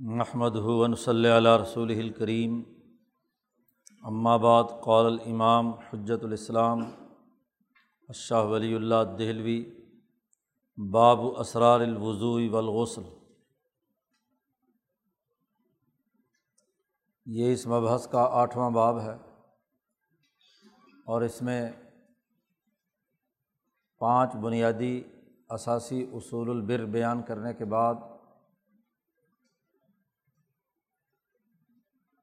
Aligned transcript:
محمد 0.00 0.56
ہُون 0.56 0.94
صلی 0.94 1.28
اللہ 1.28 1.56
رسول 1.62 1.90
الکریم 1.90 2.62
بعد 4.42 4.64
قول 4.82 5.06
الامام 5.06 5.72
حجت 5.72 6.24
الاسلام 6.24 6.82
شاہ 8.14 8.44
ولی 8.44 8.74
اللہ 8.74 8.94
دہلوی 9.18 9.64
باب 10.90 11.20
اسرار 11.38 11.80
الوضوء 11.80 12.48
والغسل. 12.48 13.02
یہ 17.26 17.52
اس 17.52 17.66
مبحث 17.66 18.08
کا 18.08 18.28
آٹھواں 18.32 18.70
باب 18.70 19.00
ہے 19.00 19.16
اور 21.06 21.22
اس 21.22 21.42
میں 21.42 21.72
پانچ 23.98 24.36
بنیادی 24.36 25.02
اثاثی 25.48 26.06
اصول 26.12 26.50
البر 26.50 26.84
بیان 26.84 27.22
کرنے 27.22 27.54
کے 27.54 27.64
بعد 27.64 27.94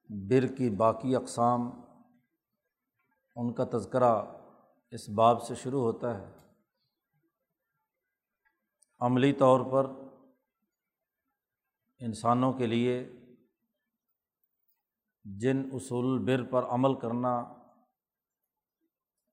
بر 0.09 0.55
کی 0.55 0.69
باقی 0.69 1.15
اقسام، 1.15 1.61
ان 3.35 3.53
کا 3.53 3.63
تذکرہ 3.63 4.23
اس 4.91 5.09
باب 5.09 5.43
سے 5.43 5.55
شروع 5.55 5.81
ہوتا 5.81 6.17
ہے۔ 6.17 6.33
عملی 8.99 9.33
طور 9.33 9.71
پر 9.71 9.85
انسانوں 11.99 12.53
کے 12.53 12.67
لیے 12.67 13.11
جن 15.23 15.69
اصول 15.73 16.25
بر 16.25 16.43
پر 16.51 16.63
عمل 16.63 16.99
کرنا 16.99 17.53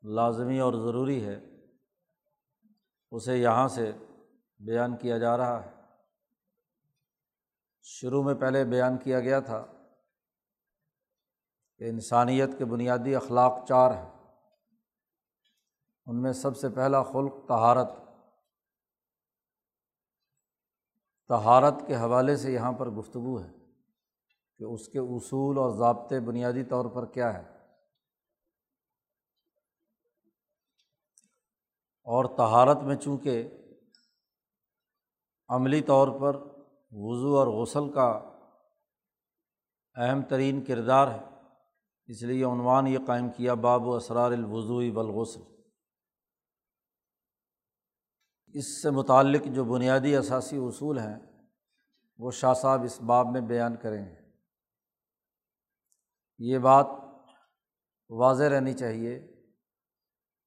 لازمی 0.03 0.59
اور 0.59 0.75
ضروری 0.75 1.25
ہے، 1.25 1.41
اسے 3.11 3.39
یہاں 3.39 3.69
سے 3.69 3.93
بیان 4.59 4.97
کیا 4.97 5.19
جا 5.19 5.37
رہا 5.37 5.65
ہے۔ 5.65 5.71
شروع 7.83 8.23
میں 8.23 8.35
پہلے 8.35 8.65
بیان 8.65 8.99
کیا 8.99 9.21
گیا 9.21 9.41
تھا۔ 9.41 9.82
کہ 11.83 11.89
انسانیت 11.89 12.49
کے 12.59 12.65
بنیادی 12.65 13.15
اخلاق 13.15 13.69
چار 13.69 13.91
ہیں۔ 13.91 14.11
ان 16.07 16.23
میں 16.23 16.33
سب 16.33 16.57
سے 16.57 16.69
پہلا 16.69 17.03
خلق 17.03 17.49
تہارت 17.49 17.89
تہارت 21.29 21.75
کے 21.87 21.97
حوالے 21.97 22.37
سے 22.37 22.53
یہاں 22.53 22.73
پر 22.73 22.91
گفتگو 22.91 23.43
ہے 23.43 23.51
کہ 24.59 24.65
اس 24.65 24.89
کے 24.89 24.99
اصول 24.99 25.59
اور 25.59 25.71
ضابطے 25.71 26.21
بنیادی 26.21 26.65
طور 26.65 26.85
پر 26.85 27.07
کیا 27.07 27.35
ہے 27.35 27.43
اور 32.07 32.25
تہارت 32.25 32.83
میں 32.83 32.97
چونکہ 32.97 33.49
عملی 35.49 35.81
طور 35.81 36.09
پر 36.21 36.37
وضو 36.93 37.39
اور 37.39 37.47
غسل 37.47 37.93
کا 37.93 38.09
اہم 39.97 40.23
ترین 40.23 40.65
کردار 40.65 41.09
ہے 41.09 41.32
اس 42.07 42.23
لیے 42.23 42.45
عنوان 42.45 42.87
یہ 42.87 42.99
قائم 43.07 43.31
کیا، 43.31 43.55
باب 43.55 43.87
و 43.87 43.97
اسرار 43.97 44.33
الوضوئی 44.33 44.91
بالغسل 44.91 45.41
اس 48.55 48.83
سے 48.83 48.91
متعلق 48.91 49.47
جو 49.47 49.65
بنیادی 49.65 50.17
اثاثی 50.17 50.57
اصول 50.57 50.99
ہیں، 50.99 51.19
وہ 52.19 52.31
شاہ 52.31 52.55
صاحب 52.55 52.83
اس 52.83 53.01
باب 53.01 53.27
میں 53.27 53.41
بیان 53.41 53.77
کریں 53.77 54.05
گے۔ 54.05 54.21
یہ 56.39 56.59
بات 56.59 56.87
واضح 58.11 58.45
رہنی 58.45 58.73
چاہیے 58.73 59.19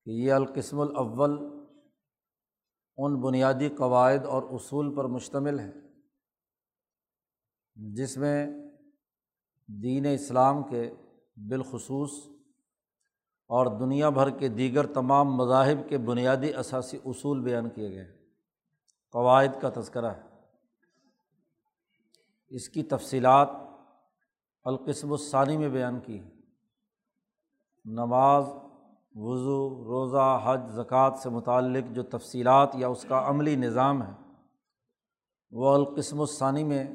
کہ 0.03 0.09
یہ 0.09 0.33
القسم 0.33 0.79
الاول 0.79 1.37
ان 2.97 3.21
بنیادی 3.21 3.69
قواعد 3.69 4.25
اور 4.25 4.43
اصول 4.43 4.95
پر 4.95 5.05
مشتمل 5.05 5.59
ہے 5.59 5.71
جس 7.75 8.17
میں 8.17 8.47
دین 9.67 10.05
اسلام 10.13 10.63
کے 10.63 10.89
بالخصوص 11.35 12.11
اور 13.47 13.79
دنیا 13.79 14.09
بھر 14.09 14.29
کے 14.29 14.47
دیگر 14.47 14.85
تمام 14.85 15.35
مذاہب 15.35 15.89
کے 15.89 15.97
بنیادی 15.97 16.53
اثاثی 16.53 16.97
اصول 17.05 17.41
بیان 17.41 17.69
کیے 17.69 17.89
گئے 17.89 18.17
قواعد 19.11 19.61
کا 19.61 19.69
تذکرہ 19.69 20.05
ہے۔ 20.05 20.21
اس 22.47 22.69
کی 22.69 22.83
تفصیلات 22.83 23.49
القسم 24.63 25.11
الثانی 25.11 25.57
میں 25.57 25.69
بیان 25.69 25.99
کی 25.99 26.23
نماز، 27.85 28.43
وضو، 29.15 29.83
روزہ، 29.83 30.41
حج، 30.43 30.59
زکوٰۃ 30.71 31.11
سے 31.23 31.29
متعلق 31.29 31.95
جو 31.95 32.03
تفصیلات 32.03 32.75
یا 32.75 32.87
اس 32.87 33.05
کا 33.09 33.29
عملی 33.29 33.55
نظام 33.55 34.03
ہے، 34.03 34.11
وہ 35.51 35.73
القسم 35.73 36.19
الثانی 36.19 36.63
میں 36.63 36.85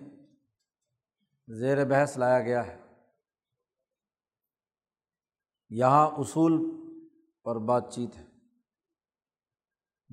زیر 1.49 1.85
بحث 1.85 2.19
لایا 2.19 2.41
گیا 2.41 2.67
ہے۔ 2.67 2.90
یہاں 5.71 6.11
اصول 6.11 6.71
پر 7.45 7.59
بات 7.59 7.93
چیت 7.93 8.17
ہے۔ 8.17 8.25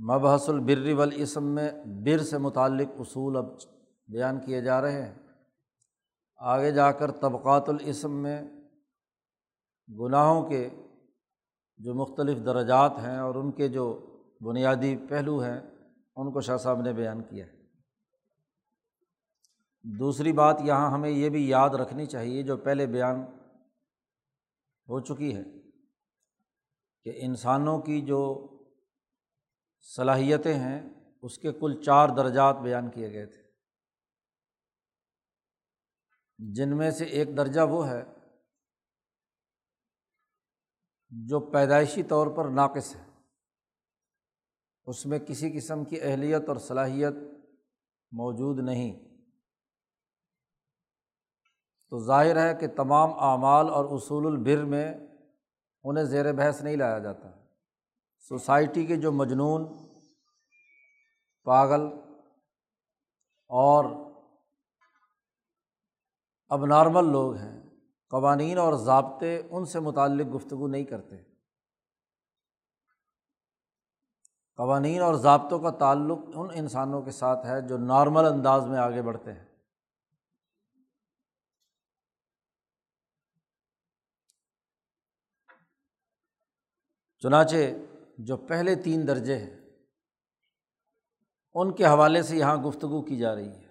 مبحث 0.03 0.49
البر 0.49 0.93
والاسم 0.93 1.43
میں 1.43 1.71
بر 1.85 2.17
سے 2.17 2.37
متعلق 2.37 2.87
اصول 2.99 3.37
اب 3.37 3.45
بیان 4.07 4.39
کیے 4.39 4.61
جا 4.61 4.81
رہے 4.81 5.01
ہیں۔ 5.01 5.13
آگے 6.35 6.71
جا 6.71 6.91
کر 6.91 7.11
طبقات 7.11 7.69
الاسم 7.69 8.11
میں 8.11 8.43
گناہوں 9.99 10.49
کے 10.49 10.69
جو 11.77 11.93
مختلف 11.93 12.45
درجات 12.45 12.91
ہیں 12.91 13.17
اور 13.17 13.35
ان 13.35 13.51
کے 13.51 13.67
جو 13.67 14.05
بنیادی 14.41 14.97
پہلو 15.09 15.39
ہیں، 15.39 15.61
ان 16.15 16.31
کو 16.31 16.41
شاہ 16.41 16.57
صاحب 16.57 16.81
نے 16.81 16.93
بیان 16.93 17.21
کیا 17.21 17.45
ہے۔ 17.45 17.57
دوسری 19.83 20.33
بات، 20.33 20.61
یہاں 20.63 20.91
ہمیں 20.91 21.09
یہ 21.09 21.29
بھی 21.29 21.49
یاد 21.49 21.69
رکھنی 21.69 22.05
چاہیے 22.05 22.43
جو 22.43 22.57
پہلے 22.57 22.85
بیان 22.85 23.25
ہو 24.89 24.99
چکی 24.99 25.35
ہے 25.35 25.43
کہ 27.03 27.13
انسانوں 27.15 27.81
کی 27.81 28.01
جو 28.01 28.47
صلاحیتیں 29.79 30.53
ہیں، 30.53 30.89
اس 31.21 31.37
کے 31.37 31.51
کل 31.51 31.81
چار 31.85 32.09
درجات 32.17 32.55
بیان 32.55 32.91
کیے 32.91 33.11
گئے 33.11 33.25
تھے۔ 33.25 33.43
جن 36.37 36.77
میں 36.77 36.91
سے 36.91 37.05
ایک 37.05 37.37
درجہ 37.37 37.61
وہ 37.61 37.89
ہے 37.89 38.03
جو 41.09 41.39
پیدائشی 41.39 42.03
طور 42.03 42.27
پر 42.27 42.45
ناقص 42.45 42.95
ہے۔ 42.95 43.05
اس 44.85 45.05
میں 45.05 45.19
کسی 45.19 45.57
قسم 45.57 45.85
کی 45.85 46.01
اہلیت 46.01 46.49
اور 46.49 46.57
صلاحیت 46.57 47.13
موجود 48.11 48.59
نہیں۔ 48.59 49.06
تو 51.89 51.99
ظاہر 51.99 52.47
ہے 52.47 52.55
کہ 52.55 52.67
تمام 52.67 53.09
اعمال 53.19 53.69
اور 53.69 53.85
اصول 53.85 54.25
البر 54.25 54.65
میں 54.65 54.93
انہیں 55.83 56.03
زیر 56.03 56.33
بحث 56.33 56.61
نہیں 56.61 56.75
لایا 56.75 56.99
جاتا۔ 56.99 57.29
سوسائٹی 58.19 58.85
کے 58.85 58.95
جو 58.95 59.11
مجنون، 59.11 59.65
پاگل 61.43 61.81
اور 63.47 63.85
اب 66.49 66.65
نارمل 66.65 67.05
لوگ 67.05 67.35
ہیں، 67.35 67.61
قوانین 68.09 68.57
اور 68.57 68.73
ضابطے 68.73 69.41
ان 69.49 69.65
سے 69.65 69.79
متعلق 69.79 70.35
گفتگو 70.35 70.67
نہیں 70.67 70.83
کرتے۔ 70.83 71.17
قوانین 74.55 75.01
اور 75.01 75.13
ضابطوں 75.13 75.59
کا 75.59 75.69
تعلق 75.69 76.19
ان 76.35 76.47
انسانوں 76.53 77.01
کے 77.01 77.11
ساتھ 77.11 77.45
ہے 77.45 77.61
جو 77.61 77.77
نارمل 77.77 78.25
انداز 78.25 78.67
میں 78.67 78.79
آگے 78.79 79.01
بڑھتے 79.01 79.33
ہیں۔ 79.33 79.46
چنانچہ 87.27 87.55
جو 88.17 88.37
پہلے 88.37 88.75
تین 88.75 89.07
درجے 89.07 89.37
ہیں، 89.37 89.55
ان 91.53 91.75
کے 91.75 91.85
حوالے 91.85 92.21
سے 92.23 92.37
یہاں 92.37 92.57
گفتگو 92.57 93.01
کی 93.01 93.17
جا 93.17 93.35
رہی 93.35 93.49
ہے۔ 93.49 93.67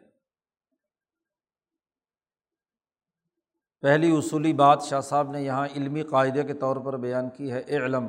پہلی 3.81 4.19
اصولی 4.19 4.53
بات 4.53 4.83
شاہ 4.83 5.01
صاحب 5.01 5.31
نے 5.31 5.43
یہاں 5.43 5.67
علمی 5.67 6.03
قاعدے 6.03 6.43
کے 6.45 6.55
طور 6.55 6.77
پر 6.77 6.97
بیان 6.97 7.31
کی 7.31 7.53
ہے 7.53 7.63
علم 7.69 8.07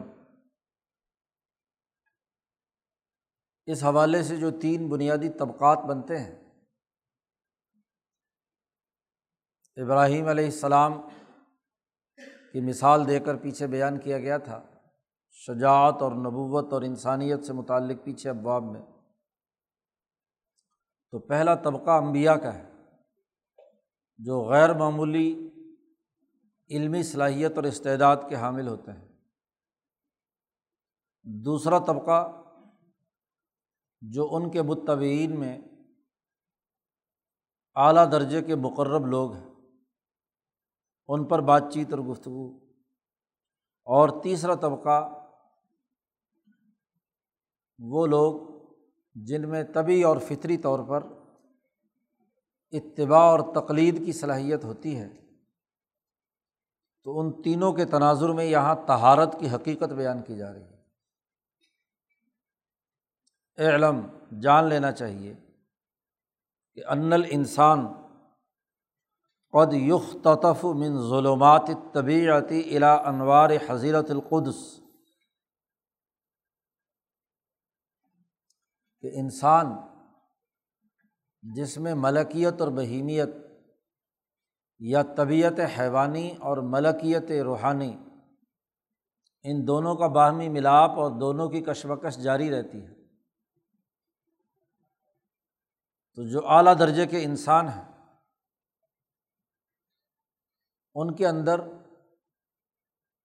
اس 3.66 3.84
حوالے 3.84 4.24
سے 4.24 4.38
جو 4.38 4.52
تین 4.52 4.90
بنیادی 4.90 5.30
طبقات 5.30 5.78
بنتے 5.78 6.18
ہیں، 6.18 6.36
ابراہیم 9.76 10.28
علیہ 10.28 10.46
السلام 10.46 11.02
کی 12.52 12.60
مثال 12.62 13.08
دے 13.08 13.20
کر 13.20 13.36
پیچھے 13.36 13.68
بیان 13.68 14.00
کیا 14.00 14.20
گیا 14.20 14.38
تھا۔ 14.38 14.77
شجاعت 15.40 16.02
اور 16.02 16.12
نبوت 16.12 16.74
اور 16.74 16.82
انسانیت 16.82 17.46
سے 17.46 17.54
متعلق 17.54 18.06
پیچھے 18.06 18.30
ابواب 18.30 18.64
میں۔ 18.64 18.82
تو 21.12 21.20
پہلا 21.20 21.56
طبقہ 21.56 21.90
امبیا 21.90 22.36
کا 22.36 22.54
ہے، 22.54 22.72
جو 24.18 24.46
غیر 24.46 24.74
معمولی 24.74 25.50
علمی 26.70 27.04
صلاحیت 27.04 27.52
اور 27.56 27.64
استعداد 27.64 28.18
کے 28.30 28.36
حامل 28.36 28.68
ہوتے 28.68 28.92
ہیں۔ 28.92 29.08
دوسرا 31.24 31.80
طبقہ، 31.80 32.42
جو 34.02 34.28
ان 34.32 34.52
کے 34.52 34.62
متبعین 34.62 35.40
میں 35.40 35.62
اعلیٰ 37.76 38.12
درجے 38.12 38.42
کے 38.42 38.56
مقرب 38.56 39.06
لوگ 39.06 39.34
ہیں۔ 39.34 39.50
ان 41.08 41.26
پر 41.26 41.42
بات 41.42 41.64
چیت 41.74 41.92
اور 41.92 42.00
گفتگو۔ 42.00 42.68
اور 43.86 44.24
تیسرا 44.24 44.56
طبقہ 44.56 45.27
وہ 47.80 48.08
لوگ 48.08 48.40
جن 49.16 49.50
میں 49.50 49.64
طبی 49.64 50.04
اور 50.04 50.18
فطری 50.18 50.58
طور 50.58 50.80
پر 50.80 51.04
اتباع 52.72 53.22
اور 53.22 53.40
تقلید 53.40 54.06
کی 54.06 54.12
صلاحیت 54.12 54.64
ہوتی 54.64 55.00
ہے، 55.00 55.10
تو 57.04 57.20
ان 57.20 57.42
تینوں 57.42 57.74
کے 57.74 57.86
تناظر 57.86 58.30
میں 58.30 58.46
یہاں 58.46 58.76
تہارت 58.86 59.40
کی 59.40 59.50
حقیقت 59.50 59.94
بیان 59.94 60.22
کی 60.22 60.38
جا 60.38 60.54
رہی 60.54 60.62
ہے۔ 60.62 60.78
علم 63.58 64.02
جان 64.40 64.66
لینا 64.66 64.92
چاہیے 64.92 65.34
کہ 66.74 66.86
ان 66.86 67.14
انسان 67.30 67.88
قد 69.54 69.74
یخ 69.74 70.16
تطف 70.24 70.66
من 70.66 71.10
ظلمات 71.10 71.70
طبیعتی 71.94 72.78
الا 72.78 72.94
انوار 72.96 73.50
حضیرت 73.68 74.12
القدس۔ 74.12 74.80
کہ 79.02 79.12
انسان 79.14 79.66
جس 81.42 81.78
میں 81.78 81.94
ملکیت 81.96 82.62
اور 82.62 82.72
بہیمیت 82.72 83.30
یا 84.80 85.02
طبیعت 85.18 85.60
حیوانی 85.80 86.32
اور 86.32 86.58
ملکیت 86.58 87.32
روحانی 87.32 87.98
ان 89.44 89.68
دونوں 89.68 89.96
کا 89.96 90.08
باہمی 90.08 90.50
ملاپ 90.50 90.92
اور 90.92 91.12
دونوں 91.20 91.50
کی 91.50 91.62
کشمکش 91.62 92.18
جاری 92.18 92.52
رہتی 92.52 92.86
ہے۔ 92.86 92.94
تو 96.16 96.28
جو 96.28 96.48
اعلیٰ 96.50 96.80
درجے 96.80 97.06
کے 97.06 97.24
انسان 97.24 97.68
ہیں، 97.68 97.86
ان 100.96 101.16
کے 101.16 101.28
اندر 101.28 101.62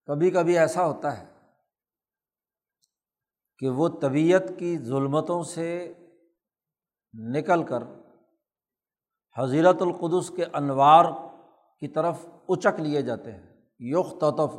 کبھی 0.07 0.31
کبھی 0.31 0.59
ایسا 0.59 0.87
ہوتا 0.87 1.19
ہے 1.19 1.32
کہ 3.63 3.69
وہ 3.69 3.89
طبیعت 3.89 4.43
کی 4.59 4.79
ظلمتوں 4.79 5.43
سے 5.43 5.93
نکل 7.13 7.63
کر 7.63 7.83
حضیرت 9.39 9.83
القدس 9.83 10.33
کے 10.37 10.45
انوار 10.53 11.05
کی 11.81 11.89
طرف 11.89 12.27
اچک 12.49 12.81
لیے 12.81 13.03
جاتے 13.03 13.33
ہیں 13.33 13.61
یوخ 13.79 14.15
توطف 14.21 14.57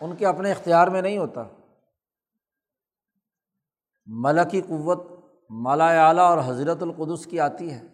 ان 0.00 0.16
کے 0.16 0.26
اپنے 0.26 0.50
اختیار 0.50 0.88
میں 0.88 1.02
نہیں 1.02 1.18
ہوتا۔ 1.18 1.42
ملکی 4.06 4.60
قوت 4.60 5.24
مالا 5.50 6.08
اعلیٰ 6.08 6.30
اور 6.30 6.38
حضرت 6.44 6.82
القدس 6.82 7.26
کی 7.26 7.40
آتی 7.40 7.72
ہے 7.72 7.86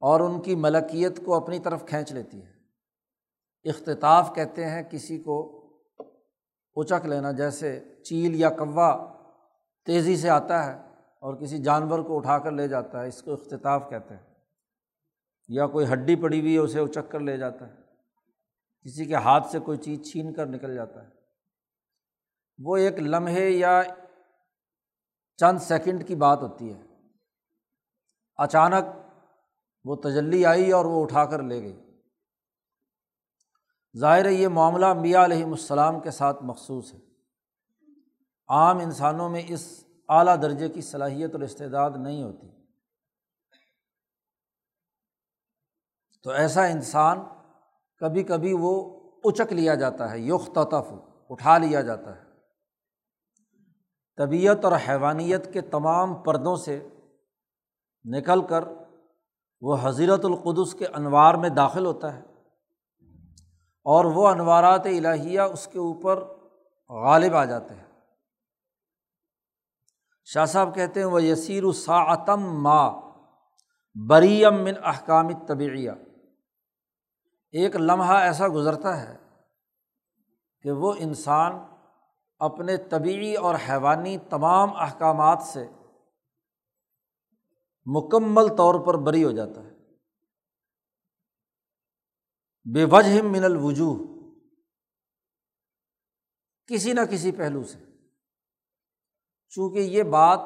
اور 0.00 0.20
ان 0.20 0.42
کی 0.42 0.54
ملکیت 0.54 1.24
کو 1.24 1.34
اپنی 1.34 1.58
طرف 1.58 1.86
کھینچ 1.86 2.12
لیتی 2.12 2.42
ہے۔ 2.42 2.52
اختتاف 3.64 4.34
کہتے 4.34 4.66
ہیں 4.66 4.82
کسی 4.82 5.18
کو 5.18 5.58
اچک 6.76 7.06
لینا 7.06 7.32
جیسے 7.32 7.84
چیل 8.02 8.34
یا 8.34 8.50
کوا 8.50 9.12
تیزی 9.86 10.16
سے 10.16 10.30
آتا 10.30 10.66
ہے 10.66 10.88
اور 11.18 11.34
کسی 11.34 11.58
جانور 11.58 11.98
کو 11.98 12.16
اٹھا 12.16 12.38
کر 12.38 12.50
لے 12.50 12.68
جاتا 12.68 13.02
ہے، 13.02 13.08
اس 13.08 13.22
کو 13.22 13.32
اختتاف 13.32 13.90
کہتے 13.90 14.14
ہیں۔ 14.14 14.34
یا 15.48 15.66
کوئی 15.66 15.86
ہڈی 15.92 16.16
پڑی 16.16 16.40
ہوئی 16.40 16.54
ہے، 16.54 16.58
اسے 16.58 16.80
اچک 16.80 17.10
کر 17.10 17.20
لے 17.20 17.36
جاتا 17.36 17.68
ہے۔ 17.68 17.74
کسی 18.84 19.04
کے 19.04 19.14
ہاتھ 19.14 19.46
سے 19.46 19.58
کوئی 19.58 19.78
چیز 19.78 20.12
چھین 20.12 20.32
کر 20.32 20.46
نکل 20.46 20.74
جاتا 20.74 21.02
ہے۔ 21.02 21.08
وہ 22.58 22.76
ایک 22.76 22.98
لمحے 22.98 23.50
یا 23.50 23.82
چند 25.36 25.58
سیکنڈ 25.58 26.08
کی 26.08 26.14
بات 26.14 26.42
ہوتی 26.42 26.74
ہے۔ 26.74 26.82
اچانک 28.36 28.84
وہ 29.84 29.96
تجلی 29.96 30.46
آئی 30.46 30.72
اور 30.72 30.84
وہ 30.84 31.02
اٹھا 31.02 31.24
کر 31.24 31.42
لے 31.42 31.62
گئی۔ 31.62 31.81
ظاہر 33.98 34.30
یہ 34.30 34.48
معاملہ 34.48 34.86
امبیا 34.86 35.24
علیہم 35.24 35.50
السلام 35.50 36.00
کے 36.00 36.10
ساتھ 36.10 36.42
مخصوص 36.42 36.94
ہے۔ 36.94 36.98
عام 38.48 38.78
انسانوں 38.78 39.28
میں 39.28 39.42
اس 39.48 39.84
اعلیٰ 40.08 40.42
درجے 40.42 40.68
کی 40.68 40.80
صلاحیت 40.80 41.32
اور 41.32 41.40
استعداد 41.40 41.90
نہیں 41.96 42.22
ہوتی۔ 42.22 42.48
تو 46.22 46.30
ایسا 46.30 46.64
انسان 46.64 47.18
کبھی 47.98 48.22
کبھی 48.22 48.52
وہ 48.52 49.00
اچک 49.24 49.52
لیا 49.52 49.74
جاتا 49.74 50.10
ہے 50.10 50.18
یوخ 50.18 50.48
تطف 50.52 50.92
اٹھا 51.30 51.58
لیا 51.58 51.80
جاتا 51.80 52.16
ہے۔ 52.16 52.22
طبیعت 54.16 54.64
اور 54.64 54.72
حیوانیت 54.88 55.52
کے 55.52 55.60
تمام 55.60 56.14
پردوں 56.14 56.56
سے 56.56 56.88
نکل 58.04 58.46
کر 58.46 58.64
وہ 59.60 59.76
حضیرت 59.82 60.24
القدس 60.24 60.74
کے 60.74 60.86
انوار 60.86 61.34
میں 61.34 61.48
داخل 61.48 61.86
ہوتا 61.86 62.16
ہے۔ 62.16 62.31
اور 63.84 64.04
وہ 64.04 64.28
انوارات 64.28 64.86
الہیہ 64.86 65.40
اس 65.40 65.66
کے 65.66 65.78
اوپر 65.78 66.24
غالب 66.88 67.34
آ 67.34 67.44
جاتے 67.44 67.74
ہیں۔ 67.74 67.84
شاہ 70.24 70.44
صاحب 70.44 70.74
کہتے 70.74 71.00
ہیں 71.00 71.06
وہ 71.06 71.22
یسیر 71.22 71.64
الساعتم 71.64 72.62
ما 72.62 72.90
بریم 74.08 74.62
من 74.64 74.74
احکام 74.84 75.46
طبعیہ 75.46 75.90
ایک 77.50 77.76
لمحہ 77.76 78.16
ایسا 78.16 78.48
گزرتا 78.48 79.00
ہے 79.00 79.16
کہ 80.62 80.70
وہ 80.70 80.94
انسان 80.98 81.52
اپنے 82.38 82.76
طبعی 82.76 83.34
اور 83.34 83.54
حیوانی 83.68 84.18
تمام 84.18 84.76
احکامات 84.76 85.42
سے 85.42 85.66
مکمل 87.86 88.56
طور 88.56 88.86
پر 88.86 88.96
بری 88.96 89.24
ہو 89.24 89.30
جاتا 89.30 89.62
ہے۔ 89.62 89.81
بے 92.64 92.84
وجہ 92.84 93.22
من 93.22 93.44
الوجوہ۔ 93.44 93.96
کسی 96.66 96.92
نہ 96.92 97.00
کسی 97.10 97.32
پہلو 97.32 97.64
سے۔ 97.64 97.78
چونکہ 99.48 99.78
یہ 99.78 100.02
بات 100.02 100.38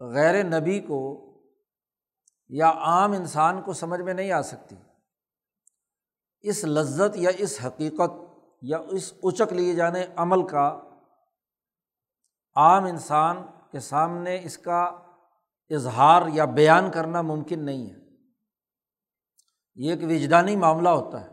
غیر 0.00 0.44
نبی 0.44 0.80
کو 0.80 1.20
یا 2.48 2.70
عام 2.70 3.12
انسان 3.12 3.62
کو 3.62 3.72
سمجھ 3.72 4.00
میں 4.00 4.14
نہیں 4.14 4.32
آ 4.32 4.42
سکتی۔ 4.42 4.76
اس 6.40 6.64
لذت 6.64 7.16
یا 7.16 7.30
اس 7.38 7.58
حقیقت 7.66 8.10
یا 8.62 8.78
اس 8.78 9.12
اچک 9.22 9.52
لیے 9.52 9.74
جانے 9.74 10.06
عمل 10.16 10.48
کا 10.48 10.80
عام 12.56 12.84
انسان 12.84 13.36
کے 13.72 13.80
سامنے 13.80 14.40
اس 14.44 14.58
کا 14.58 14.80
اظہار 15.70 16.22
یا 16.32 16.44
بیان 16.44 16.90
کرنا 16.90 17.22
ممکن 17.22 17.64
نہیں 17.64 17.90
ہے۔ 17.90 17.99
یہ 19.74 19.90
ایک 19.90 20.02
وجدانی 20.02 20.56
معاملہ 20.56 20.88
ہوتا 20.88 21.20
ہے 21.20 21.28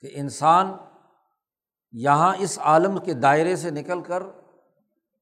کہ 0.00 0.10
انسان 0.12 0.72
یہاں 1.92 2.36
اس 2.38 2.58
عالم 2.58 2.98
کے 2.98 3.14
دائرے 3.14 3.56
سے 3.56 3.70
نکل 3.70 4.02
کر 4.02 4.22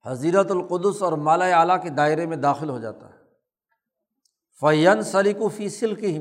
حضیرت 0.06 0.50
القدس 0.50 1.02
اور 1.02 1.12
مالا 1.12 1.44
اعلیٰ 1.44 1.82
کے 1.82 1.90
دائرے 1.90 2.26
میں 2.26 2.36
داخل 2.36 2.68
ہو 2.68 2.78
جاتا 2.78 3.08
ہے۔ 3.08 3.20
فین 4.60 5.02
سلیق 5.02 5.36
و 5.40 5.48
فیصل 5.48 5.94
کی 5.94 6.18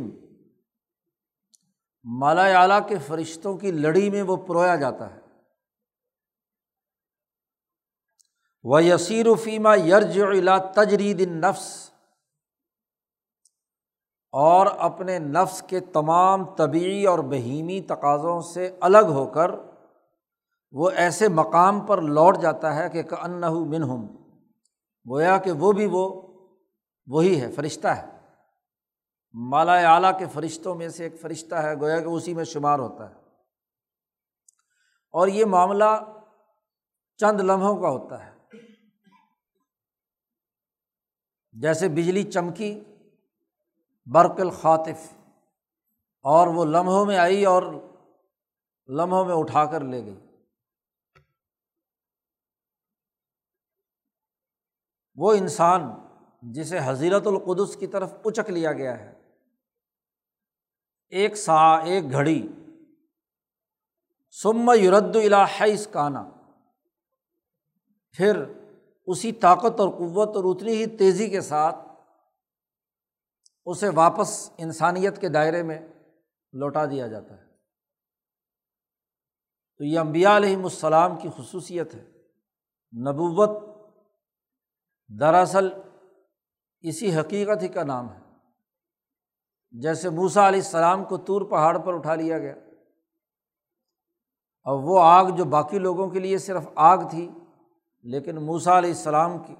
مالا 2.04 2.46
اعلیٰ 2.46 2.90
کے 2.90 2.98
فرشتوں 3.08 3.58
کی 3.58 3.72
لڑی 3.72 4.10
میں 4.10 4.22
وہ 4.22 4.36
پرویا 4.36 4.76
جاتا 4.76 5.16
ہے۔ 5.16 5.20
وہ 8.64 8.84
یسیر 8.84 9.28
و 9.28 9.36
فیمہ 9.36 9.80
یرج 9.80 10.22
الا 10.22 10.58
تجرید 10.58 11.22
نفس 11.22 11.92
اور 14.34 14.68
اپنے 14.78 15.20
نفس 15.20 15.62
کے 15.62 15.80
تمام 15.80 16.56
طبعی 16.56 17.06
اور 17.06 17.20
بہیمی 17.20 17.82
تقاضوں 17.82 18.42
سے 18.42 18.78
الگ 18.80 19.08
ہو 19.10 19.26
کر 19.28 19.52
وہ 20.72 20.90
ایسے 20.90 21.28
مقام 21.28 21.86
پر 21.86 22.02
لوٹ 22.02 22.38
جاتا 22.38 22.76
ہے 22.76 22.90
کہ 22.90 23.04
ان 23.22 23.44
برق 44.14 44.40
الخاطف، 44.40 45.14
اور 46.26 46.48
وہ 46.48 46.66
لمحوں 46.66 47.06
میں 47.06 47.18
آئی 47.18 47.46
اور 47.46 47.64
لمحوں 48.90 49.26
میں 49.26 49.36
اٹھا 49.36 49.66
کر 49.66 49.84
لے 49.84 50.06
گئی۔ 50.06 50.20
وہ 55.16 55.34
انسان 55.34 55.82
جسے 56.42 56.80
حضیرت 56.84 57.28
القدس 57.28 57.76
کی 57.76 57.88
طرف 57.88 58.14
اچک 58.26 58.50
لیا 58.50 58.74
گیا 58.74 59.00
ہے۔ 59.00 59.14
ایک 61.10 61.36
سا، 61.36 61.76
ایک 61.76 62.12
گھڑی۔ 62.12 62.48
سم 64.32 64.72
یورد 64.80 65.16
الحیث 65.16 65.88
کانا 65.88 66.30
پھر 68.12 68.44
اسی 69.08 69.32
طاقت 69.32 69.80
اور 69.80 69.90
قوت 69.90 70.36
اور 70.36 70.56
اتنی 70.56 70.72
ہی 70.72 70.86
تیزی 70.98 71.30
کے 71.30 71.42
ساتھ 71.42 71.89
اسے 73.70 73.90
واپس 73.90 74.52
انسانیت 74.58 75.22
کے 75.22 75.30
دائرے 75.30 75.64
میں 75.64 75.88
لوٹا 76.54 76.86
دیا 76.86 77.08
جاتا 77.08 77.38
ہے۔ 77.38 77.46
تو 79.78 79.84
یہ 79.84 80.00
امبیا 80.00 80.38
علیہم 80.38 80.64
السلام 80.64 81.18
کی 81.18 81.30
خصوصیت 81.38 81.96
ہے۔ 81.96 82.10
نبوت 83.00 83.50
دراصل 85.20 85.70
اسی 86.82 87.16
حقیقت 87.16 87.62
ہی 87.62 87.68
کا 87.68 87.84
نام 87.84 88.14
ہے۔ 88.14 88.20
جیسے 89.72 90.10
موسا 90.10 90.48
علیہ 90.48 90.60
السلام 90.60 91.04
کو 91.04 91.18
طور 91.18 91.42
پہاڑ 91.42 91.78
پر 91.78 91.94
اٹھا 91.94 92.16
لیا 92.16 92.38
گیا۔ 92.38 92.56
اور 94.64 94.84
وہ 94.84 95.00
آگ 95.02 95.26
جو 95.26 95.46
باقی 95.46 95.80
لوگوں 95.80 96.10
کے 96.10 96.20
لیے 96.20 96.38
صرف 96.38 96.64
آگ 96.76 96.98
تھی، 97.10 97.30
لیکن 98.04 98.36
موسا 98.36 98.78
علیہ 98.78 98.90
السلام 98.90 99.38
کی 99.38 99.56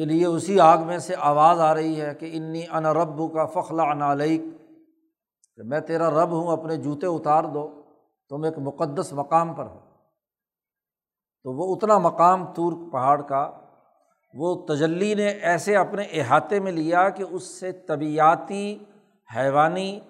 کے 0.00 0.06
لیے 0.06 0.26
اسی 0.26 0.60
آگ 0.60 0.78
میں 0.78 0.98
سے 0.98 1.14
آواز 1.18 1.60
آ 1.60 1.74
رہی 1.74 2.00
ہے 2.00 2.14
کہ 2.14 2.30
انی 2.32 2.62
ان 2.70 2.86
رب 2.86 3.32
کا 3.34 3.46
فخلا 3.46 3.82
انعلیک 3.82 4.42
کہ 5.56 5.62
میں 5.62 5.80
تیرا 5.80 6.10
رب 6.10 6.30
ہوں، 6.30 6.52
اپنے 6.52 6.76
جوتے 6.76 7.06
اتار 7.06 7.44
دو، 7.44 7.82
تم 8.28 8.42
ایک 8.42 8.58
مقدس 8.58 9.12
مقام 9.12 9.54
پر 9.54 9.66
ہو۔ 9.66 9.78
تو 11.42 11.52
وہ 11.52 11.76
اتنا 11.76 11.98
مقام 11.98 12.46
تور 12.46 12.72
پہاڑ 12.92 13.22
کا، 13.22 13.50
وہ 14.34 14.66
تجلی 14.66 15.14
نے 15.14 15.26
ایسے 15.26 15.76
اپنے 15.76 16.02
احاطے 16.02 16.60
میں 16.60 16.72
لیا 16.72 17.08
کہ 17.08 17.24
اس 17.30 17.60
سے 17.60 17.72
طبیعتی، 17.72 18.78
حیوانی، 19.36 20.00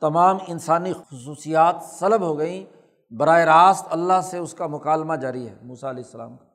تمام 0.00 0.36
انسانی 0.46 0.92
خصوصیات 0.92 1.76
سلب 1.82 2.20
ہو 2.20 2.38
گئیں۔ 2.38 2.76
براہ 3.14 3.40
راست 3.40 3.86
اللہ 3.90 4.20
سے 4.22 4.38
اس 4.38 4.54
کا 4.54 4.66
مکالمہ 4.66 5.14
جاری 5.14 5.48
ہے، 5.48 5.54
موسیٰ 5.62 5.88
علیہ 5.88 6.04
السلام 6.04 6.36
کا۔ 6.36 6.49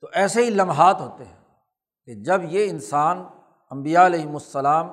تو 0.00 0.08
ایسے 0.12 0.44
ہی 0.44 0.50
لمحات 0.50 1.00
ہوتے 1.00 1.24
ہیں 1.24 1.38
کہ 2.06 2.14
جب 2.14 2.40
یہ 2.44 2.70
انسان 2.70 3.24
امبیا 3.70 4.06
علیہم 4.06 4.32
السلام 4.32 4.88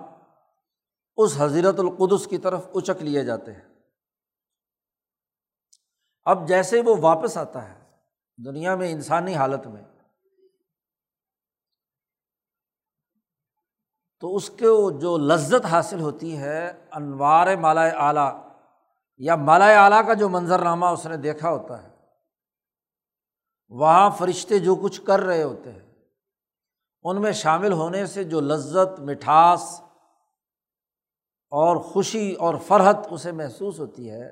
اس 1.18 1.34
حضیرت 1.38 1.80
القدس 1.80 2.28
کی 2.28 2.38
طرف 2.38 2.68
اچک 2.76 3.02
لیے 3.02 3.24
جاتے 3.24 3.54
ہیں۔ 3.54 3.62
اب 6.26 6.48
جیسے 6.48 6.82
وہ 6.82 6.96
واپس 7.02 7.38
آتا 7.38 7.70
ہے 7.70 7.80
دنیا 8.46 8.76
میں 8.76 8.92
انسانی 8.92 9.36
حالت 9.36 9.68
میں، 9.68 9.84
تو 14.20 14.36
اس 14.36 14.50
کو 14.50 14.92
جو 14.92 15.18
لذت 15.18 15.66
حاصل 15.66 16.00
ہوتی 16.00 16.38
ہے 16.38 16.88
انوار 16.92 17.56
مالا 17.56 17.82
اعلیٰ 17.82 18.50
یا 19.18 19.36
مالا 19.36 19.84
اعلیٰ 19.84 20.08
کا 20.08 20.14
جو 20.14 20.30
منظرنامہ 20.30 20.86
اس 20.86 21.06
نے 21.06 21.18
دیکھا 21.18 21.50
ہوتا 21.50 21.84
ہے 21.84 21.97
وہاں 23.70 24.10
فرشتے 24.10 24.60
جو 24.60 24.76
کچھ 24.76 25.02
کر 25.02 25.20
رہے 25.20 25.44
ہوتے 25.44 25.72
ہیں، 25.72 25.86
ان 27.04 27.22
میں 27.22 27.32
شامل 27.32 27.72
ہونے 27.72 28.06
سے 28.06 28.24
جو 28.24 28.42
لذت، 28.42 29.00
مٹھاس 29.00 29.82
اور 31.52 31.78
خوشی 31.78 32.34
اور 32.34 32.56
فرحت 32.56 32.98
اسے 33.12 33.32
محسوس 33.32 33.80
ہوتی 33.80 34.10
ہے، 34.10 34.32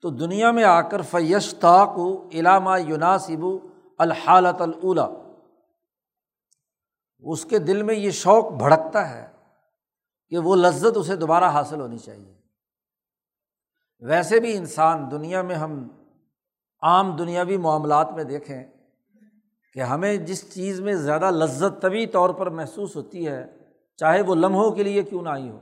تو 0.00 0.10
دنیا 0.10 0.50
میں 0.50 0.64
آ 0.64 0.80
کر 0.80 1.02
فیش 1.02 1.54
طاق 1.60 1.98
علامہ 2.32 2.80
یوناسب 2.80 3.44
الحالت 3.98 4.60
الا 4.60 5.06
اس 7.18 7.44
کے 7.44 7.58
دل 7.58 7.82
میں 7.82 7.94
یہ 7.94 8.10
شوق 8.10 8.52
بھڑکتا 8.52 9.10
ہے 9.10 9.26
کہ 10.28 10.38
وہ 10.38 10.56
لذت 10.56 10.96
اسے 10.96 11.16
دوبارہ 11.16 11.44
حاصل 11.44 11.80
ہونی 11.80 11.98
چاہیے۔ 11.98 12.34
ویسے 14.00 14.40
بھی 14.40 14.56
انسان 14.56 15.10
دنیا 15.10 15.42
میں 15.42 15.54
ہم 15.54 15.88
عام 16.82 17.16
دنیاوی 17.16 17.56
معاملات 17.56 18.12
میں 18.12 18.24
دیکھیں 18.24 18.64
کہ 19.74 19.80
ہمیں 19.80 20.16
جس 20.16 20.54
چیز 20.54 20.80
میں 20.80 20.94
زیادہ 20.94 21.30
لذت 21.30 21.82
طبی 21.82 22.06
طور 22.06 22.30
پر 22.30 22.50
محسوس 22.50 22.96
ہوتی 22.96 23.28
ہے، 23.28 23.46
چاہے 23.96 24.22
وہ 24.22 24.34
لمحوں 24.34 24.70
کے 24.70 24.82
لیے 24.82 25.02
کیوں 25.02 25.22
نہ 25.22 25.28
آئی 25.28 25.50
ہو۔ 25.50 25.60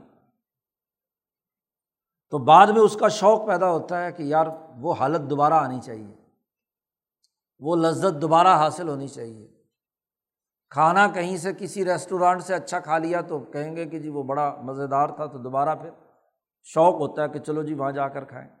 تو 2.29 2.37
بعد 2.37 2.67
میں 2.67 2.81
اس 2.81 2.97
کا 2.99 3.07
شوق 3.07 3.47
پیدا 3.47 3.71
ہوتا 3.71 4.05
ہے 4.05 4.11
کہ 4.11 4.23
یار 4.23 4.45
وہ 4.77 4.93
حالت 4.93 5.29
دوبارہ 5.29 5.53
آنی 5.53 5.79
چاہیے۔ 5.81 6.15
وہ 7.59 7.75
لذت 7.75 8.21
دوبارہ 8.21 8.47
حاصل 8.47 8.89
ہونی 8.89 9.07
چاہیے۔ 9.07 9.47
کھانا 10.69 11.07
کہیں 11.07 11.37
سے 11.37 11.53
کسی 11.53 11.85
ریسٹورانٹ 11.85 12.43
سے 12.43 12.53
اچھا 12.53 12.79
کھا 12.79 12.97
لیا 12.97 13.21
تو 13.21 13.39
کہیں 13.39 13.75
گے 13.75 13.85
کہ 13.85 13.99
جی 13.99 14.09
وہ 14.09 14.23
بڑا 14.23 14.55
مزیدار 14.61 15.09
تھا 15.09 15.25
تو 15.25 15.37
دوبارہ 15.37 15.75
پھر 15.75 15.89
شوق 16.63 16.93
ہوتا 16.93 17.23
ہے 17.23 17.29
کہ 17.29 17.39
چلو 17.39 17.63
جی 17.63 17.73
وہاں 17.73 17.91
جا 17.91 18.07
کر 18.07 18.23
کھائیں۔ 18.23 18.56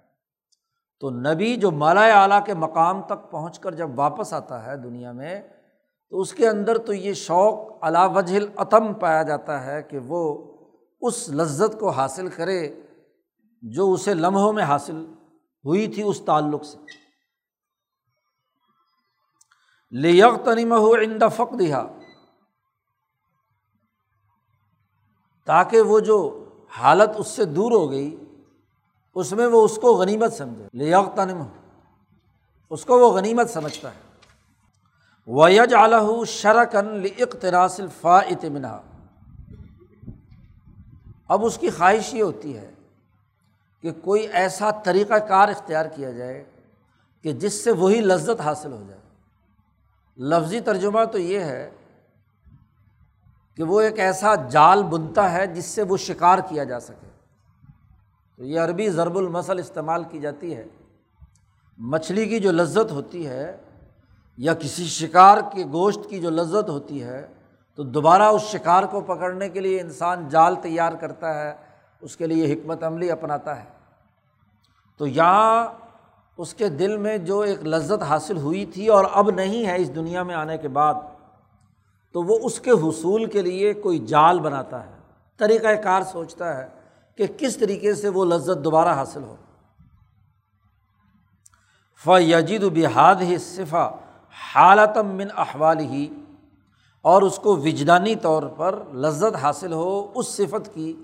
تو 0.99 1.09
نبی 1.09 1.55
جو 1.55 1.71
مالا 1.71 2.21
اعلیٰ 2.21 2.45
کے 2.45 2.53
مقام 2.53 3.01
تک 3.01 3.31
پہنچ 3.31 3.59
کر 3.59 3.71
جب 3.71 3.99
واپس 3.99 4.33
آتا 4.33 4.65
ہے 4.65 4.77
دنیا 4.77 5.11
میں، 5.11 5.41
تو 6.09 6.19
اس 6.19 6.33
کے 6.33 6.49
اندر 6.49 6.77
تو 6.77 6.93
یہ 6.93 7.13
شوق 7.13 7.83
علا 7.83 8.05
وجہ 8.05 8.35
العتم 8.35 8.93
پایا 8.93 9.23
جاتا 9.23 9.65
ہے 9.65 9.83
کہ 9.83 9.97
وہ 9.97 10.53
اس 11.01 11.29
لذت 11.29 11.79
کو 11.79 11.89
حاصل 11.89 12.27
کرے 12.27 12.81
جو 13.61 13.93
اسے 13.93 14.13
لمحوں 14.13 14.53
میں 14.53 14.63
حاصل 14.63 15.05
ہوئی 15.65 15.87
تھی 15.87 16.03
اس 16.03 16.21
تعلق 16.25 16.63
سے۔ 16.65 16.77
لیک 19.91 20.45
تنیم 20.45 20.73
ہو 20.73 20.91
ان 20.91 21.19
فق 21.29 21.59
دیا 21.59 21.87
تاکہ 25.45 25.81
وہ 25.81 25.99
جو 25.99 26.45
حالت 26.69 27.09
اس 27.17 27.27
سے 27.27 27.45
دور 27.45 27.71
ہو 27.71 27.91
گئی 27.91 28.23
اس 29.19 29.31
میں 29.31 29.47
وہ 29.47 29.65
اس 29.65 29.79
کو 29.81 29.93
غنیمت 29.93 30.33
سمجھے۔ 30.33 30.67
لیک 30.73 31.15
تنم 31.15 31.43
اس 32.69 32.85
کو 32.85 32.99
وہ 32.99 33.13
غنیمت 33.13 33.49
سمجھتا 33.49 33.89
ہے۔ 33.89 34.07
ویج 35.27 35.73
عالح 35.73 36.23
شرکن 36.27 37.05
اقتراص 37.17 37.79
الفا 37.79 38.17
اطمنا 38.17 38.81
اب 41.27 41.45
اس 41.45 41.57
کی 41.57 41.69
خواہش 41.69 42.13
یہ 42.13 42.23
ہوتی 42.23 42.57
ہے 42.57 42.71
کہ 43.81 43.91
کوئی 43.91 44.27
ایسا 44.27 44.71
طریقہ 44.71 45.13
کار 45.13 45.47
اختیار 45.47 45.85
کیا 45.85 46.11
جائے 46.11 46.43
کہ 47.21 47.33
جس 47.33 47.63
سے 47.63 47.71
وہی 47.71 48.01
لذت 48.01 48.41
حاصل 48.41 48.71
ہو 48.71 48.83
جائے۔ 48.87 49.01
لفظی 50.17 50.59
ترجمہ 50.59 51.03
تو 51.05 51.17
یہ 51.17 51.39
ہے 51.39 51.69
کہ 53.55 53.63
وہ 53.63 53.81
ایک 53.81 53.99
ایسا 53.99 54.35
جال 54.35 54.83
بنتا 54.83 55.31
ہے 55.31 55.47
جس 55.47 55.65
سے 55.65 55.81
وہ 55.81 55.97
شکار 55.97 56.39
کیا 56.49 56.63
جا 56.63 56.79
سکے۔ 56.79 57.06
تو 58.37 58.43
یہ 58.43 58.59
عربی 58.59 58.89
ضرب 58.89 59.17
المسل 59.17 59.59
استعمال 59.59 60.03
کی 60.03 60.19
جاتی 60.19 60.55
ہے۔ 60.55 60.65
مچھلی 61.77 62.25
کی 62.25 62.39
جو 62.39 62.51
لذت 62.51 62.91
ہوتی 62.91 63.27
ہے 63.27 63.57
یا 64.37 64.53
کسی 64.53 64.85
شکار 64.85 65.37
کے 65.53 65.65
گوشت 65.71 65.99
کی 66.09 66.19
جو 66.19 66.29
لذت 66.29 66.69
ہوتی 66.69 67.03
ہے، 67.03 67.27
تو 67.75 67.83
دوبارہ 67.83 68.21
اس 68.21 68.41
شکار 68.41 68.83
کو 68.83 69.01
پکڑنے 69.01 69.49
کے 69.49 69.59
لیے 69.59 69.81
انسان 69.81 70.29
جال 70.29 70.55
تیار 70.55 70.93
کرتا 70.93 71.41
ہے، 71.41 71.53
اس 72.01 72.17
کے 72.17 72.27
لیے 72.27 72.53
حکمت 72.53 72.83
عملی 72.83 73.11
اپناتا 73.11 73.59
ہے۔ 73.59 73.65
تو 74.97 75.07
یہاں 75.07 75.67
اس 76.37 76.53
کے 76.53 76.69
دل 76.69 76.97
میں 76.97 77.17
جو 77.17 77.39
ایک 77.39 77.63
لذت 77.63 78.03
حاصل 78.03 78.37
ہوئی 78.37 78.65
تھی 78.65 78.87
اور 78.87 79.05
اب 79.13 79.29
نہیں 79.29 79.65
ہے 79.65 79.81
اس 79.81 79.95
دنیا 79.95 80.23
میں 80.23 80.35
آنے 80.35 80.57
کے 80.57 80.67
بعد، 80.67 80.93
تو 82.11 82.23
وہ 82.23 82.39
اس 82.43 82.59
کے 82.59 82.71
حصول 82.71 83.25
کے 83.25 83.41
لیے 83.41 83.73
کوئی 83.73 83.99
جال 83.99 84.39
بناتا 84.39 84.85
ہے 84.85 84.91
طریقۂ 85.37 85.83
کار 85.83 86.01
سوچتا 86.01 86.57
ہے۔ 86.57 86.76
کہ 87.17 87.27
کس 87.37 87.57
طریقے 87.57 87.95
سے 87.95 88.09
وہ 88.09 88.25
لذت 88.25 88.63
دوبارہ 88.63 88.89
حاصل 88.89 89.23
ہو۔ 89.23 89.35
ف 92.03 92.09
یجید 92.19 92.63
و 92.63 92.69
بحاد 92.69 93.15
ہی 93.15 93.37
صفا 93.37 93.89
حالتم 94.55 95.07
من 95.07 95.27
احوال 95.37 95.79
ہی 95.79 96.23
اور 97.01 97.21
اس 97.21 97.39
کو 97.43 97.55
وجدانی 97.55 98.15
طور 98.15 98.43
پر 98.43 98.83
لذت 98.93 99.35
حاصل 99.35 99.73
ہو 99.73 100.11
اس 100.15 100.27
صفت 100.27 100.73
کی 100.73 100.95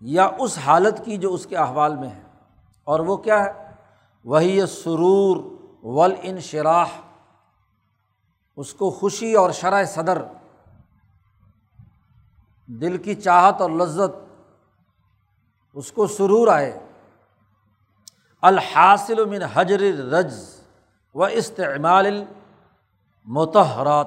یا 0.00 0.30
اس 0.38 0.58
حالت 0.58 1.04
کی 1.04 1.16
جو 1.16 1.34
اس 1.34 1.46
کے 1.46 1.56
احوال 1.56 1.96
میں 1.96 2.08
ہے۔ 2.08 2.22
اور 2.84 3.00
وہ 3.00 3.16
کیا 3.16 3.44
ہے؟ 3.44 3.70
وہی 4.24 4.66
سرور 4.66 5.36
ول 5.84 6.14
ان 6.22 6.36
اس 8.56 8.74
کو 8.74 8.90
خوشی 8.90 9.34
اور 9.34 9.50
شرح 9.50 9.84
صدر، 9.84 10.22
دل 12.66 12.96
کی 12.96 13.14
چاہت 13.14 13.60
اور 13.60 13.70
لذت 13.70 14.25
اس 15.76 15.92
کو 15.92 16.06
سرور 16.06 16.48
آئے۔ 16.48 16.78
الحاصل 18.42 19.24
من 19.24 19.42
حجر 19.42 19.80
رج 19.98 20.34
و 21.14 21.24
استعمال 21.24 22.24
متحرات 23.24 24.06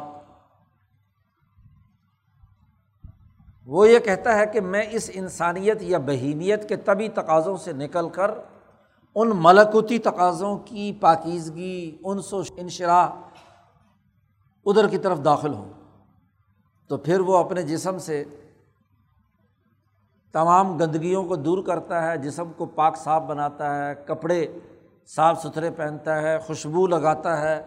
وہ 3.66 3.90
یہ 3.90 4.00
کہتا 4.00 4.36
ہے 4.36 4.46
کہ 4.46 4.62
میں 4.62 4.84
اس 4.92 5.12
انسانیت 5.14 5.78
یا 5.82 5.98
بہیمیت 5.98 6.70
کے 6.70 6.76
طبی 6.76 7.10
تقاضوں 7.10 7.58
سے 7.58 7.74
نکل 7.74 8.10
کر 8.10 8.32
ان 9.16 9.32
ملکوتی 9.36 10.00
تقاضوں 10.00 10.58
کی 10.58 10.94
پاکیزگی، 11.02 11.98
ان 12.04 12.22
سو 12.22 12.42
انشرا 12.58 13.02
ادھر 14.66 14.88
کی 14.88 14.98
طرف 14.98 15.20
داخل 15.26 15.54
ہوں۔ 15.54 15.74
تو 16.88 16.98
پھر 16.98 17.20
وہ 17.20 17.38
اپنے 17.38 17.62
جسم 17.62 18.00
سے 18.00 18.24
تمام 20.34 20.78
گندگیوں 20.78 21.24
کو 21.24 21.36
دور 21.36 21.64
کرتا 21.64 22.02
ہے، 22.04 22.18
جسم 22.18 22.52
کو 22.58 22.66
پاک 22.66 22.98
صاف 22.98 23.22
بناتا 23.28 23.76
ہے، 23.76 23.94
کپڑے 24.08 24.46
صاف 25.10 25.42
ستھرے 25.44 25.72
پہنتا 25.72 26.22
ہے، 26.22 26.38
خوشبو 26.40 26.86
لگاتا 26.88 27.40
ہے 27.42 27.62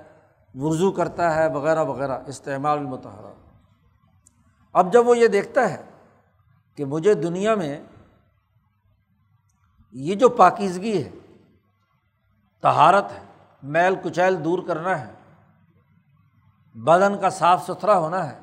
وضو 0.55 0.91
کرتا 0.93 1.35
ہے، 1.35 1.47
وغیرہ 1.49 1.85
وغیرہ، 1.85 2.19
استعمال 2.27 2.79
المتحرہ 2.79 3.33
اب 4.75 4.93
جب 4.93 5.09
وہ 5.09 5.17
یہ 5.19 5.29
دیکھتا 5.29 5.69
ہے 5.71 5.83
کہ 6.79 6.85
مجھے 6.85 7.15
دنیا 7.15 7.55
میں 7.55 7.79
یہ 9.95 10.15
جو 10.15 10.29
پاکیزگی 10.29 11.03
ہے 11.03 11.11
تہارت 12.63 13.13
ہے، 13.13 13.25
میل 13.63 13.95
کچیل 14.03 14.43
دور 14.45 14.59
کرنا 14.67 15.01
ہے، 15.01 15.13
بدن 16.77 17.19
کا 17.19 17.31
صاف 17.31 17.67
ستھرا 17.67 17.99
ہونا 17.99 18.29
ہے، 18.31 18.39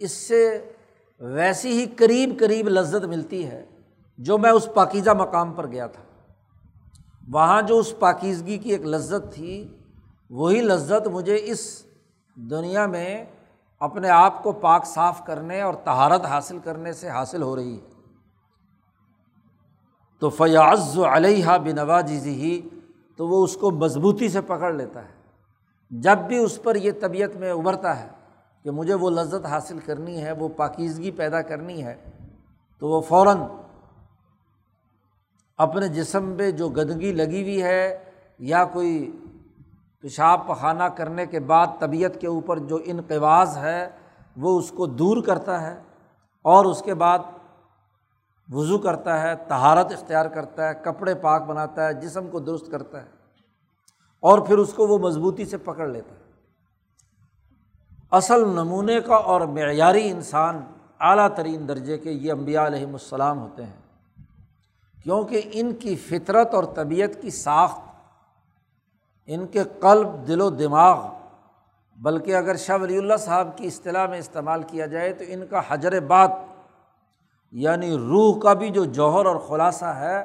اس 0.00 0.12
سے 0.12 0.42
ویسی 1.20 1.68
ہی 1.68 1.86
قریب 1.86 2.38
قریب 2.40 2.68
لذت 2.68 3.04
ملتی 3.04 3.46
ہے 3.46 3.64
جو 4.18 4.38
میں 4.38 4.50
اس 4.50 4.68
پاکیزہ 4.74 5.10
مقام 5.10 5.52
پر 5.52 5.66
گیا 5.66 5.86
تھا۔ 5.86 6.02
وہاں 7.32 7.62
جو 7.62 7.78
اس 7.78 7.98
پاکیزگی 7.98 8.58
کی 8.58 8.70
ایک 8.70 8.80
لذت 8.80 9.32
تھی، 9.32 9.68
وہی 10.30 10.60
لذت 10.60 11.08
مجھے 11.08 11.38
اس 11.42 11.86
دنیا 12.34 12.86
میں 12.86 13.24
اپنے 13.80 14.08
آپ 14.08 14.42
کو 14.42 14.52
پاک 14.52 14.86
صاف 14.86 15.26
کرنے 15.26 15.60
اور 15.60 15.74
تہارت 15.74 16.24
حاصل 16.24 16.58
کرنے 16.64 16.92
سے 16.92 17.08
حاصل 17.08 17.42
ہو 17.42 17.56
رہی 17.56 17.74
ہے۔ 17.74 18.02
تو 20.18 20.30
فیاض 20.30 20.98
علیہ 20.98 21.46
بنواجی 21.64 22.18
ہی 22.18 22.68
تو 23.16 23.28
وہ 23.28 23.44
اس 23.44 23.56
کو 23.56 23.70
مضبوطی 23.70 24.28
سے 24.28 24.40
پکڑ 24.40 24.72
لیتا 24.72 25.04
ہے۔ 25.04 25.14
جب 25.90 26.18
بھی 26.18 26.38
اس 26.38 26.62
پر 26.62 26.76
یہ 26.76 26.92
طبیعت 27.00 27.36
میں 27.36 27.50
ابھرتا 27.50 28.00
ہے 28.00 28.08
کہ 28.64 28.70
مجھے 28.70 28.94
وہ 28.94 29.10
لذت 29.10 29.46
حاصل 29.46 29.78
کرنی 29.78 30.22
ہے، 30.22 30.32
وہ 30.32 30.48
پاکیزگی 30.48 31.10
پیدا 31.10 31.42
کرنی 31.42 31.84
ہے، 31.84 31.94
تو 32.78 32.88
وہ 32.88 33.00
فوراً 33.00 33.38
اپنے 35.58 35.88
جسم 35.88 36.34
پہ 36.38 36.50
جو 36.50 36.68
گندگی 36.68 37.12
لگی 37.12 37.42
ہوئی 37.42 37.62
ہے 37.62 38.04
یا 38.38 38.64
کوئی 38.64 39.20
پیشاب 40.00 40.46
پخانہ 40.46 40.84
کرنے 40.84 41.26
کے 41.26 41.40
بعد 41.40 41.66
طبیعت 41.78 42.20
کے 42.20 42.26
اوپر 42.26 42.58
جو 42.58 42.78
انقواز 42.84 43.56
ہے، 43.58 43.88
وہ 44.36 44.58
اس 44.58 44.70
کو 44.70 44.86
دور 44.86 45.22
کرتا 45.22 45.60
ہے 45.62 45.74
اور 46.44 46.64
اس 46.64 46.82
کے 46.82 46.94
بعد 46.94 47.18
وضو 48.48 48.78
کرتا 48.78 49.22
ہے 49.22 49.34
تہارت 49.48 49.92
اختیار 49.92 50.26
کرتا 50.26 50.68
ہے، 50.68 50.74
کپڑے 50.74 51.14
پاک 51.14 51.42
بناتا 51.42 51.86
ہے، 51.88 51.94
جسم 51.94 52.28
کو 52.28 52.40
درست 52.40 52.70
کرتا 52.70 53.02
ہے 53.02 53.08
اور 54.20 54.38
پھر 54.38 54.58
اس 54.58 54.74
کو 54.74 54.86
وہ 54.86 54.98
مضبوطی 54.98 55.44
سے 55.44 55.56
پکڑ 55.56 55.88
لیتا 55.88 56.14
ہے۔ 56.14 56.23
اصل 58.16 58.48
نمونے 58.48 59.00
کا 59.00 59.14
اور 59.14 59.40
معیاری 59.40 60.10
انسان 60.10 60.60
اعلیٰ 61.00 61.28
ترین 61.36 61.68
درجے 61.68 61.98
کے 61.98 62.10
یہ 62.10 62.32
امبیا 62.32 62.66
علیہم 62.66 62.92
السلام 62.92 63.38
ہوتے 63.38 63.62
ہیں۔ 63.62 63.80
کیونکہ 65.02 65.42
ان 65.52 65.74
کی 65.74 65.96
فطرت 65.96 66.54
اور 66.54 66.64
طبیعت 66.64 67.22
کی 67.22 67.30
ساخت، 67.30 67.80
ان 69.26 69.46
کے 69.46 69.62
قلب، 69.80 70.28
دل 70.28 70.40
و 70.40 70.50
دماغ، 70.50 71.08
بلکہ 71.96 72.36
اگر 72.36 72.56
شاہ 72.56 72.76
ولی 72.82 72.98
اللہ 72.98 73.16
صاحب 73.18 73.58
کی 73.58 73.66
اصطلاح 73.66 74.06
میں 74.06 74.18
استعمال 74.18 74.62
کیا 74.62 74.86
جائے 74.86 75.12
تو 75.12 75.24
ان 75.28 75.46
کا 75.46 75.60
حجر 75.68 76.00
بات 76.00 76.30
یعنی 77.52 77.96
روح 77.98 78.38
کا 78.38 78.52
بھی 78.52 78.70
جو 78.70 78.84
جوہر 78.84 79.26
اور 79.26 79.36
خلاصہ 79.36 79.84
ہے، 79.84 80.24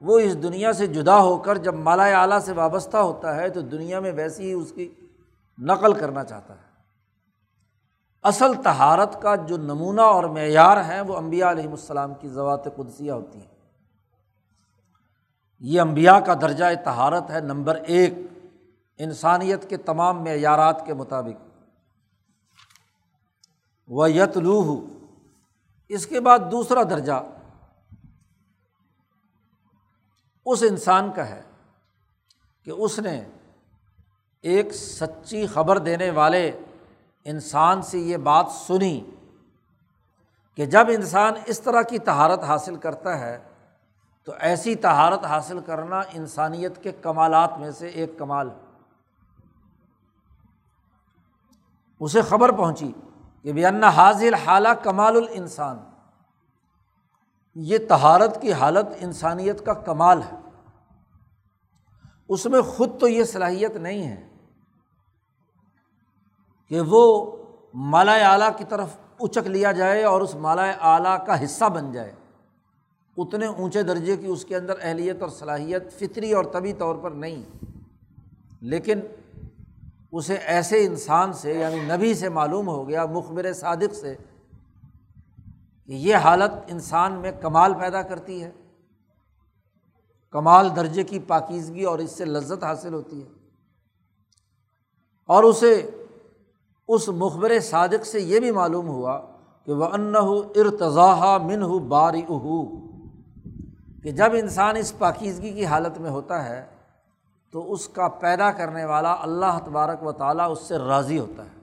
وہ 0.00 0.18
اس 0.18 0.42
دنیا 0.42 0.72
سے 0.72 0.86
جدا 0.86 1.20
ہو 1.20 1.38
کر 1.38 1.58
جب 1.58 1.74
مالا 1.74 2.22
اعلیٰ 2.22 2.38
سے 2.38 2.52
وابستہ 2.52 2.96
ہوتا 2.96 3.36
ہے 3.36 3.48
تو 3.48 3.60
دنیا 3.60 4.00
میں 4.00 4.12
ویسی 4.12 4.46
ہی 4.46 4.52
اس 4.52 4.72
کی 4.74 4.94
نقل 5.58 5.92
کرنا 5.92 6.24
چاہتا 6.24 6.54
ہے۔ 6.54 6.65
اصل 8.26 8.62
تہارت 8.62 9.22
کا 9.22 9.34
جو 9.34 9.56
نمونہ 9.56 10.00
اور 10.00 10.24
معیار 10.24 10.84
ہیں 10.84 11.00
وہ 11.00 11.16
امبیا 11.16 11.50
علیہم 11.50 11.70
السلام 11.70 12.14
کی 12.14 12.28
ضوات 12.28 12.64
قدسیہ 12.64 13.12
ہوتی 13.12 13.38
ہیں۔ 13.38 13.54
یہ 15.60 15.80
امبیا 15.80 16.20
کا 16.20 16.34
درجۂ 16.34 16.64
تہارت 16.84 17.30
ہے 17.30 17.40
نمبر 17.40 17.74
ایک، 17.74 18.14
انسانیت 18.98 19.70
کے 19.70 19.76
تمام 19.76 20.24
معیارات 20.24 20.86
کے 20.86 20.94
مطابق۔ 20.94 21.44
وہ 23.88 24.10
یتلوح 24.10 24.80
اس 25.88 26.06
کے 26.06 26.20
بعد 26.20 26.38
دوسرا 26.50 26.82
درجہ 26.82 27.22
اس 30.46 30.62
انسان 30.62 31.12
کا 31.12 31.28
ہے 31.28 31.42
کہ 32.62 32.70
اس 32.70 32.98
نے 32.98 33.24
ایک 34.42 34.74
سچی 34.74 35.46
خبر 35.46 35.78
دینے 35.78 36.10
والے 36.10 36.60
انسان 37.26 37.82
سے 37.82 37.98
یہ 37.98 38.16
بات 38.16 38.46
سنی 38.50 39.10
کہ 40.56 40.66
جب 40.66 40.86
انسان 40.88 41.32
اس 41.46 41.60
طرح 41.60 41.82
کی 41.82 41.98
تہارت 41.98 42.44
حاصل 42.44 42.76
کرتا 42.76 43.20
ہے، 43.20 43.38
تو 44.24 44.32
ایسی 44.38 44.74
تہارت 44.74 45.24
حاصل 45.24 45.60
کرنا 45.60 46.00
انسانیت 46.12 46.82
کے 46.82 46.92
کمالات 46.92 47.58
میں 47.58 47.70
سے 47.70 47.88
ایک 47.88 48.18
کمال 48.18 48.50
ہے۔ 48.50 48.56
اسے 52.00 52.22
خبر 52.22 52.52
پہنچی 52.52 52.92
کہ 53.42 53.52
بے 53.52 53.66
حاضل 53.82 54.34
حالہ 54.34 54.68
کمال 54.68 55.16
الانسان۔ 55.16 55.78
یہ 57.54 57.78
تہارت 57.88 58.42
کی 58.42 58.52
حالت 58.52 58.86
انسانیت 59.00 59.66
کا 59.66 59.72
کمال 59.72 60.22
ہے۔ 60.22 60.36
اس 62.28 62.46
میں 62.46 62.62
خود 62.62 63.00
تو 63.00 63.08
یہ 63.08 63.24
صلاحیت 63.24 63.76
نہیں 63.76 64.08
ہے۔ 64.08 64.35
کہ 66.68 66.80
وہ 66.80 67.32
مالا 67.74 68.32
اعلیٰ 68.32 68.50
کی 68.56 68.64
طرف 68.68 68.88
اچک 69.20 69.46
لیا 69.46 69.72
جائے 69.72 70.04
اور 70.04 70.20
اس 70.20 70.34
مالا 70.34 70.70
اعلیٰ 70.70 71.26
کا 71.26 71.44
حصہ 71.44 71.64
بن 71.64 71.92
جائے۔ 71.92 72.12
اتنے 73.16 73.46
اونچے 73.46 73.82
درجے 73.82 74.16
کی 74.16 74.26
اس 74.26 74.44
کے 74.44 74.56
اندر 74.56 74.74
اہلیت 74.80 75.22
اور 75.22 75.30
صلاحیت 75.30 75.92
فطری 75.92 76.32
اور 76.32 76.44
طبی 76.44 76.72
طور 76.72 76.94
پر 76.94 77.10
نہیں۔ 77.10 77.42
لیکن 78.60 79.00
اسے 80.12 80.34
ایسے 80.34 80.86
انسان 80.86 81.32
سے 81.32 81.52
یعنی 81.52 81.80
نبی 81.80 82.14
سے 82.14 82.28
معلوم 82.28 82.68
ہو 82.68 82.88
گیا، 82.88 83.06
مخبر 83.06 83.52
صادق 83.52 83.94
سے، 83.94 84.14
کہ 85.86 85.92
یہ 85.92 86.16
حالت 86.16 86.52
انسان 86.68 87.12
میں 87.12 87.32
کمال 87.40 87.74
پیدا 87.74 88.02
کرتی 88.02 88.44
ہے۔ 88.44 88.50
کمال 90.30 90.76
درجے 90.76 91.02
کی 91.02 91.18
پاکیزگی 91.18 91.84
اور 91.84 91.98
اس 91.98 92.10
سے 92.10 92.24
لذت 92.24 92.64
حاصل 92.64 92.94
ہوتی 92.94 93.22
ہے۔ 93.22 93.28
اور 95.26 95.44
اسے 95.44 95.90
اس 96.88 97.08
مخبر 97.08 97.60
صادق 97.60 98.06
سے 98.06 98.20
یہ 98.20 98.40
بھی 98.40 98.50
معلوم 98.50 98.88
ہوا 98.88 99.20
کہ 99.64 99.72
وہ 99.72 99.84
ان 99.84 100.14
ارتضاح 100.56 101.38
من 101.38 101.62
ہو 101.62 101.78
باری 101.78 102.22
اہو 102.28 102.64
کہ 104.02 104.10
جب 104.10 104.32
انسان 104.32 104.76
اس 104.76 104.98
پاکیزگی 104.98 105.52
کی 105.52 105.66
حالت 105.66 105.98
میں 105.98 106.10
ہوتا 106.10 106.44
ہے، 106.44 106.66
تو 107.50 107.72
اس 107.72 107.88
کا 107.88 108.08
پیدا 108.08 108.50
کرنے 108.50 108.84
والا 108.84 109.16
اللہ 109.20 109.58
تبارک 109.64 110.02
و 110.02 110.12
تعالیٰ 110.12 110.50
اس 110.50 110.60
سے 110.60 110.78
راضی 110.78 111.18
ہوتا 111.18 111.42
ہے۔ 111.42 111.54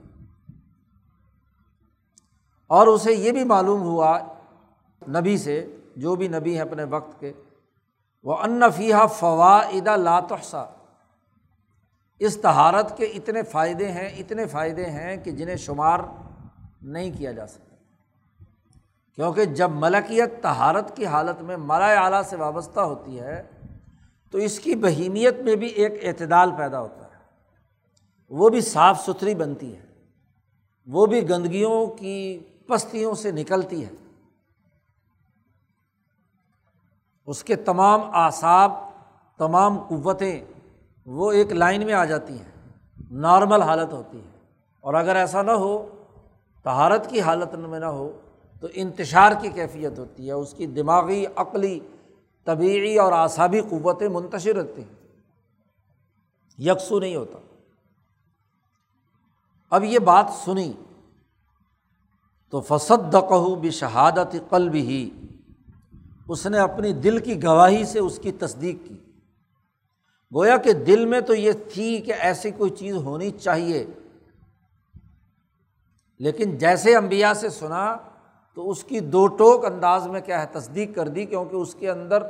اور 2.66 2.86
اسے 2.86 3.12
یہ 3.12 3.32
بھی 3.32 3.44
معلوم 3.44 3.82
ہوا 3.82 4.18
نبی 5.08 5.36
سے، 5.38 5.76
جو 5.96 6.14
بھی 6.14 6.28
نبی 6.28 6.54
ہیں 6.54 6.62
اپنے 6.62 6.84
وقت 6.84 7.20
کے 7.20 7.32
وہ 8.24 8.36
انفیہ 8.36 9.06
فواہ 9.18 9.96
لاتحسا 9.96 10.64
اس 12.26 12.36
تہارت 12.42 12.96
کے 12.96 13.04
اتنے 13.04 13.42
فائدے 13.42 13.92
ہیں، 13.92 14.08
اتنے 14.08 14.46
فائدے 14.46 14.86
ہیں 14.86 15.16
کہ 15.16 15.30
جنہیں 15.30 15.56
شمار 15.56 15.98
نہیں 16.82 17.10
کیا 17.18 17.32
جا 17.32 17.46
سکتا۔ 17.46 17.76
کیونکہ 19.14 19.44
جب 19.44 19.70
ملکیت 19.70 20.42
تہارت 20.42 20.96
کی 20.96 21.06
حالت 21.06 21.42
میں 21.42 21.56
ملا 21.56 22.04
اعلیٰ 22.04 22.22
سے 22.22 22.36
وابستہ 22.36 22.80
ہوتی 22.80 23.20
ہے، 23.20 23.42
تو 24.30 24.38
اس 24.38 24.60
کی 24.60 24.74
بہیمیت 24.74 25.36
میں 25.38 25.56
بھی 25.56 25.66
ایک 25.66 25.92
اعتدال 26.04 26.50
پیدا 26.56 26.80
ہوتا 26.80 27.04
ہے۔ 27.04 27.24
وہ 28.30 28.48
بھی 28.48 28.60
صاف 28.60 29.00
ستھری 29.06 29.34
بنتی 29.34 29.76
ہے۔ 29.76 29.86
وہ 30.86 31.06
بھی 31.06 31.28
گندگیوں 31.28 31.86
کی 31.86 32.38
پستیوں 32.68 33.14
سے 33.14 33.30
نکلتی 33.30 33.84
ہے۔ 33.84 33.90
اس 37.26 37.44
کے 37.44 37.56
تمام 37.56 38.00
اعصاب 38.12 38.72
تمام 39.38 39.78
قوتیں 39.78 40.40
وہ 41.06 41.32
ایک 41.32 41.52
لائن 41.52 41.86
میں 41.86 41.94
آ 41.94 42.04
جاتی 42.04 42.38
ہیں، 42.38 42.72
نارمل 43.10 43.62
حالت 43.62 43.92
ہوتی 43.92 44.18
ہے 44.18 44.38
اور 44.80 44.94
اگر 44.94 45.16
ایسا 45.16 45.42
نہ 45.42 45.50
ہو 45.50 46.04
تہارت 46.62 47.10
کی 47.10 47.20
حالت 47.20 47.54
میں 47.54 47.80
نہ 47.80 47.84
ہو، 47.84 48.20
تو 48.60 48.68
انتشار 48.72 49.32
کی 49.40 49.48
کیفیت 49.48 49.98
ہوتی 49.98 50.26
ہے۔ 50.26 50.32
اس 50.32 50.54
کی 50.54 50.66
دماغی، 50.66 51.24
عقلی 51.36 51.80
طبعی 52.44 52.98
اور 52.98 53.12
اعصابی 53.12 53.60
قوتیں 53.60 54.08
منتشر 54.08 54.56
رہتی 54.56 54.82
ہیں۔ 54.82 54.94
یکسو 56.58 56.98
نہیں 56.98 57.16
ہوتا۔ 57.16 57.38
اب 59.70 59.84
یہ 59.84 59.98
بات 59.98 60.26
سنی۔ 60.44 60.72
تو 62.50 62.60
فصد 62.60 63.12
فسد 63.12 63.56
بھی 63.56 63.70
شہادت 63.70 64.36
قلب 64.50 64.74
ہی 64.74 65.10
اس 66.28 66.46
نے 66.46 66.58
اپنی 66.58 66.92
دل 66.92 67.18
کی 67.18 67.42
گواہی 67.42 67.84
سے 67.84 67.98
اس 67.98 68.18
کی 68.22 68.32
تصدیق 68.32 68.88
کی۔ 68.88 69.03
گویا 70.34 70.56
کہ 70.56 70.72
دل 70.72 71.06
میں 71.06 71.20
تو 71.20 71.34
یہ 71.34 71.52
تھی 71.72 72.00
کہ 72.00 72.14
ایسی 72.18 72.50
کوئی 72.50 72.70
چیز 72.70 72.96
ہونی 72.96 73.30
چاہیے۔ 73.30 73.86
لیکن 76.18 76.58
جیسے 76.58 76.96
امبیا 76.96 77.34
سے 77.34 77.48
سنا 77.48 77.96
تو 78.54 78.70
اس 78.70 78.84
کی 78.84 79.00
دو 79.00 79.26
ٹوک 79.26 79.64
انداز 79.64 80.06
میں 80.06 80.20
کیا 80.20 80.40
ہے؟ 80.40 80.46
تصدیق 80.52 80.94
کر 80.94 81.08
دی 81.08 81.26
کیونکہ 81.26 81.56
اس 81.56 81.74
کے 81.74 81.90
اندر 81.90 82.22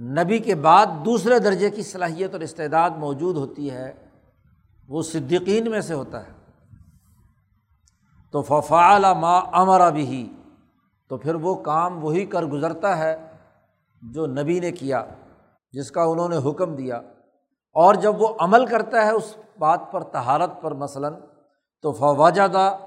نبی 0.00 0.38
کے 0.38 0.54
بعد 0.54 0.86
دوسرے 1.04 1.38
درجے 1.38 1.70
کی 1.70 1.82
صلاحیت 1.82 2.32
اور 2.32 2.40
استعداد 2.40 2.90
موجود 2.90 3.36
ہوتی 3.36 3.70
ہے۔ 3.70 3.92
وہ 4.88 5.02
صدیقین 5.02 5.70
میں 5.70 5.80
سے 5.80 5.94
ہوتا 5.94 6.26
ہے۔ 6.26 6.32
تو 8.30 8.42
ففعال 8.42 9.04
ما 9.20 9.38
امر 9.38 9.90
بھی 9.90 10.32
تو 11.08 11.16
پھر 11.16 11.34
وہ 11.34 11.54
کام 11.54 12.04
وہی 12.04 12.26
کر 12.26 12.42
گزرتا 12.42 12.98
ہے 12.98 13.16
جو 14.02 14.26
نبی 14.26 14.60
نے 14.60 14.72
کیا۔ 14.72 15.04
جس 15.72 15.90
کا 15.90 16.02
انہوں 16.02 16.28
نے 16.28 16.50
حکم 16.50 16.76
دیا۔ 16.76 16.96
اور 17.72 17.94
جب 17.94 18.22
وہ 18.22 18.28
عمل 18.38 18.66
کرتا 18.66 19.06
ہے 19.06 19.10
اس 19.10 19.36
بات 19.58 19.80
پر 19.92 20.02
تہارت 20.02 20.50
پر 20.60 20.74
مثلاً، 20.74 21.14
تو 21.82 21.92
فواجہ 21.92 22.78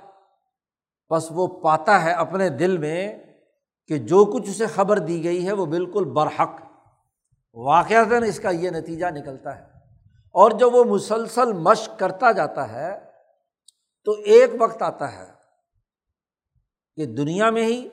بس 1.10 1.28
وہ 1.32 1.48
پاتا 1.48 2.04
ہے 2.04 2.12
اپنے 2.12 2.50
دل 2.50 2.78
میں 2.78 3.24
کہ 3.88 3.98
جو 3.98 4.26
کچھ 4.26 4.50
اسے 4.50 4.66
خبر 4.66 4.98
دی 4.98 5.24
گئی 5.24 5.48
ہے 5.48 5.54
وہ 5.54 5.66
بالکل 5.66 6.06
برحق۔ 6.06 6.50
واقعات 7.54 8.24
اس 8.28 8.40
کا 8.40 8.50
یہ 8.50 8.70
نتیجہ 8.70 9.06
نکلتا 9.06 9.58
ہے۔ 9.58 9.64
اور 10.14 10.52
جب 10.52 10.76
وہ 10.76 10.84
مسلسل 10.84 11.54
مشق 11.54 12.00
کرتا 12.00 12.32
جاتا 12.32 12.72
ہے، 12.72 13.00
تو 14.06 14.12
ایک 14.12 14.50
وقت 14.60 14.82
آتا 14.82 15.12
ہے 15.12 15.32
کہ 16.96 17.06
دنیا 17.06 17.50
میں 17.50 17.64
ہی، 17.64 17.90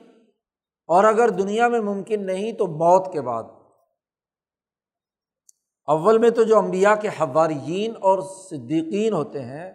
اور 0.87 1.03
اگر 1.03 1.29
دنیا 1.29 1.67
میں 1.67 1.79
ممکن 1.79 2.25
نہیں 2.25 2.53
تو 2.53 2.67
موت 2.67 3.13
کے 3.13 3.21
بعد۔ 3.21 3.43
اول 5.85 6.17
میں 6.17 6.29
تو 6.29 6.43
جو 6.43 6.57
امبیا 6.57 6.95
کے 6.95 7.07
حواریین 7.07 7.93
اور 8.01 8.19
صدیقین 8.21 9.13
ہوتے 9.13 9.41
ہیں، 9.41 9.71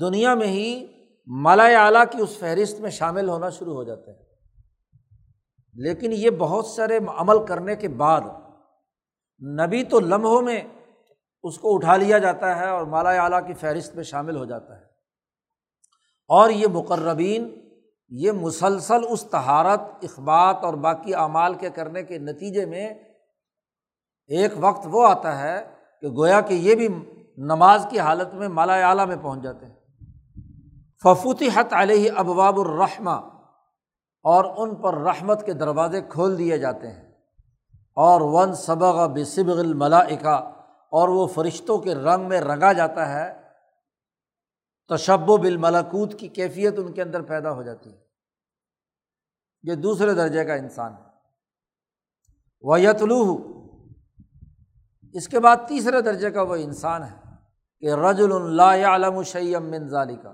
دنیا 0.00 0.34
میں 0.34 0.46
ہی 0.46 0.86
مالا 1.26 1.64
اعلیٰ 1.64 2.04
کی 2.10 2.22
اس 2.22 2.38
فہرست 2.38 2.80
میں 2.80 2.90
شامل 2.90 3.28
ہونا 3.28 3.50
شروع 3.50 3.74
ہو 3.74 3.84
جاتے 3.84 4.10
ہیں۔ 4.10 4.18
لیکن 5.74 6.12
یہ 6.12 6.30
بہت 6.30 6.66
سارے 6.66 6.98
عمل 7.16 7.46
کرنے 7.46 7.76
کے 7.76 7.88
بعد 7.88 8.20
نبی 9.60 9.84
تو 9.84 10.00
لمحوں 10.00 10.42
میں 10.42 10.62
اس 11.42 11.58
کو 11.58 11.74
اٹھا 11.74 11.96
لیا 11.96 12.18
جاتا 12.18 12.58
ہے 12.58 12.68
اور 12.68 12.84
مالا 12.84 13.10
اعلیٰ 13.10 13.46
کی 13.46 13.54
فہرست 13.54 13.94
میں 13.94 14.04
شامل 14.04 14.36
ہو 14.36 14.44
جاتا 14.44 14.78
ہے۔ 14.78 14.84
اور 16.28 16.50
یہ 16.50 16.66
مقربین، 16.66 17.68
یہ 18.08 18.32
مسلسل 18.32 19.00
اس 19.10 19.22
تہارت 19.22 19.80
اخبات 20.02 20.56
اور 20.62 20.74
باقی 20.74 21.14
اعمال 21.14 21.54
کے 21.54 21.70
کرنے 21.70 22.02
کے 22.02 22.18
نتیجے 22.18 22.66
میں 22.66 22.94
ایک 24.28 24.52
وقت 24.56 24.86
وہ 24.90 25.06
آتا 25.06 25.38
ہے 25.38 25.70
کہ 26.00 26.06
گویا 26.06 26.40
کہ 26.40 26.54
یہ 26.54 26.74
بھی 26.74 26.88
نماز 27.36 27.86
کی 27.90 28.00
حالت 28.00 28.34
میں 28.34 28.48
مالا 28.48 28.88
اعلیٰ 28.88 29.06
میں 29.06 29.16
پہنچ 29.22 29.42
جاتے 29.42 29.66
ہیں۔ 29.66 29.74
ففوتی 31.02 31.48
حت 31.54 31.72
علیہ 31.72 32.12
ابواب 32.16 32.60
الرحمہ 32.60 33.28
اور 34.22 34.44
ان 34.56 34.74
پر 34.74 34.94
رحمت 34.94 35.46
کے 35.46 35.52
دروازے 35.52 36.00
کھول 36.08 36.38
دیے 36.38 36.58
جاتے 36.58 36.90
ہیں۔ 36.90 37.08
اور 37.94 38.20
ون 38.20 38.54
سبغ 38.54 39.06
بصبغ 39.06 39.58
الملائکہ 39.58 40.50
اور 40.90 41.08
وہ 41.08 41.26
فرشتوں 41.26 41.78
کے 41.78 41.94
رنگ 41.94 42.28
میں 42.28 42.40
رنگا 42.40 42.72
جاتا 42.72 43.08
ہے۔ 43.08 43.40
تشب 44.88 45.30
و 45.30 45.36
بالملکوت، 45.36 46.18
کی 46.18 46.28
کیفیت 46.28 46.74
ان 46.78 46.92
کے 46.92 47.02
اندر 47.02 47.22
پیدا 47.22 47.52
ہو 47.52 47.62
جاتی 47.62 47.92
ہے۔ 47.92 47.98
یہ 49.62 49.74
دوسرے 49.74 50.14
درجے 50.14 50.44
کا 50.44 50.54
انسان 50.54 50.92
ہے۔ 50.92 51.08
وہ 52.60 52.80
یتلو 52.80 53.57
اس 55.18 55.28
کے 55.28 55.40
بعد 55.40 55.56
تیسرے 55.68 56.00
درجے 56.00 56.30
کا 56.30 56.42
وہ 56.42 56.56
انسان 56.56 57.02
ہے 57.02 57.16
کہ 57.80 57.92
رج 57.92 58.22
اللہ 58.32 58.62
علم 58.62 59.22
شعیم 59.22 59.70
منظالی 59.70 60.16
کا 60.16 60.32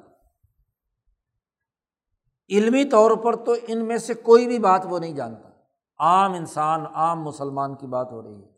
علمی 2.51 2.85
طور 2.85 3.11
پر 3.11 3.37
تو 3.37 3.55
ان 3.66 3.85
میں 3.85 3.99
سے 3.99 4.14
کوئی 4.14 4.47
بھی 4.47 4.59
بات 4.59 4.87
وہ 4.90 4.99
نہیں 4.99 5.12
جانتا۔ 5.12 5.49
عام 5.99 6.33
انسان، 6.33 6.87
عام 6.87 7.23
مسلمان 7.23 7.75
کی 7.75 7.87
بات 7.87 8.12
ہو 8.12 8.23
رہی 8.23 8.42
ہے۔ 8.44 8.49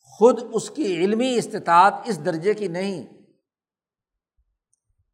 خود 0.00 0.40
اس 0.52 0.70
کی 0.70 1.04
علمی 1.04 1.34
استطاعت 1.34 1.94
اس 2.04 2.24
درجے 2.24 2.54
کی 2.54 2.68
نہیں 2.68 3.06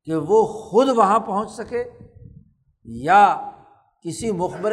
کہ 0.05 0.15
وہ 0.17 0.47
خود 0.47 0.89
وہاں 0.89 1.19
پہنچ 1.19 1.51
سکے 1.51 1.85
یا 2.85 3.51
کسی 4.03 4.33
مخبر 4.33 4.73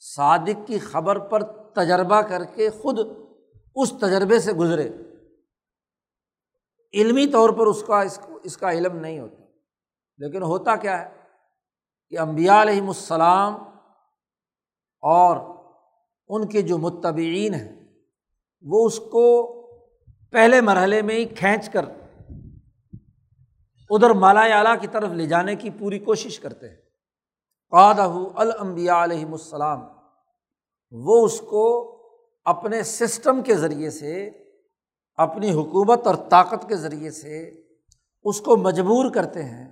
صادق 0.00 0.66
کی 0.66 0.78
خبر 0.78 1.18
پر 1.18 1.59
تجربہ 1.74 2.20
کر 2.20 2.44
کے 2.44 2.70
خود 2.70 2.98
اس 3.74 3.92
تجربے 4.00 4.38
سے 4.38 4.52
گزرے۔ 4.52 4.90
علمی 6.94 7.26
طور 7.26 7.50
پر 7.50 7.66
اس 7.66 7.84
کا 7.86 8.02
اس 8.42 8.56
کا 8.56 8.72
علم 8.72 8.96
نہیں 8.96 9.18
ہوتا۔ 9.18 9.42
لیکن 10.18 10.42
ہوتا 10.42 10.76
کیا 10.76 10.98
ہے 10.98 11.14
کہ 12.08 12.18
امبیا 12.18 12.62
علیہم 12.62 12.88
السلام 12.88 13.54
اور 15.00 15.36
ان 16.28 16.48
کے 16.48 16.62
جو 16.62 16.78
متبعین 16.78 17.54
ہیں، 17.54 17.88
وہ 18.62 18.86
اس 18.86 18.98
کو 18.98 19.52
پہلے 20.32 20.60
مرحلے 20.60 21.02
میں 21.02 21.14
ہی 21.14 21.24
کھینچ 21.24 21.68
کر 21.68 21.84
ادھر 23.90 24.10
مالا 24.10 24.40
اعلیٰ 24.40 24.80
کی 24.80 24.86
طرف 24.86 25.10
لے 25.10 25.26
جانے 25.26 25.56
کی 25.56 25.70
پوری 25.70 25.98
کوشش 25.98 26.40
کرتے 26.40 26.68
ہیں۔ 26.68 26.76
قادہ 27.70 28.12
المبیا 28.34 29.04
علیہم 29.04 29.32
السلام۔ 29.32 29.99
وہ 30.92 31.24
اس 31.24 31.40
کو 31.40 31.66
اپنے 32.46 32.82
سسٹم 32.82 33.42
کے 33.42 33.54
ذریعے 33.54 33.90
سے، 33.90 34.24
اپنی 35.18 35.50
حکومت 35.52 36.06
اور 36.06 36.14
طاقت 36.28 36.68
کے 36.68 36.76
ذریعے 36.76 37.10
سے 37.10 37.40
اس 38.24 38.40
کو 38.40 38.56
مجبور 38.56 39.10
کرتے 39.14 39.42
ہیں، 39.42 39.68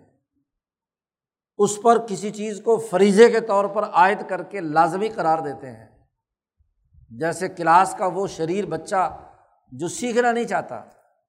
اس 1.58 1.78
پر 1.82 1.98
کسی 2.06 2.30
چیز 2.30 2.60
کو 2.64 2.76
فریضے 2.90 3.28
کے 3.30 3.40
طور 3.40 3.64
پر 3.64 3.82
عائد 3.82 4.22
کر 4.28 4.42
کے 4.42 4.60
لازمی 4.60 5.08
قرار 5.08 5.38
دیتے 5.38 5.70
ہیں۔ 5.70 5.86
جیسے 7.10 7.48
کلاس 7.48 7.94
کا 7.98 8.06
وہ 8.06 8.26
شریر 8.26 8.66
بچہ 8.66 9.08
جو 9.72 9.88
سیکھنا 9.88 10.32
نہیں 10.32 10.44
چاہتا، 10.44 10.80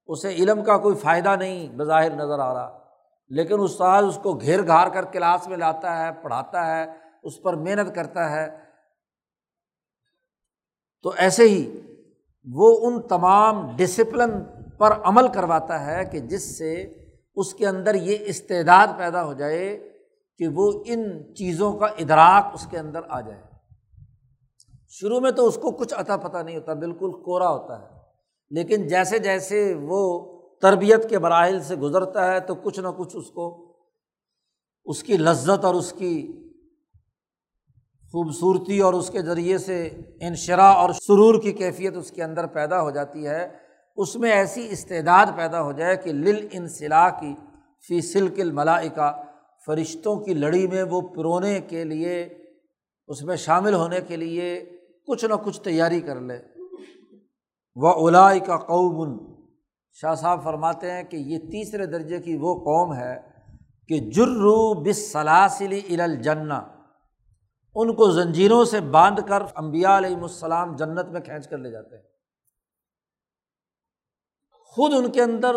اسے 0.09 0.29
علم 0.29 0.63
کا 0.63 0.77
کوئی 0.77 0.95
فائدہ 0.95 1.35
نہیں 1.35 1.67
بظاہر 1.77 2.15
نظر 2.15 2.39
آ 2.39 2.53
رہا، 2.53 2.77
لیکن 3.31 3.59
استاد 3.59 4.03
اس 4.03 4.19
کو 4.23 4.33
گھیر 4.33 4.65
گھار 4.67 4.87
کر 4.87 5.05
کلاس 5.05 5.47
میں 5.47 5.57
لاتا 5.57 5.97
ہے، 5.97 6.11
پڑھاتا 6.21 6.65
ہے، 6.67 6.85
اس 7.23 7.41
پر 7.41 7.53
محنت 7.55 7.93
کرتا 7.95 8.29
ہے 8.31 8.47
تو 11.03 11.13
ایسے 11.17 11.43
ہی 11.43 11.79
وہ 12.47 12.87
ان 12.87 13.01
تمام 13.01 13.75
ڈسپلن 13.75 14.31
پر 14.77 14.91
عمل 15.03 15.27
کرواتا 15.27 15.85
ہے 15.85 16.05
کہ 16.05 16.19
جس 16.19 16.57
سے 16.57 16.73
اس 17.35 17.53
کے 17.53 17.67
اندر 17.67 17.95
یہ 17.95 18.17
استعداد 18.19 18.87
پیدا 18.97 19.25
ہو 19.25 19.33
جائے 19.33 19.89
کہ 20.37 20.47
وہ 20.47 20.83
ان 20.85 21.33
چیزوں 21.35 21.73
کا 21.73 21.85
ادراک 21.85 22.51
اس 22.53 22.67
کے 22.71 22.77
اندر 22.79 22.99
آ 23.09 23.21
جائے۔ 23.21 23.41
شروع 24.89 25.19
میں 25.19 25.31
تو 25.31 25.47
اس 25.47 25.55
کو 25.55 25.71
کچھ 25.71 25.93
عطا 25.93 26.17
پتہ 26.17 26.37
نہیں 26.37 26.55
ہوتا، 26.55 26.73
بالکل 26.73 27.11
کورا 27.11 27.49
ہوتا 27.49 27.81
ہے، 27.81 27.87
لیکن 28.49 28.87
جیسے 28.87 29.19
جیسے 29.19 29.73
وہ 29.81 30.01
تربیت 30.61 31.09
کے 31.09 31.19
مراحل 31.19 31.59
سے 31.63 31.75
گزرتا 31.75 32.31
ہے 32.31 32.39
تو 32.39 32.55
کچھ 32.55 32.79
نہ 32.79 32.87
کچھ 32.87 33.15
اس 33.15 33.29
کو، 33.31 33.75
اس 34.85 35.03
کی 35.03 35.17
لذت 35.17 35.65
اور 35.65 35.75
اس 35.75 35.91
کی 35.91 36.15
خوبصورتی 38.11 38.79
اور 38.79 38.93
اس 38.93 39.09
کے 39.09 39.21
ذریعے 39.21 39.57
سے 39.57 39.89
انشرا 40.21 40.69
اور 40.69 40.89
سرور 40.89 41.41
کی 41.41 41.51
کیفیت 41.51 41.97
اس 41.97 42.11
کے 42.11 42.23
اندر 42.23 42.45
پیدا 42.45 42.81
ہو 42.81 42.91
جاتی 42.91 43.27
ہے۔ 43.27 43.47
اس 43.95 44.15
میں 44.15 44.31
ایسی 44.31 44.67
استعداد 44.71 45.25
پیدا 45.35 45.61
ہو 45.61 45.71
جائے 45.71 45.97
کہ 45.97 46.13
لل 46.13 46.47
انصلاح 46.51 47.09
کی 47.09 47.35
فی 47.87 48.01
سلکل 48.01 48.51
ملائکہ 48.51 49.23
فرشتوں 49.65 50.15
کی 50.15 50.33
لڑی 50.33 50.67
میں 50.67 50.83
وہ 50.83 51.01
پرونے 51.01 51.59
کے 51.67 51.83
لیے، 51.83 52.29
اس 53.07 53.23
میں 53.23 53.35
شامل 53.35 53.73
ہونے 53.73 53.99
کے 54.07 54.15
لیے 54.15 54.65
کچھ 55.07 55.25
نہ 55.25 55.33
کچھ 55.33 55.61
تیاری 55.61 56.01
کر 56.01 56.19
لے۔ 56.19 56.37
وہ 57.75 57.87
اولائی 57.87 58.39
کا 58.39 58.57
قوم۔ 58.57 59.33
شاہ 59.93 60.15
صاحب 60.15 60.43
فرماتے 60.43 60.91
ہیں 60.91 61.03
کہ 61.03 61.17
یہ 61.17 61.37
تیسرے 61.37 61.85
درجے 61.85 62.19
کی 62.19 62.37
وہ 62.37 62.55
قوم 62.55 62.93
ہے 62.93 63.19
کہ 63.87 63.97
جرو 63.97 64.73
بس 64.73 65.11
سلاسلی 65.11 65.81
الجنا 65.89 66.78
ان 67.75 67.95
کو 67.95 68.11
زنجیروں 68.11 68.65
سے 68.65 68.79
باندھ 68.79 69.21
کر 69.29 69.43
امبیا 69.55 69.97
علیہم 69.97 70.21
السلام 70.21 70.75
جنت 70.75 71.05
میں 71.05 71.21
کھینچ 71.21 71.47
کر 71.47 71.57
لے 71.57 71.71
جاتے 71.71 71.95
ہیں۔ 71.95 72.03
خود 74.51 74.93
ان 74.93 75.11
کے 75.11 75.21
اندر 75.21 75.55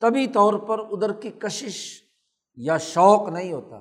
طبی 0.00 0.26
طور 0.26 0.54
پر 0.54 0.78
ادھر 0.78 1.12
کی 1.12 1.30
کشش 1.30 2.02
یا 2.56 2.76
شوق 2.76 3.28
نہیں 3.28 3.52
ہوتا۔ 3.52 3.80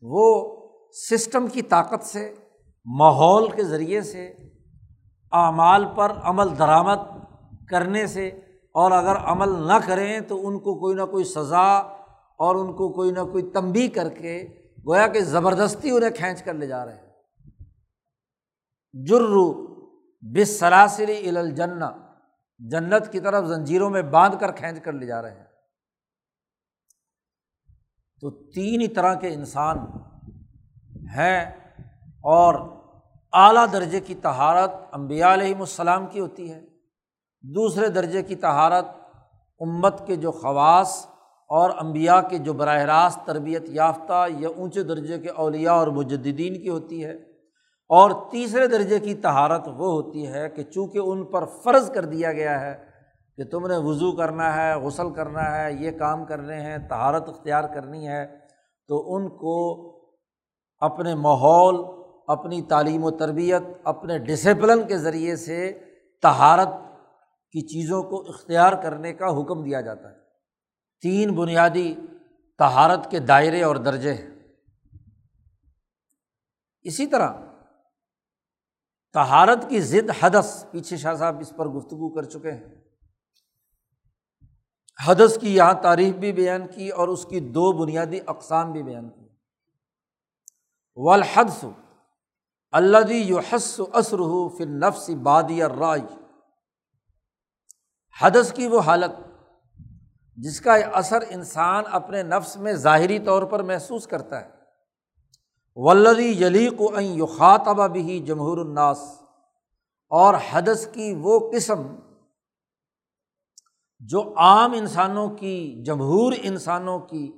وہ 0.00 0.56
سسٹم 0.92 1.46
کی 1.46 1.62
طاقت 1.62 2.04
سے، 2.04 2.34
ماحول 2.84 3.50
کے 3.50 3.62
ذریعے 3.62 4.00
سے، 4.00 4.26
اعمال 5.32 5.84
پر 5.96 6.12
عمل 6.22 6.58
درآمد 6.58 6.98
کرنے 7.68 8.06
سے 8.06 8.28
اور 8.74 8.90
اگر 8.90 9.16
عمل 9.16 9.66
نہ 9.66 9.86
کریں 9.86 10.20
تو 10.20 10.48
ان 10.48 10.58
کو 10.58 10.80
کوئی 10.80 10.94
نہ 10.94 11.02
کوئی 11.02 11.24
سزا 11.24 11.78
اور 12.38 12.56
ان 12.56 12.72
کو 12.72 12.92
کوئی 12.92 13.10
نہ 13.10 13.20
کوئی 13.20 13.50
تنبی 13.50 13.88
کر 13.88 14.08
کے 14.08 14.61
گویا 14.88 15.06
کہ 15.06 15.20
زبردستی 15.20 15.90
انہیں 15.90 16.10
کھینچ 16.10 16.42
کر 16.42 16.54
لے 16.54 16.66
جا 16.66 16.84
رہے 16.84 16.94
ہیں۔ 16.94 17.12
جرو 19.06 19.72
بس 20.20 20.58
سراسری 20.58 21.28
الجنا 21.28 21.90
جنت 22.58 23.12
کی 23.12 23.20
طرف 23.20 23.46
زنجیروں 23.46 23.90
میں 23.90 24.02
باندھ 24.02 24.36
کر 24.40 24.52
کھینچ 24.52 24.80
کر 24.80 24.92
لے 24.92 25.06
جا 25.06 25.22
رہے 25.22 25.38
ہیں۔ 25.38 25.46
تو 28.20 28.30
تین 28.50 28.80
ہی 28.80 28.88
طرح 28.88 29.14
کے 29.14 29.34
انسان 29.34 29.78
ہیں 31.16 31.44
اور 32.06 32.54
اعلیٰ 33.32 33.66
درجے 33.72 34.00
کی 34.00 34.14
تہارت 34.14 34.70
امبیا 34.92 35.34
علیہم 35.34 35.60
السلام 35.60 36.06
کی 36.06 36.20
ہوتی 36.20 36.52
ہے۔ 36.52 36.60
دوسرے 37.42 37.88
درجے 37.88 38.22
کی 38.22 38.34
تہارت 38.34 38.84
امت 39.60 40.06
کے 40.06 40.16
جو 40.16 40.32
خواص 40.32 41.06
اور 41.58 41.70
امبیا 41.78 42.20
کے 42.20 42.38
جو 42.38 42.52
براہ 42.52 42.82
راست 42.82 43.26
تربیت 43.26 43.62
یافتہ 43.68 44.26
یا 44.38 44.48
اونچے 44.56 44.82
درجے 44.82 45.18
کے 45.18 45.28
اولیاء 45.28 45.72
اور 45.72 45.86
مجدین 45.86 46.62
کی 46.62 46.68
ہوتی 46.68 47.04
ہے 47.04 47.12
اور 47.88 48.10
تیسرے 48.30 48.66
درجے 48.66 48.98
کی 48.98 49.14
تہارت 49.14 49.68
وہ 49.68 49.92
ہوتی 49.92 50.26
ہے 50.26 50.48
کہ 50.48 50.62
چونکہ 50.62 50.98
ان 50.98 51.24
پر 51.24 51.44
فرض 51.64 51.90
کر 51.90 52.04
دیا 52.04 52.32
گیا 52.32 52.60
ہے 52.60 52.74
کہ 53.36 53.44
تم 53.44 53.66
نے 53.66 53.76
وضو 53.76 54.16
کرنا 54.16 54.56
ہے، 54.56 54.74
غسل 54.74 55.10
کرنا 55.14 55.56
ہے، 55.56 55.72
یہ 55.72 55.90
کام 55.90 56.24
کرنے 56.24 56.60
ہیں 56.60 56.78
تہارت 56.78 57.28
اختیار 57.28 57.64
کرنی 57.64 58.08
ہے، 58.08 58.26
تو 58.88 59.16
ان 59.16 59.28
کو 59.28 59.56
اپنے 60.80 61.14
ماحول، 61.14 61.76
اپنی 62.26 62.62
تعلیم 62.62 63.04
و 63.04 63.10
تربیت، 63.10 63.62
اپنے 63.84 64.18
ڈسپلن 64.18 64.86
کے 64.86 64.98
ذریعے 64.98 65.36
سے 65.36 65.72
تہارت 66.22 66.68
کی 67.52 67.60
چیزوں 67.60 68.02
کو 68.02 68.20
اختیار 68.28 68.72
کرنے 68.72 69.12
کا 69.12 69.40
حکم 69.40 69.62
دیا 69.62 69.80
جاتا 69.80 70.10
ہے۔ 70.10 70.21
تین 71.02 71.34
بنیادی 71.34 71.94
تہارت 72.58 73.10
کے 73.10 73.18
دائرے 73.18 73.62
اور 73.62 73.76
درجے 73.76 74.14
ہیں۔ 74.14 74.30
اسی 76.82 77.06
طرح 77.06 77.32
تہارت 79.12 79.58
کی 79.68 79.80
ضد 79.80 80.10
حدث، 80.20 80.66
پیچھے 80.70 80.96
شاہ 80.96 81.14
صاحب 81.14 81.40
اس 81.40 81.52
پر 81.56 81.68
گفتگو 81.68 82.14
کر 82.14 82.22
چکے 82.22 82.52
ہیں۔ 82.52 82.64
حدث 85.06 85.38
کی 85.40 85.56
یہاں 85.56 85.74
تعریف 85.82 86.14
بھی 86.14 86.32
بیان 86.32 86.68
کی 86.68 86.88
اور 86.88 87.08
اس 87.08 87.24
کی 87.24 87.40
دو 87.40 87.72
بنیادی 87.72 88.18
اقسام 88.26 88.72
بھی 88.72 88.82
بیان 88.82 89.10
کی۔ 89.10 89.28
والحدث 90.96 91.64
اللہ 92.70 93.12
یو 93.12 93.38
حس 93.38 93.80
اسر 93.94 94.18
ہو 94.18 94.48
پھر 94.48 94.66
نفس 94.66 95.10
بادی 95.22 95.62
رائے 95.62 96.14
حدث 98.20 98.52
کی 98.52 98.66
وہ 98.66 98.80
حالت 98.80 99.31
جس 100.36 100.60
کا 100.60 100.74
اثر 100.74 101.18
انسان 101.30 101.84
اپنے 101.90 102.22
نفس 102.22 102.56
میں 102.56 102.72
ظاہری 102.72 103.18
طور 103.18 103.42
پر 103.42 103.62
محسوس 103.62 104.06
کرتا 104.06 104.40
ہے۔ 104.40 104.50
ولدی 105.74 106.44
یلیق 106.44 106.74
و 106.78 107.00
یو 107.00 107.26
خاطبہ 107.26 107.86
بھی 107.86 108.20
جمہور 108.20 108.58
الناس۔ 108.58 108.98
اور 110.08 110.34
حدث 110.52 110.86
کی 110.92 111.14
وہ 111.18 111.52
قسم 111.52 111.82
جو 114.00 114.34
عام 114.36 114.72
انسانوں 114.72 115.30
کی، 115.30 115.82
جمہور 115.84 116.32
انسانوں 116.42 116.98
کی 116.98 117.32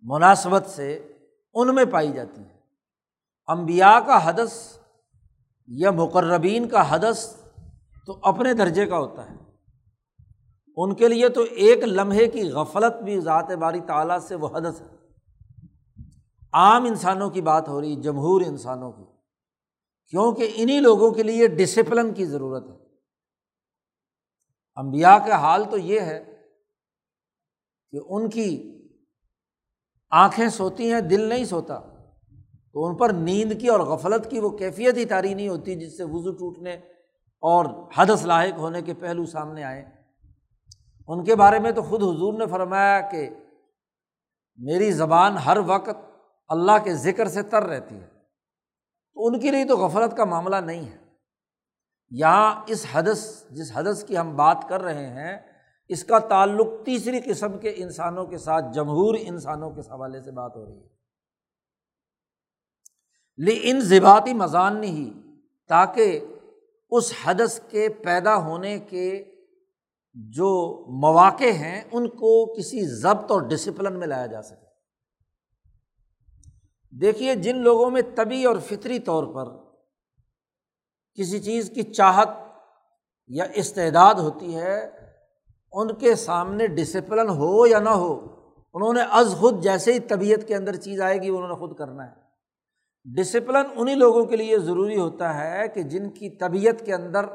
مناسبت 0.00 0.66
سے 0.66 1.12
ان 1.54 1.74
میں 1.74 1.84
پائی 1.84 2.12
جاتی 2.12 2.40
ہے۔ 2.40 2.58
امبیا 3.46 4.00
کا 4.06 4.28
حدث 4.28 4.78
یا 5.66 5.90
مقربین 5.90 6.68
کا 6.68 6.94
حدث 6.94 7.36
تو 8.06 8.18
اپنے 8.22 8.54
درجے 8.54 8.86
کا 8.86 8.98
ہوتا 8.98 9.30
ہے۔ 9.30 9.47
ان 10.80 10.94
کے 10.94 11.08
لیے 11.08 11.28
تو 11.28 11.42
ایک 11.42 11.84
لمحے 11.84 12.26
کی 12.26 12.50
غفلت 12.50 13.02
بھی 13.02 13.20
ذات 13.20 13.50
باری 13.50 13.80
تعالیٰ 13.80 14.18
سے 14.18 14.34
وہ 14.34 14.48
حدث 14.48 14.80
ہے۔ 14.80 14.86
عام 16.52 16.84
انسانوں 16.84 17.30
کی 17.30 17.40
بات 17.40 17.68
ہو 17.68 17.80
رہی، 17.80 17.96
جمہور 17.96 18.40
انسانوں 18.46 18.92
کی۔ 18.92 19.04
کیونکہ 20.10 20.52
انہیں 20.54 20.80
لوگوں 20.80 21.10
کے 21.10 21.22
لیے 21.22 21.46
ڈسپلن 21.46 22.14
کی 22.14 22.24
ضرورت 22.24 22.64
ہے۔ 22.64 22.76
امبیا 24.74 25.18
کا 25.18 25.36
حال 25.36 25.64
تو 25.70 25.78
یہ 25.78 26.00
ہے 26.00 26.24
کہ 27.90 27.98
ان 28.08 28.30
کی 28.30 28.78
آنکھیں 30.10 30.48
سوتی 30.48 30.92
ہیں، 30.92 31.00
دل 31.00 31.20
نہیں 31.20 31.44
سوتا۔ 31.44 31.80
تو 32.72 32.86
ان 32.86 32.96
پر 32.96 33.10
نیند 33.12 33.60
کی 33.60 33.68
اور 33.68 33.80
غفلت 33.80 34.30
کی 34.30 34.38
وہ 34.38 34.48
کیفیت 34.48 34.96
ہی 34.96 35.04
تاری 35.04 35.34
نہیں 35.34 35.48
ہوتی 35.48 35.74
جس 35.74 35.96
سے 35.96 36.04
وضو 36.04 36.32
ٹوٹنے 36.32 36.72
اور 37.40 37.64
حدث 37.96 38.26
لاحق 38.26 38.58
ہونے 38.58 38.82
کے 38.82 38.94
پہلو 38.94 39.26
سامنے 39.26 39.64
آئے 39.64 39.97
ان 41.08 41.24
کے 41.24 41.34
بارے 41.34 41.58
میں 41.58 41.72
تو 41.72 41.82
خود 41.82 42.02
حضور 42.02 42.38
نے 42.38 42.46
فرمایا 42.46 43.00
کہ 43.00 43.30
میری 44.56 44.92
زبان 44.92 45.36
ہر 45.36 45.58
وقت 45.66 46.26
اللہ 46.48 46.84
کے 46.84 46.94
ذکر 46.94 47.28
سے 47.28 47.42
تر 47.42 47.62
رہتی 47.62 47.94
ہے۔ 47.94 48.06
تو 49.14 49.26
ان 49.26 49.40
کے 49.40 49.50
لیے 49.50 49.64
تو 49.64 49.76
غفلت 49.76 50.16
کا 50.16 50.24
معاملہ 50.24 50.56
نہیں 50.56 50.90
ہے۔ 50.90 50.96
یہاں 52.10 52.62
اس 52.66 52.86
حدث، 52.92 53.48
جس 53.50 53.70
حدث 53.74 54.04
کی 54.04 54.18
ہم 54.18 54.36
بات 54.36 54.64
کر 54.68 54.82
رہے 54.82 55.06
ہیں، 55.06 55.38
اس 55.88 56.04
کا 56.04 56.18
تعلق 56.18 56.66
تیسری 56.84 57.20
قسم 57.24 57.58
کے 57.58 57.72
انسانوں 57.76 58.26
کے 58.26 58.38
ساتھ، 58.38 58.64
جمہور 58.72 59.14
انسانوں 59.20 59.70
کے 59.70 59.80
حوالے 59.80 60.22
سے 60.22 60.30
بات 60.30 60.56
ہو 60.56 60.66
رہی 60.66 60.82
ہے۔ 60.82 60.98
ان 63.62 63.80
ذباتی 63.80 64.34
مضان 64.34 64.80
نہیں 64.80 65.36
تاکہ 65.68 66.20
اس 66.90 67.12
حدث 67.24 67.60
کے 67.68 67.88
پیدا 67.88 68.36
ہونے 68.36 68.78
کے 68.78 69.34
جو 70.26 70.84
مواقع 70.88 71.50
ہیں 71.50 71.84
ان 71.92 72.08
کو 72.08 72.54
کسی 72.54 72.86
ضبط 72.86 73.32
اور 73.32 73.42
ڈسپلن 73.42 73.98
میں 73.98 74.06
لایا 74.06 74.26
جا 74.26 74.42
سکے۔ 74.42 74.66
دیکھیے، 76.90 77.34
جن 77.34 77.56
لوگوں 77.56 77.90
میں 77.90 78.02
طبی 78.14 78.44
اور 78.44 78.56
فطری 78.56 78.98
طور 78.98 79.24
پر 79.24 79.68
کسی 81.14 81.40
چیز 81.40 81.70
کی 81.74 81.82
چاہت 81.82 82.28
یا 83.28 83.44
استعداد 83.54 84.14
ہوتی 84.14 84.56
ہے، 84.56 84.90
ان 85.72 85.94
کے 85.94 86.14
سامنے 86.14 86.66
ڈسپلن 86.66 87.28
ہو 87.28 87.66
یا 87.66 87.78
نہ 87.78 87.88
ہو، 87.88 88.26
انہوں 88.74 88.92
نے 88.92 89.00
از 89.10 89.34
خود 89.38 89.62
جیسے 89.62 89.92
ہی 89.92 89.98
طبیعت 89.98 90.48
کے 90.48 90.56
اندر 90.56 90.76
چیز 90.76 91.00
آئے 91.00 91.18
گی، 91.18 91.28
انہوں 91.28 91.48
نے 91.48 91.54
خود 91.54 91.76
کرنا 91.76 92.06
ہے۔ 92.06 92.12
ڈسپلن 93.04 93.66
انہیں 93.76 93.94
لوگوں 93.94 94.24
کے 94.24 94.36
لیے 94.36 94.58
ضروری 94.58 94.98
ہوتا 94.98 95.38
ہے 95.38 95.68
کہ 95.68 95.82
جن 95.82 96.10
کی 96.10 96.30
طبیعت 96.30 96.86
کے 96.86 96.94
اندر 96.94 97.26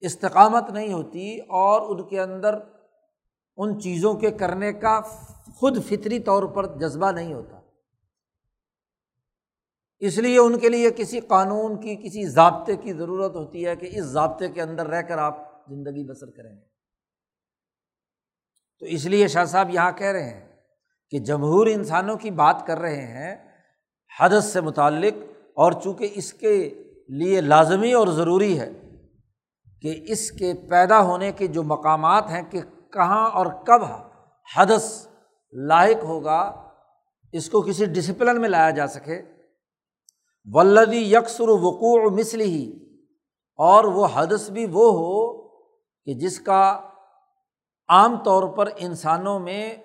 استقامت 0.00 0.70
نہیں 0.70 0.92
ہوتی 0.92 1.38
اور 1.38 1.96
ان 1.96 2.08
کے 2.08 2.20
اندر 2.20 2.58
ان 3.56 3.80
چیزوں 3.80 4.14
کے 4.14 4.30
کرنے 4.30 4.72
کا 4.72 5.00
خود 5.54 5.84
فطری 5.84 6.18
طور 6.18 6.42
پر 6.42 6.78
جذبہ 6.78 7.10
نہیں 7.10 7.34
ہوتا۔ 7.34 7.60
اس 9.98 10.18
لیے 10.18 10.38
ان 10.38 10.58
کے 10.58 10.68
لیے 10.68 10.90
کسی 10.90 11.20
قانون 11.20 11.80
کی، 11.80 11.96
کسی 11.96 12.26
ضابطے 12.26 12.76
کی 12.76 12.92
ضرورت 12.92 13.36
ہوتی 13.36 13.66
ہے 13.66 13.76
کہ 13.76 13.88
اس 13.92 14.04
ضابطے 14.04 14.48
کے 14.48 14.62
اندر 14.62 14.86
رہ 14.86 15.02
کر 15.02 15.18
آپ 15.18 15.38
زندگی 15.68 16.04
بسر 16.04 16.30
کریں۔ 16.30 16.56
گے 16.56 16.66
تو 18.80 18.86
اس 18.86 19.04
لیے 19.04 19.28
شاہ 19.28 19.44
صاحب 19.44 19.74
یہاں 19.74 19.92
کہہ 19.92 20.06
رہے 20.06 20.30
ہیں 20.30 20.56
کہ 21.10 21.18
جمہور 21.18 21.66
انسانوں 21.66 22.16
کی 22.16 22.30
بات 22.30 22.66
کر 22.66 22.78
رہے 22.78 23.06
ہیں 23.06 23.36
حدث 24.20 24.44
سے 24.44 24.60
متعلق 24.60 25.14
اور 25.54 25.72
چونکہ 25.72 26.08
اس 26.14 26.32
کے 26.32 26.74
لیے 27.08 27.40
لازمی 27.40 27.92
اور 27.92 28.08
ضروری 28.08 28.60
ہے 28.60 28.72
کہ 29.82 30.04
اس 30.08 30.30
کے 30.30 30.54
پیدا 30.70 31.02
ہونے 31.02 31.32
کے 31.32 31.46
جو 31.46 31.62
مقامات 31.62 32.30
ہیں 32.30 32.42
کہ 32.50 32.60
کہاں 32.92 33.30
اور 33.30 33.46
کب 33.46 33.82
حدث 34.56 35.06
لائق 35.52 35.98
ہوگا، 36.02 36.70
اس 37.32 37.50
کو 37.50 37.62
کسی 37.62 37.84
ڈسپلن 37.84 38.40
میں 38.40 38.48
لایا 38.48 38.70
جا 38.70 38.86
سکے۔ 38.86 39.22
ولدی 40.44 41.12
یکسر 41.12 41.48
وقوع 41.48 42.10
مثل 42.10 42.40
ہی 42.40 42.72
اور 43.56 43.84
وہ 43.84 44.06
حدث 44.14 44.50
بھی 44.50 44.66
وہ 44.66 44.92
ہو 44.92 45.48
کہ 46.04 46.14
جس 46.14 46.40
کا 46.40 46.80
عام 47.88 48.16
طور 48.16 48.42
پر 48.42 48.68
انسانوں 48.76 49.38
میں 49.38 49.76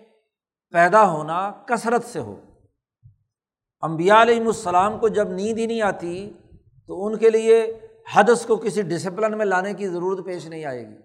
پیدا 0.73 1.11
ہونا 1.11 1.51
کثرت 1.51 2.05
سے 2.05 2.19
ہو۔ 2.19 2.35
امبیا 3.81 4.21
علیہم 4.21 4.47
السلام 4.47 4.99
کو 4.99 5.07
جب 5.07 5.29
نیند 5.29 5.59
ہی 5.59 5.65
نہیں 5.65 5.81
آتی 5.81 6.33
تو 6.87 7.05
ان 7.05 7.17
کے 7.17 7.29
لیے 7.29 7.79
حدث 8.15 8.45
کو 8.45 8.57
کسی 8.57 8.81
ڈسپلن 8.81 9.37
میں 9.37 9.45
لانے 9.45 9.73
کی 9.73 9.87
ضرورت 9.87 10.25
پیش 10.25 10.47
نہیں 10.47 10.65
آئے 10.65 10.89
گی۔ 10.89 10.95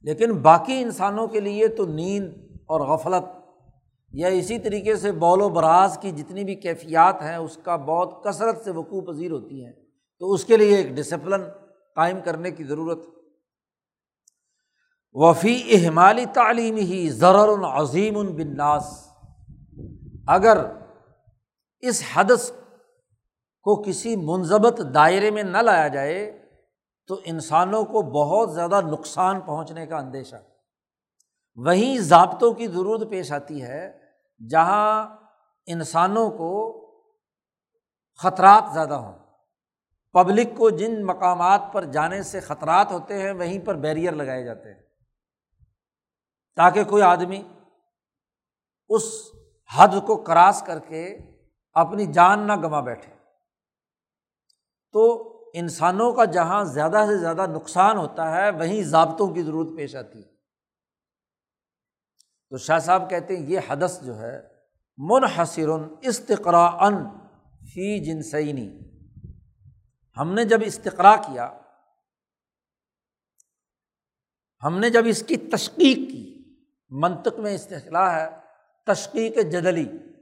لیکن 0.00 0.34
باقی 0.36 0.82
انسانوں 0.82 1.26
کے 1.26 1.40
لیے 1.40 1.68
تو 1.68 1.86
نیند 1.86 2.32
اور 2.66 2.80
غفلت 2.80 3.24
یا 4.12 4.28
اسی 4.28 4.58
طریقے 4.58 4.96
سے 4.96 5.12
بول 5.12 5.40
و 5.40 5.48
براز 5.48 5.98
کی 6.00 6.10
جتنی 6.10 6.44
بھی 6.44 6.54
کیفیات 6.54 7.22
ہیں، 7.22 7.36
اس 7.36 7.58
کا 7.64 7.76
بہت 7.76 8.24
کثرت 8.24 8.64
سے 8.64 8.70
وقوع 8.70 9.00
پذیر 9.00 9.30
ہوتی 9.30 9.64
ہیں۔ 9.64 9.72
تو 10.18 10.32
اس 10.32 10.44
کے 10.44 10.56
لیے 10.56 10.76
ایک 10.76 10.86
ڈسپلن 10.86 11.42
قائم 11.96 12.18
کرنے 12.24 12.50
کی 12.50 12.64
ضرورت۔ 12.64 12.98
وفی 15.12 15.62
اہمالی 15.70 16.24
تعلیم 16.34 16.76
ہی 16.76 17.10
ضرر 17.10 17.64
عظیم 17.64 18.14
بناس 18.14 19.08
اگر 20.26 20.66
اس 21.80 22.02
حدث 22.14 22.52
کو 23.64 23.82
کسی 23.82 24.16
منظمت 24.16 24.80
دائرے 24.94 25.30
میں 25.30 25.42
نہ 25.42 25.58
لایا 25.58 25.88
جائے، 25.88 26.46
تو 27.06 27.20
انسانوں 27.24 27.84
کو 27.84 28.02
بہت 28.02 28.54
زیادہ 28.54 28.80
نقصان 28.80 29.40
پہنچنے 29.40 29.86
کا 29.86 29.96
اندیشہ۔ 29.96 30.36
وہیں 31.56 31.98
ضابطوں 31.98 32.52
کی 32.52 32.66
ضرورت 32.66 33.10
پیش 33.10 33.32
آتی 33.32 33.62
ہے 33.62 33.98
جہاں 34.50 35.16
انسانوں 35.66 36.30
کو 36.30 36.80
خطرات 38.18 38.74
زیادہ 38.74 38.94
ہوں۔ 38.94 39.18
پبلک 40.12 40.56
کو 40.56 40.70
جن 40.70 41.06
مقامات 41.06 41.62
پر 41.72 41.84
جانے 41.84 42.22
سے 42.22 42.40
خطرات 42.40 42.92
ہوتے 42.92 43.22
ہیں، 43.22 43.32
وہیں 43.32 43.66
پر 43.66 43.74
بیریئر 43.74 44.12
لگائے 44.12 44.44
جاتے 44.44 44.74
ہیں۔ 44.74 44.82
تاکہ 46.56 46.84
کوئی 46.84 47.02
آدمی 47.02 47.42
اس 48.88 49.02
حد 49.76 49.88
کو 50.06 50.16
کراس 50.16 50.62
کر 50.66 50.78
کے 50.78 51.18
اپنی 51.72 52.06
جان 52.06 52.46
نہ 52.46 52.52
گنوا 52.56 52.80
بیٹھے۔ 52.80 53.13
تو 54.94 55.02
انسانوں 55.54 56.12
کا 56.12 56.24
جہاں 56.24 56.64
زیادہ 56.64 57.04
سے 57.08 57.18
زیادہ 57.18 57.46
نقصان 57.46 57.96
ہوتا 57.96 58.36
ہے، 58.36 58.50
وہیں 58.50 58.82
ضابطوں 58.82 59.34
کی 59.34 59.42
ضرورت 59.42 59.76
پیش 59.76 59.96
آتی 59.96 60.18
ہے۔ 60.18 60.28
تو 62.50 62.56
شاہ 62.56 62.78
صاحب 62.78 63.10
کہتے 63.10 63.36
ہیں، 63.36 63.46
یہ 63.46 63.60
حدث 63.68 64.02
جو 64.02 64.20
ہے، 64.20 64.40
منحصر 64.98 65.68
استقرا 66.00 66.66
ان 66.66 67.04
فی 67.62 68.04
جنسینی 68.04 68.78
ہم 70.16 70.32
نے 70.34 70.44
جب 70.44 70.58
استقرا 70.64 71.16
کیا، 71.16 71.58
ہم 74.62 74.78
نے 74.78 74.90
جب 74.90 75.02
اس 75.06 75.22
کی 75.22 75.36
تشقیق 75.36 75.96
کی، 75.96 76.56
منطق 76.90 77.38
میں 77.38 77.54
استخلا 77.54 78.06
ہے، 78.14 78.28
تشقیق 78.84 79.38
جدلی۔ 79.38 80.13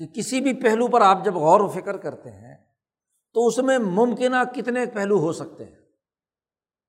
کہ 0.00 0.06
کسی 0.14 0.40
بھی 0.40 0.54
پہلو 0.54 0.88
پر 0.88 1.00
آپ 1.00 1.24
جب 1.24 1.34
غور 1.34 1.60
و 1.60 1.68
فکر 1.68 1.96
کرتے 1.96 2.30
ہیں، 2.30 2.56
تو 3.34 3.46
اس 3.46 3.58
میں 3.58 3.78
ممکنہ 3.78 4.36
کتنے 4.54 4.86
پہلو 4.86 5.18
ہو 5.18 5.32
سکتے 5.32 5.64
ہیں؟ 5.64 5.78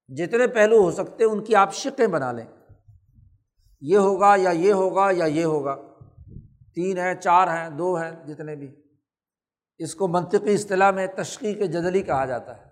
جتنے 0.08 0.48
پہلو 0.48 0.84
ہو 0.84 0.92
سکتے 0.92 1.24
ہیں، 1.24 1.32
ان 1.32 1.44
کی 1.44 1.56
آپ 1.56 1.74
شکیں 1.74 2.08
بنا 2.08 2.32
لیں۔ 2.32 2.46
یہ 3.82 3.98
ہوگا 3.98 4.36
یا 4.38 4.50
یہ 4.50 4.74
ہوگا 4.74 5.08
یا 5.12 5.26
یہ 5.26 5.46
ہوگا۔ 5.46 5.76
تین 6.76 6.98
ہیں، 6.98 7.14
چار 7.14 7.48
ہیں، 7.48 7.70
دو 7.70 7.96
ہیں، 7.96 8.28
جتنے 8.28 8.56
بھی۔ 8.56 8.76
اس 9.78 9.96
کو 9.96 10.08
منطقی 10.08 10.54
اصطلاح 10.54 10.92
میں 10.92 11.08
تشقیق 11.08 11.58
جدلی 11.58 12.02
کہا 12.02 12.26
جاتا 12.26 12.58
ہے۔ 12.58 12.64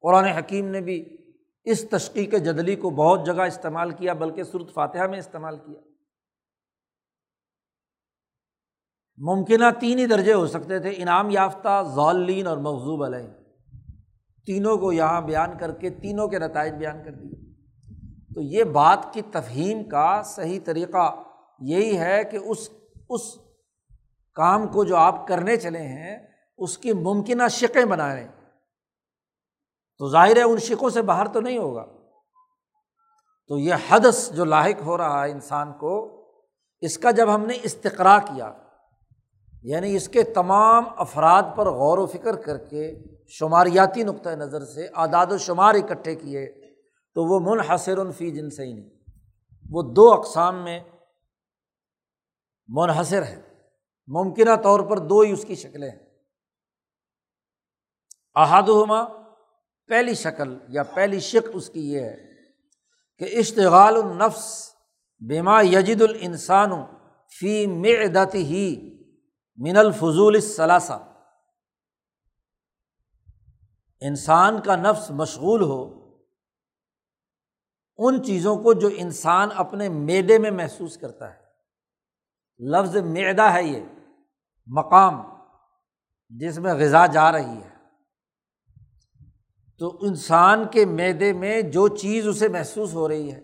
قرآن 0.00 0.24
حکیم 0.24 0.68
نے 0.68 0.80
بھی 0.80 1.16
اس 1.64 1.88
تشقیق 1.88 2.32
جدلی 2.32 2.76
کو 2.76 2.90
بہت 2.90 3.26
جگہ 3.26 3.42
استعمال 3.42 3.90
کیا، 3.90 4.12
بلکہ 4.12 4.42
صورت 4.42 4.74
فاتحہ 4.74 5.06
میں 5.06 5.18
استعمال 5.18 5.56
کیا۔ 5.56 5.80
ممکنہ 9.18 9.64
تین 9.80 9.98
ہی 9.98 10.06
درجے 10.06 10.32
ہو 10.32 10.46
سکتے 10.46 10.78
تھے، 10.78 10.90
انعام 10.96 11.30
یافتہ، 11.30 11.82
ضالین 11.94 12.46
اور 12.46 12.56
مغزوب 12.56 13.04
علیہ 13.04 13.28
تینوں 14.46 14.76
کو 14.76 14.92
یہاں 14.92 15.20
بیان 15.20 15.58
کر 15.58 15.72
کے، 15.72 15.90
تینوں 15.90 16.28
کے 16.28 16.38
نتائج 16.38 16.72
بیان 16.72 17.04
کر 17.04 17.10
دیے۔ 17.10 17.54
تو 18.34 18.40
یہ 18.40 18.64
بات 18.64 19.12
کی 19.12 19.22
تفہیم 19.22 19.88
کا 19.88 20.22
صحیح 20.22 20.60
طریقہ 20.64 21.22
یہی 21.60 21.98
ہے 21.98 22.24
کہ 22.24 22.36
اس 22.36 22.70
اس 23.10 23.38
کام 24.34 24.66
کو 24.66 24.84
جو 24.84 24.96
آپ 24.96 25.26
کرنے 25.26 25.56
چلے 25.56 25.82
ہیں، 25.82 26.18
اس 26.58 26.78
کی 26.78 26.92
ممکنہ 26.92 27.48
شکیں 27.50 27.84
بنا 27.84 28.14
رہے 28.14 28.26
تو 29.98 30.10
ظاہر 30.10 30.36
ہے 30.36 30.42
ان 30.42 30.58
شکوں 30.58 30.90
سے 30.90 31.02
باہر 31.02 31.26
تو 31.26 31.40
نہیں 31.40 31.58
ہوگا۔ 31.58 31.86
تو 33.48 33.58
یہ 33.58 33.74
حدث 33.88 34.32
جو 34.32 34.44
لاحق 34.44 34.82
ہو 34.82 34.98
رہا 34.98 35.24
ہے 35.24 35.30
انسان 35.30 35.72
کو، 35.72 36.22
اس 36.80 36.98
کا 36.98 37.10
جب 37.10 37.34
ہم 37.34 37.46
نے 37.46 37.54
استقرا 37.62 38.18
کیا 38.18 38.52
یعنی 39.66 39.96
اس 39.96 40.08
کے 40.08 40.22
تمام 40.22 40.84
افراد 40.96 41.42
پر 41.56 41.66
غور 41.70 41.98
و 41.98 42.06
فکر 42.06 42.36
کر 42.36 42.58
کے 42.58 42.98
شماریاتی 43.28 44.02
نقطۂ 44.02 44.30
نظر 44.30 44.64
سے 44.64 44.88
اعداد 44.94 45.26
و 45.30 45.38
شمار 45.38 45.74
اکٹھے 45.74 46.14
کیے 46.14 46.46
تو 47.14 47.24
وہ 47.24 47.40
منحصر 47.40 48.10
فی 48.10 48.30
جن 48.30 48.50
سے 48.50 48.64
ہی 48.64 48.72
نہیں 48.72 48.90
وہ 49.70 49.82
دو 49.82 50.12
اقسام 50.12 50.64
میں 50.64 50.80
منحصر 52.68 53.22
ہے 53.22 53.42
ممکنہ 54.06 54.56
طور 54.62 54.80
پر 54.80 54.98
دو 54.98 55.20
ہی 55.20 55.32
اس 55.32 55.44
کی 55.44 55.54
شکلیں 55.54 55.90
ہیں۔ 55.90 55.98
احادما 58.34 59.04
پہلی 59.88 60.14
شکل 60.14 60.58
یا 60.68 60.82
پہلی 60.82 61.20
شک 61.20 61.50
اس 61.54 61.70
کی 61.70 61.92
یہ 61.92 62.00
ہے 62.00 62.16
کہ 63.18 63.38
اشتغال 63.38 63.96
النفس 63.96 64.72
بیما 65.20 65.62
یجد 65.62 66.02
الانسان 66.02 66.70
فی 67.40 67.66
معدت 67.66 68.34
ہی 68.34 68.95
من 69.56 69.76
الفضول 69.76 70.40
ثلاثہ 70.40 71.12
انسان 74.00 74.60
کا 74.60 74.76
نفس 74.76 75.10
مشغول 75.10 75.62
ہو، 75.62 76.10
ان 77.96 78.22
چیزوں 78.22 78.56
کو 78.56 78.72
جو 78.72 78.88
انسان 78.96 79.48
اپنے 79.54 79.88
میدے 79.88 80.38
میں 80.38 80.50
محسوس 80.50 80.96
کرتا 80.96 81.34
ہے۔ 81.34 81.38
لفظ 82.58 82.96
معدہ 82.96 83.42
ہے 83.42 83.64
یہ، 83.64 83.80
مقام، 84.66 85.22
جس 86.28 86.58
میں 86.58 86.74
غذا 86.74 87.06
جا 87.06 87.32
رہی 87.32 87.62
ہے۔ 87.62 87.70
تو 89.78 89.98
انسان 90.00 90.68
کے 90.68 90.84
میدے 90.84 91.32
میں 91.32 91.62
جو 91.62 91.88
چیز 91.88 92.28
اسے 92.28 92.48
محسوس 92.48 92.94
ہو 92.94 93.08
رہی 93.08 93.32
ہے، 93.32 93.40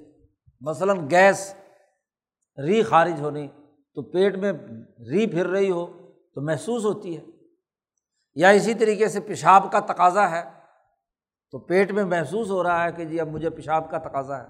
مثلاً 0.60 1.10
گیس، 1.10 1.54
ری 2.58 2.82
خارج 2.82 3.20
ہونی، 3.20 3.48
تو 3.94 4.02
پیٹ 4.02 4.36
میں 4.36 4.52
ری 4.98 5.26
پھر 5.26 5.46
رہی 5.46 5.70
ہو 5.70 6.01
تو 6.34 6.40
محسوس 6.40 6.84
ہوتی 6.84 7.16
ہے۔ 7.16 7.22
یا 8.34 8.48
اسی 8.48 8.74
طریقے 8.74 9.08
سے 9.08 9.20
پیشاب 9.20 9.72
کا 9.72 9.80
تقاضا 9.80 10.30
ہے۔ 10.30 10.42
تو 11.50 11.58
پیٹ 11.58 11.92
میں 11.92 12.04
محسوس 12.04 12.50
ہو 12.50 12.62
رہا 12.62 12.84
ہے 12.84 12.92
کہ 12.92 13.04
جی 13.04 13.20
اب 13.20 13.28
مجھے 13.28 13.50
پیشاب 13.50 13.90
کا 13.90 13.98
تقاضا 13.98 14.42
ہے۔ 14.42 14.46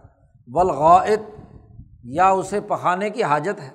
بلغائط 0.46 1.20
یا 2.04 2.28
اسے 2.28 2.60
پکانے 2.60 3.10
کی 3.10 3.22
حاجت 3.22 3.60
ہے۔ 3.60 3.70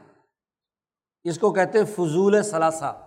اس 1.24 1.39
کو 1.39 1.54
کہتے 1.54 1.86
فضول 1.86 2.43
ثلاثہ۔ 2.43 3.06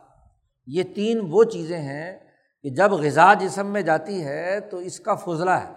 یہ 0.66 0.82
تین 0.82 1.20
وہ 1.30 1.44
چیزیں 1.44 1.78
ہیں 1.78 2.18
کہ 2.62 2.70
جب 2.70 2.92
غذا 2.92 3.34
جسم 3.34 3.66
میں 3.66 3.82
جاتی 3.82 4.24
ہے 4.24 4.60
تو 4.60 4.76
اس 4.76 5.00
کا 5.00 5.14
فضلہ 5.14 5.50
ہے۔ 5.50 5.72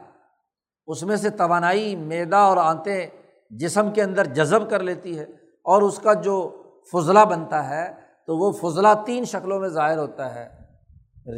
اس 0.87 1.03
میں 1.03 1.15
سے 1.15 1.29
توانائی، 1.29 1.95
میدا 1.95 2.37
اور 2.37 2.57
آنتیں 2.57 3.07
جسم 3.49 3.91
کے 3.91 4.03
اندر 4.03 4.25
جذب 4.25 4.69
کر 4.69 4.79
لیتی 4.79 5.19
ہے 5.19 5.23
اور 5.63 5.81
اس 5.81 5.99
کا 5.99 6.13
جو 6.13 6.63
فضلہ 6.91 7.19
بنتا 7.19 7.69
ہے 7.69 8.02
تو 8.27 8.37
وہ 8.37 8.51
فضلہ 8.51 8.87
تین 9.05 9.25
شکلوں 9.25 9.59
میں 9.59 9.69
ظاہر 9.69 9.97
ہوتا 9.97 10.33
ہے، 10.35 10.47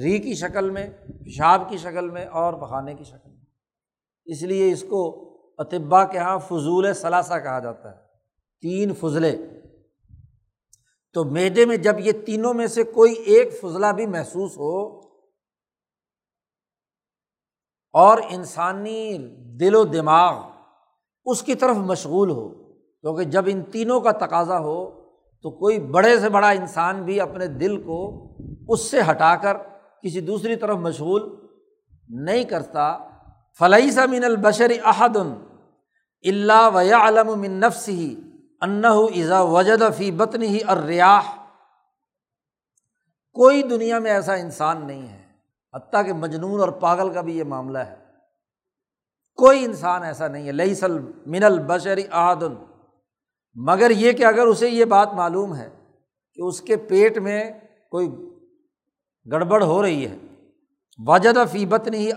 ری 0.03 0.17
کی 0.17 0.33
شکل 0.33 0.69
میں، 0.69 0.89
پیشاب 1.19 1.69
کی 1.69 1.77
شکل 1.77 2.09
میں 2.09 2.25
اور 2.25 2.53
بہانے 2.53 2.93
کی 2.93 3.03
شکل 3.03 3.29
میں۔ 3.29 3.45
اس 4.27 4.41
لیے 4.43 4.71
اس 4.71 4.83
کو 4.89 5.03
اطبا 5.59 6.03
کے 6.05 6.17
یہاں 6.17 6.37
فضول 6.39 6.93
ثلاثہ 6.93 7.33
کہا 7.33 7.59
جاتا 7.59 7.91
ہے، 7.91 7.97
تین 8.63 8.93
فضلے۔ 8.93 9.35
تو 11.15 11.23
میدے 11.23 11.65
میں 11.65 11.77
جب 11.77 11.99
یہ 11.99 12.11
تینوں 12.25 12.53
میں 12.53 12.67
سے 12.67 12.83
کوئی 12.83 13.13
ایک 13.13 13.53
فضلہ 13.61 13.91
بھی 13.95 14.05
محسوس 14.05 14.57
ہو، 14.57 14.79
اور 17.93 18.17
انسانی 18.29 19.17
دل 19.59 19.75
و 19.75 19.83
دماغ 19.83 20.41
اس 21.25 21.41
کی 21.43 21.55
طرف 21.55 21.77
مشغول 21.77 22.29
ہو، 22.29 22.47
کیونکہ 23.03 23.23
جب 23.23 23.45
ان 23.47 23.61
تینوں 23.63 24.01
کا 24.01 24.11
تقاضا 24.11 24.59
ہو 24.59 24.85
تو 25.45 25.51
کوئی 25.51 25.79
بڑے 25.79 26.19
سے 26.19 26.29
بڑا 26.29 26.49
انسان 26.49 27.03
بھی 27.03 27.21
اپنے 27.21 27.47
دل 27.47 27.81
کو 27.81 27.97
اس 28.67 28.91
سے 28.91 29.01
ہٹا 29.09 29.35
کر 29.35 29.57
کسی 30.03 30.21
دوسری 30.21 30.55
طرف 30.55 30.77
مشغول 30.77 31.35
نہیں 32.09 32.43
کرتا۔ 32.43 32.97
فلحی 33.59 33.91
سا 33.91 34.05
من 34.05 34.23
البشر 34.23 34.71
احدن 34.83 35.33
اللہ 36.23 36.69
ویا 36.73 36.97
علم 37.07 37.39
من 37.39 37.51
نفس 37.51 37.89
ہی 37.89 38.15
انّا 38.61 39.41
وجد 39.41 39.83
فی 39.97 40.11
بطن 40.11 40.41
ہی 40.41 40.59
اور 40.59 40.77
ریاح 40.77 41.31
کوئی 43.35 43.63
دنیا 43.63 43.99
میں 43.99 44.11
ایسا 44.11 44.33
انسان 44.33 44.85
نہیں 44.87 45.07
ہے، 45.07 45.23
حتیٰ 45.73 46.05
کہ 46.05 46.13
مجنون 46.13 46.59
اور 46.59 46.69
پاگل 46.69 47.13
کا 47.13 47.21
بھی 47.21 47.37
یہ 47.37 47.43
معاملہ 47.43 47.77
ہے۔ 47.77 47.95
کوئی 49.35 49.65
انسان 49.65 50.03
ایسا 50.03 50.27
نہیں 50.27 50.47
ہے۔ 50.47 50.51
لئی 50.51 50.75
سل 50.75 50.97
من 51.25 51.43
البشری 51.43 52.03
احدن 52.11 52.53
مگر 53.55 53.91
یہ 53.91 54.11
کہ 54.11 54.25
اگر 54.25 54.47
اسے 54.47 54.69
یہ 54.69 54.85
بات 54.85 55.13
معلوم 55.13 55.55
ہے 55.55 55.69
کہ 56.33 56.41
اس 56.41 56.61
کے 56.61 56.75
پیٹ 56.77 57.17
میں 57.17 57.51
کوئی 57.91 58.09
گڑبڑ 59.31 59.63
ہو 59.63 59.81
رہی 59.81 60.07
ہے، 60.07 60.17
وجد 60.99 61.37
فی 61.51 61.65
بطن 61.65 61.93
ہی 61.93 62.11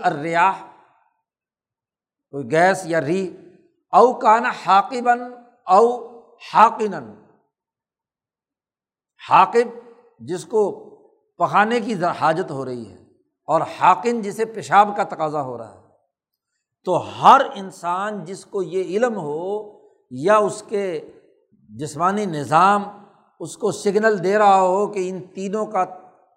کوئی 2.33 2.51
گیس 2.51 2.85
یا 2.85 3.01
ری، 3.01 3.37
او 3.93 4.13
کانا 4.13 4.49
حاقبن 4.65 5.21
او 5.67 5.85
حاقن 6.53 6.93
حاقب 9.21 9.67
جس 10.19 10.45
کو 10.45 10.61
پکانے 11.39 11.79
کی 11.79 11.93
حاجت 12.19 12.51
ہو 12.51 12.65
رہی 12.65 12.89
ہے 12.91 12.97
اور 13.47 13.61
حاقن 13.79 14.21
جسے 14.21 14.45
پیشاب 14.45 14.89
کا 14.97 15.03
تقاضا 15.03 15.41
ہو 15.41 15.57
رہا 15.57 15.73
ہے۔ 15.73 15.87
تو 16.85 16.97
ہر 16.97 17.41
انسان 17.55 18.25
جس 18.25 18.45
کو 18.45 18.63
یہ 18.63 18.83
علم 18.83 19.15
ہو 19.15 19.79
یا 20.11 20.37
اس 20.37 20.63
کے 20.67 21.11
جسمانی 21.75 22.25
نظام 22.25 22.83
اس 23.39 23.57
کو 23.57 23.71
سگنل 23.71 24.23
دے 24.23 24.37
رہا 24.37 24.61
ہو 24.61 24.87
کہ 24.87 25.09
ان 25.09 25.21
تینوں 25.21 25.65
کا 25.65 25.85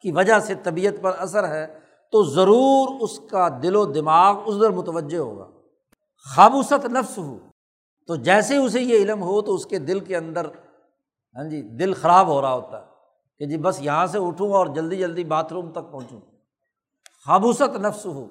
کی 0.01 0.13
وجہ 0.13 0.39
سے 0.39 0.55
طبیعت 0.55 1.03
پر 1.03 1.13
اثر 1.19 1.49
ہے، 1.49 1.79
تو 2.13 2.23
ضرور 2.23 2.89
اس 3.01 3.21
کا 3.31 3.49
دل 3.63 3.77
و 3.77 3.85
دماغ 3.85 4.43
اس 4.47 4.55
در 4.61 4.71
متوجہ 4.71 5.19
ہوگا۔ 5.19 5.51
خابوست 6.35 6.85
نفس 6.85 7.19
ہو۔ 7.19 7.39
تو 8.07 8.17
جیسے 8.17 8.57
اسے 8.57 8.81
یہ 8.81 8.97
علم 8.97 9.23
ہو، 9.23 9.43
تو 9.43 9.55
اس 9.55 9.67
کے 9.67 9.79
دل 9.79 10.01
کے 10.01 10.17
اندر 10.17 10.47
ہاں 11.37 11.45
جی 11.45 11.63
دل 11.63 11.95
خراب 11.95 12.27
ہو 12.27 12.43
رہا 12.43 12.55
ہوتا 12.55 12.81
ہے 12.81 12.85
کہ 13.39 13.47
جی 13.47 13.57
بس 13.57 13.83
یہاں 13.83 14.07
سے 14.07 14.19
اٹھوں 14.19 14.53
اور 14.53 14.67
جلدی 14.67 14.97
جلدی 14.97 15.25
باتھ 15.25 15.53
روم 15.53 15.71
تک 15.71 15.93
پہنچوں۔ 15.93 16.21
خابوست 17.27 17.77
نفس 17.77 18.07
ہو۔ 18.07 18.27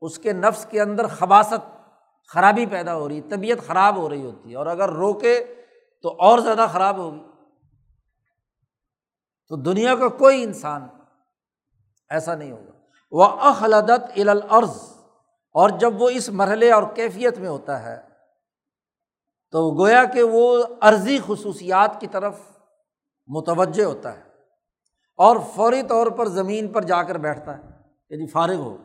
اس 0.00 0.18
کے 0.18 0.32
نفس 0.32 0.66
کے 0.66 0.80
اندر 0.80 1.06
خباصت 1.06 1.88
خرابی 2.28 2.66
پیدا 2.66 2.96
ہو 2.96 3.08
رہی، 3.08 3.20
طبیعت 3.20 3.66
خراب 3.66 3.96
ہو 3.96 4.08
رہی 4.08 4.24
ہوتی 4.24 4.50
ہے۔ 4.50 4.56
اور 4.56 4.66
اگر 4.66 4.90
روکے 4.90 5.44
تو 6.02 6.16
اور 6.18 6.38
زیادہ 6.38 6.66
خراب 6.72 6.96
ہوگی۔ 6.96 7.22
تو 9.48 9.56
دنیا 9.56 9.96
کا 9.96 10.08
کوئی 10.08 10.42
انسان 10.42 10.88
ایسا 12.10 12.34
نہیں 12.34 12.52
ہوگا۔ 12.52 12.78
وہ 13.10 13.24
اخلادت 13.24 14.18
الارض 14.20 14.82
اور 15.52 15.70
جب 15.70 16.02
وہ 16.02 16.08
اس 16.08 16.28
مرحلے 16.28 16.72
اور 16.72 16.82
کیفیت 16.94 17.38
میں 17.38 17.48
ہوتا 17.48 17.82
ہے، 17.82 18.08
تو 19.50 19.82
گویا 19.82 20.04
کہ 20.04 20.22
وہ 20.22 20.64
عرضی 20.80 21.18
خصوصیات 21.26 22.00
کی 22.00 22.06
طرف 22.06 22.40
متوجہ 23.26 23.84
ہوتا 23.84 24.16
ہے 24.16 24.22
اور 25.16 25.36
فوری 25.54 25.82
طور 25.82 26.06
پر 26.06 26.28
زمین 26.28 26.72
پر 26.72 26.82
جا 26.82 27.02
کر 27.02 27.18
بیٹھتا 27.18 27.58
ہے 27.58 27.62
یعنی 28.10 28.26
فارغ 28.26 28.54
ہو، 28.54 28.76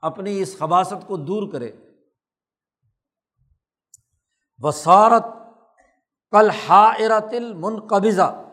اپنی 0.00 0.40
اس 0.40 0.58
خباصت 0.58 1.06
کو 1.06 1.16
دور 1.16 1.52
کرے۔ 1.52 1.72
وسارت 4.58 5.24
کل 6.30 6.50
حاعرت 6.50 7.34
المنقبضہ۔ 7.34 8.44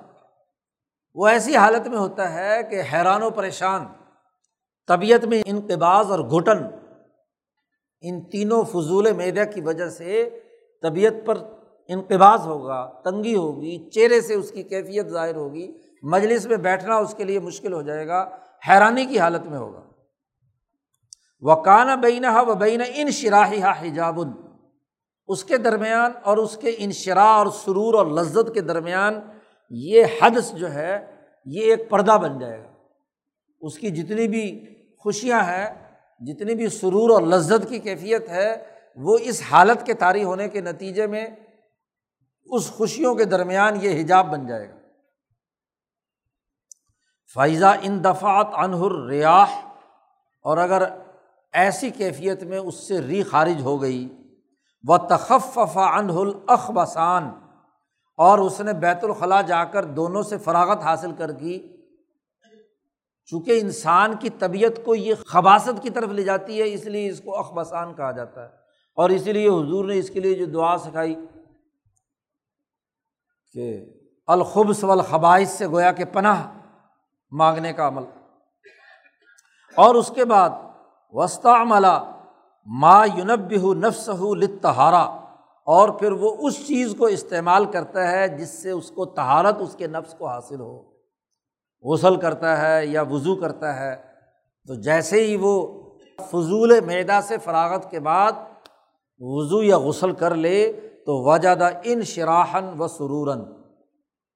وہ 1.14 1.28
ایسی 1.28 1.56
حالت 1.56 1.88
میں 1.88 1.98
ہوتا 1.98 2.34
ہے 2.34 2.64
کہ 2.64 2.82
حیران 2.94 3.24
و 3.24 3.30
پریشان، 3.30 3.86
طبیعت 4.88 5.26
میں 5.26 5.44
انقباز 5.46 6.12
اور 6.12 6.20
گھٹن 6.20 6.58
ان 8.02 8.30
تینوں 8.30 8.64
فضول 8.64 9.12
میدہ 9.12 9.44
کی 9.54 9.62
وجہ 9.62 9.90
سے 9.90 10.40
طبیعت 10.82 11.14
پر 11.26 11.38
انقباز 11.88 12.40
ہوگا، 12.46 13.02
تنگی 13.04 13.36
ہوگی، 13.36 13.90
چہرے 13.90 14.22
سے 14.22 14.34
اس 14.34 14.52
کی 14.52 14.64
کیفیت 14.64 15.08
ظاہر 15.08 15.36
ہوگی، 15.36 15.82
مجلس 16.04 16.46
میں 16.46 16.58
بیٹھنا 16.58 16.96
اس 16.96 17.14
کے 17.14 17.24
لیے 17.24 17.40
مشکل 17.40 17.74
ہو 17.74 17.82
جائے 17.82 18.08
گا، 18.08 18.30
حیرانی 18.70 19.06
کی 19.06 19.20
حالت 19.20 19.42
میں 19.42 19.58
ہوگا۔ 19.58 19.82
وہ 21.42 21.64
کانا 21.64 22.42
و 22.42 22.54
بین 22.56 22.82
ان 22.96 23.12
شراہی 23.12 23.62
حجاب۔ 23.80 24.45
اس 25.28 25.44
کے 25.44 25.58
درمیان 25.58 26.12
اور 26.24 26.38
اس 26.38 26.58
کے 26.58 26.76
انشرا 26.78 27.24
اور 27.24 27.48
سرور 27.48 27.94
اور 27.94 28.06
لذت 28.06 28.54
کے 28.54 28.62
درمیان 28.62 29.20
یہ 29.70 30.06
حدث 30.22 30.54
جو 30.54 30.74
ہے، 30.74 31.16
یہ 31.46 31.62
ایک 31.62 31.90
پردہ 31.90 32.12
بن 32.12 32.40
جائے 32.40 32.64
گا۔ 32.64 32.70
اس 33.62 33.80
کی 33.80 33.90
جتنی 33.90 34.28
بھی 34.28 34.76
خوشیاں 34.98 35.44
ہیں، 35.44 35.96
جتنی 36.20 36.56
بھی 36.56 36.68
سرور 36.68 37.10
اور 37.10 37.22
لذت 37.22 37.70
کی 37.70 37.80
کیفیت 37.80 38.30
ہے، 38.30 38.66
وہ 38.96 39.18
اس 39.22 39.42
حالت 39.52 39.86
کے 39.86 39.94
طاری 39.94 40.24
ہونے 40.24 40.50
کے 40.50 40.62
نتیجے 40.62 41.08
میں 41.08 41.28
اس 42.46 42.70
خوشیوں 42.70 43.16
کے 43.16 43.26
درمیان 43.26 43.74
یہ 43.82 44.02
حجاب 44.02 44.32
بن 44.32 44.48
جائے 44.48 44.70
گا۔ 44.70 44.76
فائزہ 47.34 47.76
ان 47.82 48.04
دفعت 48.04 48.48
انہر 48.54 49.08
ریاح 49.08 49.66
اور 50.42 50.58
اگر 50.58 50.84
ایسی 51.54 51.90
کیفیت 51.90 52.44
میں 52.44 52.58
اس 52.58 52.76
سے 52.76 53.02
ری 53.02 53.24
خارج 53.24 53.62
ہو 53.62 53.82
گئی 53.82 54.08
وہ 54.88 54.98
تخف 54.98 55.60
انہ 55.76 56.12
الاخبسان 56.12 57.30
اور 58.18 58.40
اس 58.40 58.62
نے 58.62 58.74
بیت 58.74 59.04
الخلاء 59.04 59.42
جا 59.42 59.64
کر 59.64 59.86
دونوں 59.86 60.24
سے 60.24 60.38
فراغت 60.38 60.82
حاصل 60.82 61.12
کر 61.12 61.32
کی۔ 61.32 61.78
چونکہ 63.26 63.60
انسان 63.62 64.18
کی 64.18 64.30
طبیعت 64.30 64.86
کو 64.86 64.96
یہ 64.96 65.14
خباصت 65.28 65.84
کی 65.84 65.90
طرف 65.90 66.10
لے 66.10 66.24
جاتی 66.24 66.62
ہے، 66.62 66.74
اس 66.74 66.86
لیے 66.86 67.10
اس 67.10 67.22
کو 67.26 67.40
اخبسان 67.40 67.94
کہا 67.94 68.12
جاتا 68.12 68.42
ہے۔ 68.42 68.50
اور 68.96 69.10
اسی 69.10 69.34
لیے 69.34 69.48
حضور 69.48 69.86
نے 69.86 69.98
اس 69.98 70.10
کے 70.10 70.20
لیے 70.20 70.34
جو 70.34 70.46
دعا 70.46 70.78
سکھائی 70.78 71.16
کہ 73.54 73.86
الخبص 74.28 74.84
والخبائش 74.84 75.48
سے 75.48 75.68
گویا 75.68 75.92
کہ 75.92 76.06
پناہ 76.06 76.48
مانگنے 77.32 77.74
کا 77.74 77.88
عمل۔ 77.88 78.04
اور 79.76 79.96
اس 79.96 80.12
کے 80.16 80.26
بعد 80.26 80.50
وسطی 81.12 81.62
عملہ 81.62 82.12
ما 82.66 83.06
یونب 83.16 83.74
نفس 83.74 84.10
ہو 84.10 84.36
لتہارا 84.36 85.26
اور 85.66 85.90
پھر 85.90 86.12
وہ 86.12 86.36
اس 86.40 86.68
چیز 86.68 86.96
کو 86.98 87.06
استعمال 87.06 87.66
کرتا 87.66 88.12
ہے 88.12 88.28
جس 88.28 88.64
سے 88.64 88.72
اس 88.72 88.92
کو 88.92 89.06
تہارت 89.06 89.56
اس 89.60 89.76
کے 89.76 89.88
نفس 89.88 90.14
کو 90.14 90.28
حاصل 90.28 90.60
ہو۔ 90.60 90.84
غسل 91.84 92.16
کرتا 92.16 92.62
ہے 92.62 92.86
یا 92.86 93.02
وضو 93.02 93.36
کرتا 93.36 93.80
ہے۔ 93.80 93.96
تو 94.68 94.76
جیسے 94.76 95.24
ہی 95.24 95.38
وہ 95.42 95.84
فضول 96.32 96.80
معدہ 96.86 97.20
سے 97.24 97.38
فراغت 97.38 97.92
کے 97.92 98.00
بعد 98.00 98.32
وضو 99.20 99.64
یا 99.64 99.78
غسل 99.78 100.12
کر 100.12 100.36
لے، 100.36 100.72
تو 101.06 101.32
وجادہ 101.32 101.70
ان 101.84 102.02
شراہن 102.02 102.82
و 102.82 102.88
سرورن 102.88 103.46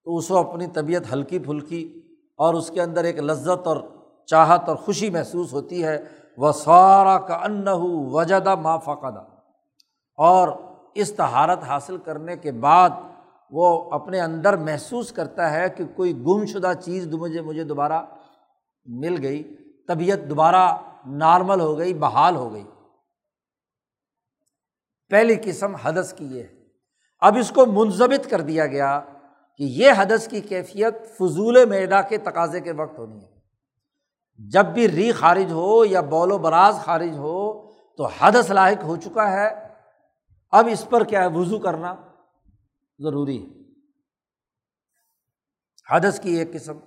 تو 0.03 0.15
اس 0.15 0.27
کو 0.27 0.37
اپنی 0.37 0.67
طبیعت 0.67 1.01
ہلکی 1.13 1.39
پھلکی 1.39 2.01
اور 2.37 2.53
اس 2.53 2.71
کے 2.71 2.81
اندر 2.81 3.03
ایک 3.03 3.19
لذت 3.19 3.67
اور 3.67 3.77
چاہت 4.25 4.69
اور 4.69 4.75
خوشی 4.75 5.09
محسوس 5.09 5.53
ہوتی 5.53 5.83
ہے۔ 5.83 5.97
وہ 6.39 6.51
سارا 6.51 7.17
کا 7.17 7.33
ان 7.33 7.65
وجدہ 8.11 8.55
ما 8.55 8.77
فقدہ 8.77 9.19
اور 10.17 10.49
اس 10.95 11.13
تہارت 11.15 11.63
حاصل 11.63 11.97
کرنے 11.97 12.37
کے 12.37 12.51
بعد 12.51 12.89
وہ 13.51 13.91
اپنے 13.91 14.19
اندر 14.19 14.57
محسوس 14.57 15.11
کرتا 15.11 15.53
ہے 15.53 15.69
کہ 15.69 15.83
کوئی 15.95 16.17
گم 16.17 16.45
شدہ 16.45 16.71
چیز 16.83 17.07
مجھے 17.07 17.41
مجھے 17.41 17.63
دوبارہ 17.63 18.05
مل 18.85 19.23
گئی، 19.23 19.55
طبیعت 19.87 20.29
دوبارہ 20.29 20.77
نارمل 21.05 21.59
ہو 21.59 21.77
گئی، 21.77 21.93
بحال 21.93 22.35
ہو 22.35 22.53
گئی۔ 22.53 22.63
پہلی 25.09 25.35
قسم 25.43 25.75
حدث 25.75 26.13
کی 26.13 26.25
یہ 26.25 26.43
ہے۔ 26.43 26.63
اب 27.21 27.37
اس 27.37 27.51
کو 27.51 27.65
منظمت 27.65 28.29
کر 28.29 28.41
دیا 28.41 28.65
گیا 28.65 29.01
کہ 29.57 29.63
یہ 29.63 29.91
حدث 29.97 30.27
کی 30.27 30.41
کیفیت 30.41 31.17
فضول 31.17 31.65
معدہ 31.65 32.01
کے 32.09 32.17
تقاضے 32.17 32.59
کے 32.59 32.71
وقت 32.71 32.99
ہونی 32.99 33.23
ہے۔ 33.23 33.38
جب 34.47 34.65
بھی 34.65 34.87
ری 34.87 35.11
خارج 35.11 35.51
ہو 35.51 35.85
یا 35.85 36.01
بول 36.01 36.31
و 36.31 36.37
براز 36.37 36.75
خارج 36.75 37.17
ہو 37.17 37.71
تو 37.97 38.05
حدث 38.05 38.51
لاحق 38.51 38.83
ہو 38.83 38.95
چکا 38.95 39.31
ہے۔ 39.31 39.49
اب 40.51 40.67
اس 40.71 40.85
پر 40.89 41.03
کیا 41.03 41.21
ہے؟ 41.21 41.27
وضو 41.27 41.59
کرنا 41.59 41.95
ضروری 42.99 43.43
ہے۔ 43.43 43.47
حدث 45.91 46.19
کی 46.19 46.31
ایک 46.31 46.53
قسم، 46.53 46.77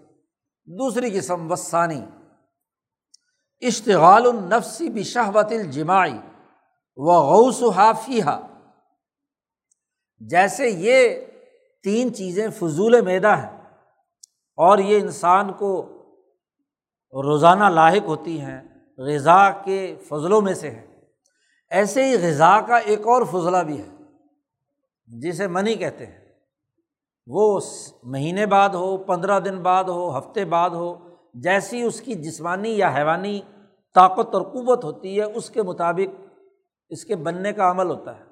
دوسری 0.64 1.18
قسم 1.18 1.52
وسانی 1.52 2.04
اشتغال 3.60 4.26
النفسی 4.26 4.88
بشہوت 4.88 5.52
الجماعی 5.52 6.18
و 6.96 7.12
غوث 7.12 7.62
حافیہ 7.76 8.48
جیسے 10.18 10.68
یہ 10.68 11.20
تین 11.82 12.14
چیزیں 12.14 12.48
فضول 12.48 13.00
میدا 13.00 13.42
ہیں 13.42 13.60
اور 14.56 14.78
یہ 14.78 15.00
انسان 15.00 15.52
کو 15.52 16.01
روزانہ 17.12 17.64
لاحق 17.64 18.06
ہوتی 18.06 18.40
ہیں، 18.40 18.62
غذا 18.98 19.50
کے 19.50 19.96
فضلوں 20.08 20.40
میں 20.40 20.54
سے 20.54 20.70
ہے 20.70 21.00
ایسے 21.70 22.04
ہی 22.04 22.14
غذا 22.14 22.60
کا 22.60 22.76
ایک 22.76 23.00
اور 23.00 23.22
فضلہ 23.22 23.56
بھی 23.56 23.82
ہے، 23.82 23.88
جسے 25.06 25.46
منی 25.46 25.74
کہتے 25.74 26.06
ہیں۔ 26.06 26.18
وہ 27.26 27.60
مہینے 28.02 28.46
بعد 28.46 28.68
ہو، 28.68 28.96
پندرہ 28.96 29.40
دن 29.40 29.62
بعد 29.62 29.84
ہو، 29.84 30.18
ہفتے 30.18 30.44
بعد 30.44 30.70
ہو، 30.70 30.94
جیسی 31.34 31.82
اس 31.82 32.00
کی 32.00 32.14
جسمانی 32.14 32.70
یا 32.70 32.94
حیوانی 32.96 33.40
طاقت 33.94 34.34
اور 34.34 34.42
قوت 34.42 34.84
ہوتی 34.84 35.18
ہے، 35.18 35.24
اس 35.24 35.50
کے 35.50 35.62
مطابق 35.62 36.20
اس 36.90 37.04
کے 37.04 37.16
بننے 37.16 37.52
کا 37.52 37.70
عمل 37.70 37.86
ہوتا 37.86 38.18
ہے۔ 38.18 38.24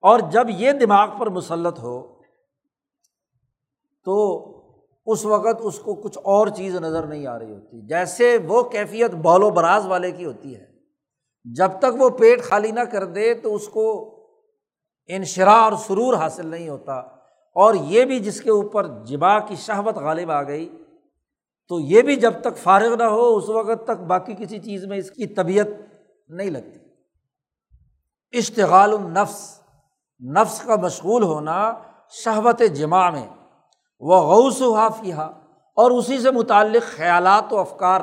اور 0.00 0.20
جب 0.20 0.46
یہ 0.50 0.72
دماغ 0.72 1.18
پر 1.18 1.26
مسلط 1.26 1.78
ہو، 1.78 2.22
تو 4.04 4.44
اس 5.06 5.24
وقت 5.24 5.60
اس 5.60 5.78
کو 5.78 5.94
کچھ 5.94 6.18
اور 6.22 6.46
چیز 6.48 6.76
نظر 6.76 7.02
نہیں 7.02 7.26
آ 7.26 7.38
رہی 7.38 7.50
ہوتی۔ 7.50 7.86
جیسے 7.86 8.38
وہ 8.48 8.62
کیفیت 8.62 9.10
بال 9.10 9.42
و 9.42 9.50
براز 9.50 9.86
والے 9.86 10.10
کی 10.10 10.24
ہوتی 10.24 10.56
ہے۔ 10.56 10.66
جب 11.44 11.70
تک 11.78 11.96
وہ 11.98 12.10
پیٹ 12.10 12.42
خالی 12.42 12.70
نہ 12.70 12.80
کر 12.80 13.04
دے 13.04 13.34
تو 13.34 13.54
اس 13.54 13.68
کو 13.68 14.14
انشرا 15.06 15.52
اور 15.52 15.72
سرور 15.72 16.14
حاصل 16.14 16.46
نہیں 16.46 16.68
ہوتا۔ 16.68 16.92
اور 17.54 17.74
یہ 17.74 18.04
بھی 18.04 18.20
جس 18.20 18.40
کے 18.40 18.50
اوپر 18.50 18.86
جبا 19.04 19.38
کی 19.38 19.56
شہوت 19.56 19.96
غالب 19.96 20.30
آ 20.30 20.42
گئی، 20.42 20.82
تو 21.68 21.80
یہ 21.80 22.02
بھی 22.02 22.16
جب 22.16 22.32
تک 22.40 22.56
فارغ 22.56 22.94
نہ 22.96 23.02
ہو، 23.02 23.36
اس 23.36 23.48
وقت 23.48 23.84
تک 23.84 24.02
باقی 24.06 24.34
کسی 24.38 24.58
چیز 24.58 24.86
میں 24.86 24.98
اس 24.98 25.10
کی 25.10 25.26
طبیعت 25.26 25.66
نہیں 26.28 26.50
لگتی۔ 26.50 26.78
اشتغال 28.38 28.92
النفس، 28.92 29.60
نفس 30.36 30.60
کا 30.60 30.76
مشغول 30.76 31.22
ہونا 31.22 31.74
شہوت 32.10 32.62
جمع 32.74 33.10
میں۔ 33.10 33.26
وہ 34.06 34.20
غوث 34.20 34.62
و 34.62 34.74
حافیہ 34.74 35.14
اور 35.74 35.90
اسی 35.90 36.20
سے 36.20 36.30
متعلق 36.30 36.96
خیالات 36.96 37.52
و 37.52 37.58
افکار 37.58 38.00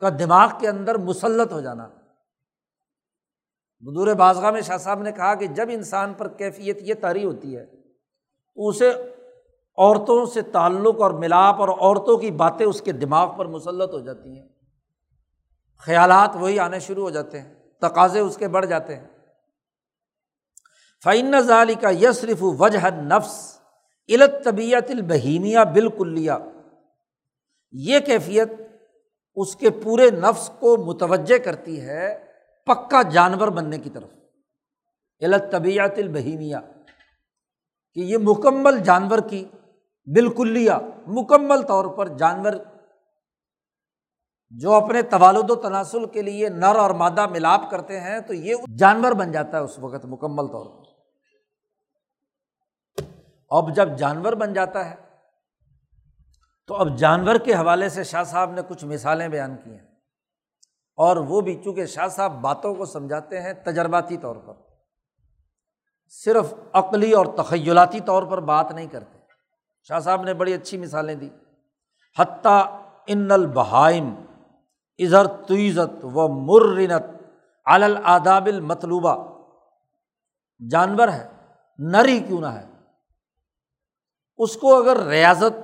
کا 0.00 0.08
دماغ 0.08 0.48
کے 0.60 0.68
اندر 0.68 0.98
مسلط 0.98 1.52
ہو 1.52 1.60
جانا۔ 1.60 1.88
بدور 3.80 4.14
بازگاہ 4.14 4.50
میں 4.50 4.60
شاہ 4.60 4.76
صاحب 4.76 5.02
نے 5.02 5.12
کہا 5.12 5.34
کہ 5.34 5.46
جب 5.46 5.66
انسان 5.70 6.14
پر 6.14 6.28
کیفیت 6.28 6.78
یہ 6.80 6.94
تاری 6.94 7.24
ہوتی 7.24 7.56
ہے، 7.56 7.66
تو 7.66 8.68
اسے 8.68 8.90
عورتوں 9.76 10.26
سے 10.26 10.42
تعلق 10.42 11.00
اور 11.00 11.10
ملاپ 11.10 11.60
اور 11.60 11.68
عورتوں 11.68 12.16
کی 12.16 12.30
باتیں 12.30 12.66
اس 12.66 12.80
کے 12.80 12.92
دماغ 12.92 13.36
پر 13.36 13.46
مسلط 13.46 13.90
ہو 13.92 14.00
جاتی 14.00 14.40
ہیں۔ 14.40 14.48
خیالات 15.78 16.30
وہی 16.34 16.58
آنے 16.58 16.78
شروع 16.78 17.02
ہو 17.02 17.10
جاتے 17.10 17.40
ہیں، 17.40 17.54
تقاضے 17.80 18.18
اس 18.18 18.36
کے 18.36 18.48
بڑھ 18.48 18.66
جاتے 18.66 18.96
ہیں۔ 18.96 19.08
فعن 21.04 21.40
ظالی 21.40 21.74
کا 21.74 21.90
یسرف 21.90 22.38
وجہ 22.40 22.90
نفس 22.90 23.61
علت 24.08 24.44
طبیعت 24.44 24.90
البہیمیا 24.90 25.64
بالکلیا 25.64 26.38
یہ 27.70 27.98
کیفیت 27.98 28.52
اس 29.34 29.56
کے 29.56 29.70
پورے 29.70 30.10
نفس 30.10 30.50
کو 30.58 30.76
متوجہ 30.76 31.38
کرتی 31.38 31.80
ہے 31.80 32.24
پکا 32.66 33.02
جانور 33.02 33.48
بننے 33.48 33.78
کی 33.78 33.90
طرف۔ 33.90 34.08
علت 35.20 35.52
طبیعت 35.52 35.92
البہیمیا 35.96 36.60
کہ 37.94 38.00
یہ 38.00 38.18
مکمل 38.22 38.78
جانور 38.78 39.18
کی 39.18 39.44
بالکلیا 40.06 40.78
مکمل 41.06 41.62
طور 41.62 41.84
پر 41.96 42.08
جانور 42.08 42.52
جو 44.50 44.72
اپنے 44.72 45.02
توالد 45.02 45.50
و 45.50 45.54
تناسل 45.54 46.06
کے 46.06 46.22
لیے 46.22 46.48
نر 46.48 46.76
اور 46.76 46.90
مادہ 46.90 47.26
ملاپ 47.26 47.70
کرتے 47.70 48.00
ہیں 48.00 48.20
تو 48.20 48.34
یہ 48.34 48.54
جانور 48.78 49.12
بن 49.12 49.32
جاتا 49.32 49.58
ہے 49.58 49.62
اس 49.62 49.78
وقت 49.78 50.04
مکمل 50.04 50.46
طور 50.46 50.66
پر۔ 50.66 50.81
اب 53.56 53.74
جب 53.74 53.96
جانور 53.96 54.32
بن 54.32 54.52
جاتا 54.52 54.90
ہے، 54.90 54.94
تو 56.66 56.74
اب 56.74 56.98
جانور 56.98 57.36
کے 57.36 57.54
حوالے 57.54 57.88
سے 57.88 58.04
شاہ 58.04 58.24
صاحب 58.24 58.50
نے 58.50 58.62
کچھ 58.68 58.84
مثالیں 58.84 59.28
بیان 59.28 59.56
کی 59.64 59.70
ہیں۔ 59.70 59.86
اور 60.96 61.16
وہ 61.16 61.40
بھی 61.40 61.62
چونکہ 61.64 61.86
شاہ 61.86 62.08
صاحب 62.08 62.32
باتوں 62.32 62.74
کو 62.74 62.84
سمجھاتے 62.84 63.40
ہیں 63.40 63.52
تجرباتی 63.52 64.16
طور 64.16 64.36
پر۔ 64.36 64.54
صرف 66.08 66.54
عقلی 66.72 67.12
اور 67.12 67.26
تخیلاتی 67.26 68.00
طور 68.00 68.22
پر 68.22 68.40
بات 68.40 68.72
نہیں 68.72 68.86
کرتے۔ 68.86 69.18
شاہ 69.88 69.98
صاحب 69.98 70.22
نے 70.22 70.34
بڑی 70.34 70.54
اچھی 70.54 70.78
مثالیں 70.78 71.14
دی۔ 71.14 71.28
حتیٰ 72.18 72.82
ان 73.06 73.30
البہائم 73.30 74.14
ازر 74.98 75.26
توزت 75.26 76.04
و 76.04 76.28
مرنت 76.28 77.22
الاداب 77.64 78.46
المطلوبہ۔ 78.46 79.42
جانور 80.70 81.08
ہے، 81.08 81.28
نری 81.78 82.20
کیوں 82.20 82.40
نہ 82.40 82.46
ہے؟ 82.46 82.71
اس 84.42 84.56
کو 84.56 84.74
اگر 84.76 85.02
ریاضت 85.06 85.60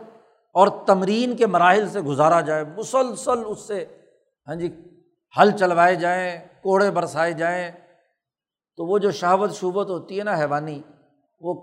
اور 0.55 0.69
تمرین 0.87 1.37
کے 1.37 1.47
مراحل 1.47 1.89
سے 1.89 2.01
گزارا 2.01 2.41
جائے، 2.41 2.65
مسلسل 2.77 3.43
اس 3.47 3.67
سے 3.69 3.85
ہاں 4.49 4.55
جی 4.55 4.69
ہل 5.35 5.51
چلوائے 5.51 5.95
جائیں، 5.95 6.39
کوڑے 6.63 6.91
برسائے 6.91 7.33
جائیں، 7.33 7.71
تو 8.79 8.87
وہ 8.87 8.99
جو 8.99 9.11
شہوت 9.11 9.55
شوبت 9.55 9.91
ہوتی 9.91 10.19
ہے 10.19 10.25
نا 10.25 10.39
حیوانی، 10.39 10.81
وہ 11.41 11.55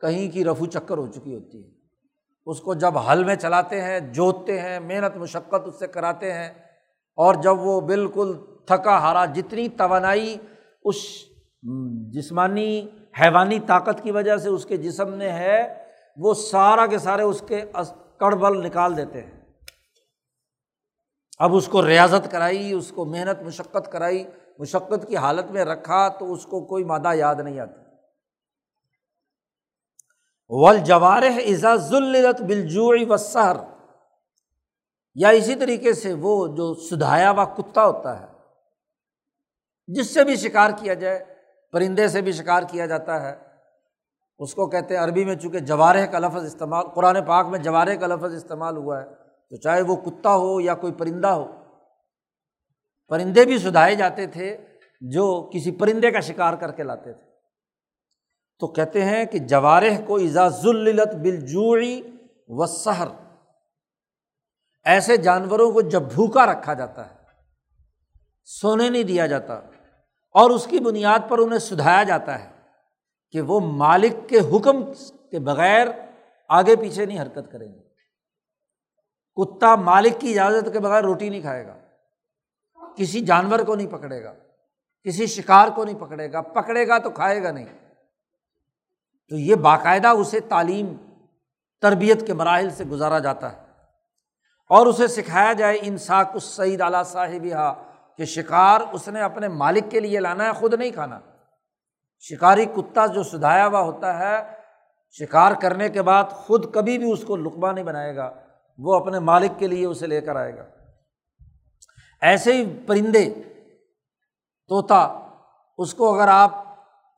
کہیں 0.00 0.30
کی 0.30 0.44
رفو 0.44 0.66
چکر 0.66 0.98
ہو 0.98 1.06
چکی 1.06 1.34
ہوتی 1.34 1.62
ہے۔ 1.62 1.68
اس 2.46 2.60
کو 2.60 2.74
جب 2.74 2.98
حل 2.98 3.24
میں 3.24 3.36
چلاتے 3.36 3.80
ہیں، 3.80 4.00
جوتتے 4.12 4.58
ہیں، 4.60 4.78
محنت 4.80 5.16
مشقت 5.16 5.66
اس 5.66 5.78
سے 5.78 5.86
کراتے 5.86 6.32
ہیں، 6.32 6.48
اور 7.18 7.34
جب 7.34 7.60
وہ 7.60 7.80
بالکل 7.80 8.32
تھکا 8.66 8.98
ہارا، 8.98 9.24
جتنی 9.34 9.68
توانائی 9.68 10.36
اس 10.84 10.96
جسمانی، 12.14 12.86
حیوانی 13.20 13.58
طاقت 13.66 14.02
کی 14.02 14.10
وجہ 14.10 14.36
سے 14.36 14.48
اس 14.48 14.64
کے 14.66 14.76
جسم 14.76 15.12
میں 15.12 15.32
ہے 15.32 15.62
وہ 16.16 16.34
سارا 16.34 16.86
کے 16.86 16.98
سارے 16.98 17.22
اس 17.22 17.42
کے 17.48 17.64
کڑ 18.18 18.34
بل 18.34 18.64
نکال 18.66 18.96
دیتے 18.96 19.22
ہیں۔ 19.22 19.32
اب 21.38 21.56
اس 21.56 21.68
کو 21.68 21.86
ریاضت 21.86 22.30
کرائی، 22.30 22.72
اس 22.72 22.92
کو 22.94 23.04
محنت، 23.04 23.42
مشقت 23.42 23.92
کرائی، 23.92 24.24
مشقت 24.58 25.08
کی 25.08 25.16
حالت 25.16 25.50
میں 25.50 25.64
رکھا 25.64 26.08
تو 26.08 26.32
اس 26.32 26.44
کو 26.46 26.64
کوئی 26.66 26.84
مادہ 26.84 27.14
یاد 27.14 27.34
نہیں 27.34 27.60
آتا۔ 27.60 27.82
ول 30.48 30.78
جوار 30.78 31.22
ذلت 31.76 32.40
بلجوئی 32.40 33.04
و 33.04 33.16
سہر 33.16 33.56
یا 35.14 35.28
اسی 35.28 35.54
طریقے 35.54 35.92
سے 35.92 36.12
وہ 36.12 36.46
جو 36.56 36.74
سدھایا 36.74 37.30
ہوا 37.30 37.44
کتا 37.44 37.84
ہوتا 37.84 38.20
ہے، 38.20 38.26
جس 39.86 40.14
سے 40.14 40.24
بھی 40.24 40.36
شکار 40.36 40.70
کیا 40.78 40.94
جائے، 40.94 41.24
پرندے 41.72 42.08
سے 42.08 42.20
بھی 42.20 42.32
شکار 42.32 42.62
کیا 42.62 42.86
جاتا 42.86 43.22
ہے 43.22 43.53
اس 44.38 44.54
کو 44.54 44.66
کہتے 44.66 44.96
ہیں 44.96 45.02
عربی 45.04 45.24
میں 45.24 45.34
چونکہ 45.34 45.58
جوارح 45.58 46.06
کا 46.06 46.18
لفظ 46.18 46.44
استعمال، 46.44 46.88
قرآن 46.88 47.24
پاک 47.24 47.46
میں 47.46 47.58
جوارح 47.58 47.94
کا 47.94 48.06
لفظ 48.06 48.34
استعمال 48.34 48.76
ہوا 48.76 49.00
ہے، 49.00 49.06
تو 49.50 49.56
چاہے 49.56 49.82
وہ 49.82 49.96
کتا 49.96 50.34
ہو 50.34 50.60
یا 50.60 50.74
کوئی 50.74 50.92
پرندہ 50.92 51.28
ہو، 51.28 51.44
پرندے 53.08 53.44
بھی 53.44 53.58
سدھائے 53.58 53.94
جاتے 53.94 54.26
تھے 54.26 54.56
جو 55.00 55.50
کسی 55.54 55.70
پرندے 55.70 56.10
کا 56.10 56.20
شکار 56.20 56.54
کر 56.54 56.72
کے 56.72 56.82
لاتے 56.82 57.12
تھے۔ 57.12 57.22
تو 58.58 58.66
کہتے 58.66 59.04
ہیں 59.04 59.24
کہ 59.24 59.38
جوارح 59.38 60.00
کو 60.06 60.16
اعزاز 60.16 60.66
الت 60.66 61.14
بلجوڑی 61.14 62.00
و 62.48 62.66
سحر 62.66 63.08
ایسے 64.84 65.16
جانوروں 65.16 65.72
کو 65.72 65.80
جب 65.80 66.02
بھوکا 66.02 66.46
رکھا 66.46 66.74
جاتا 66.74 67.10
ہے، 67.10 67.16
سونے 68.44 68.88
نہیں 68.88 69.02
دیا 69.02 69.26
جاتا 69.26 69.54
اور 70.34 70.50
اس 70.50 70.66
کی 70.66 70.78
بنیاد 70.78 71.28
پر 71.28 71.38
انہیں 71.38 71.58
سدھایا 71.58 72.02
جاتا 72.02 72.44
ہے 72.44 72.53
کہ 73.34 73.40
وہ 73.40 73.60
مالک 73.60 74.28
کے 74.28 74.38
حکم 74.38 74.92
کے 75.30 75.38
بغیر 75.38 75.86
آگے 76.48 76.76
پیچھے 76.76 77.06
نہیں 77.06 77.22
حرکت 77.22 77.52
کریں 77.52 77.74
گے۔ 77.74 77.80
کتا 79.34 79.76
مالک 79.76 80.20
کی 80.20 80.40
اجازت 80.40 80.72
کے 80.72 80.80
بغیر 80.80 81.02
روٹی 81.02 81.28
نہیں 81.28 81.40
کھائے 81.40 81.66
گا۔ 81.66 81.78
کسی 82.96 83.20
جانور 83.20 83.58
کو 83.58 83.74
نہیں 83.74 83.86
پکڑے 83.86 84.24
گا۔ 84.24 84.32
کسی 85.04 85.26
شکار 85.26 85.68
کو 85.68 85.84
نہیں 85.84 85.98
پکڑے 85.98 86.32
گا۔ 86.32 86.40
پکڑے 86.40 86.88
گا 86.88 86.98
تو 86.98 87.10
کھائے 87.10 87.42
گا 87.42 87.50
نہیں۔ 87.50 87.64
تو 89.28 89.36
یہ 89.36 89.54
باقاعدہ 89.54 90.08
اسے 90.08 90.40
تعلیم، 90.40 90.94
تربیت 91.80 92.26
کے 92.26 92.34
مراحل 92.34 92.70
سے 92.70 92.84
گزارا 92.84 93.18
جاتا 93.18 93.52
ہے۔ 93.52 93.66
اور 94.70 94.86
اسے 94.86 95.06
سکھایا 95.06 95.52
جائے 95.52 95.78
انساک 95.82 96.30
اس 96.34 96.44
سعید 96.44 96.80
اعلیٰ 96.80 97.04
صاحب 97.04 97.44
یہاں 97.44 97.74
کہ 98.16 98.24
شکار 98.24 98.80
اس 98.92 99.08
نے 99.08 99.20
اپنے 99.20 99.48
مالک 99.48 99.84
کے 99.90 100.00
لیے 100.00 100.20
لانا 100.20 100.46
ہے، 100.46 100.52
خود 100.52 100.74
نہیں 100.74 100.90
کھانا۔ 100.90 101.20
شکاری 102.20 102.64
کتا 102.64 103.06
جو 103.06 103.22
سدھایا 103.22 103.66
ہوا 103.66 103.80
ہوتا 103.80 104.18
ہے، 104.18 104.36
شکار 105.18 105.52
کرنے 105.52 105.88
کے 105.88 106.02
بعد 106.02 106.24
خود 106.46 106.72
کبھی 106.74 106.98
بھی 106.98 107.12
اس 107.12 107.24
کو 107.24 107.36
لقبہ 107.36 107.72
نہیں 107.72 107.84
بنائے 107.84 108.16
گا، 108.16 108.30
وہ 108.78 108.94
اپنے 108.94 109.18
مالک 109.18 109.58
کے 109.58 109.66
لیے 109.66 109.86
اسے 109.86 110.06
لے 110.06 110.20
کر 110.20 110.36
آئے 110.36 110.56
گا۔ 110.56 110.64
ایسے 112.22 112.52
ہی 112.52 112.64
پرندے، 112.86 113.24
طوطا، 114.70 115.02
اس 115.78 115.94
کو 115.94 116.14
اگر 116.14 116.28
آپ 116.28 116.62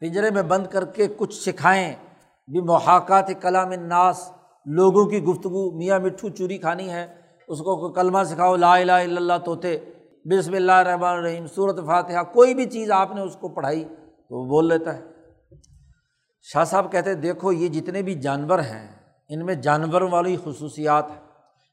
پنجرے 0.02 0.30
میں 0.30 0.42
بند 0.42 0.66
کر 0.66 0.84
کے 0.84 1.06
کچھ 1.16 1.34
سکھائیں، 1.34 1.94
بھی 2.48 2.60
محاقات 2.60 3.30
کلام 3.42 3.70
الناس، 3.70 4.30
لوگوں 4.66 5.04
کی 5.06 5.22
گفتگو، 5.24 5.70
میاں 5.78 5.98
مٹھو 5.98 6.28
چوری 6.28 6.58
کھانی 6.58 6.90
ہے، 6.92 7.06
اس 7.48 7.58
کو 7.58 7.92
کلمہ 7.92 8.22
سکھاؤ، 8.24 8.56
لا 8.56 8.74
الہ 8.74 8.92
الا 8.92 9.16
اللہ، 9.16 9.38
طوطے، 9.44 9.78
بسم 10.26 10.54
اللہ 10.54 10.72
الرحمن 10.72 11.16
الرحیم 11.16 11.46
صورت 11.46 11.76
فاتحہ، 11.86 12.22
کوئی 12.32 12.54
بھی 12.54 12.64
چیز 12.70 12.90
آپ 12.90 13.14
نے 13.14 13.20
اس 13.20 13.36
کو 13.36 13.48
پڑھائی 13.48 13.84
تو 14.30 14.36
وہ 14.36 14.44
بول 14.44 14.68
لیتا 14.68 14.94
ہے، 14.96 15.02
شاہ 16.46 16.64
صاحب 16.64 16.90
کہتے 16.92 17.10
ہیں، 17.10 17.16
دیکھو 17.16 17.52
یہ 17.52 17.68
جتنے 17.68 18.02
بھی 18.02 18.14
جانور 18.14 18.58
ہیں، 18.58 18.86
ان 19.30 19.44
میں 19.46 19.54
جانور 19.54 20.02
والی 20.02 20.36
خصوصیات 20.44 21.10
ہیں، 21.10 21.20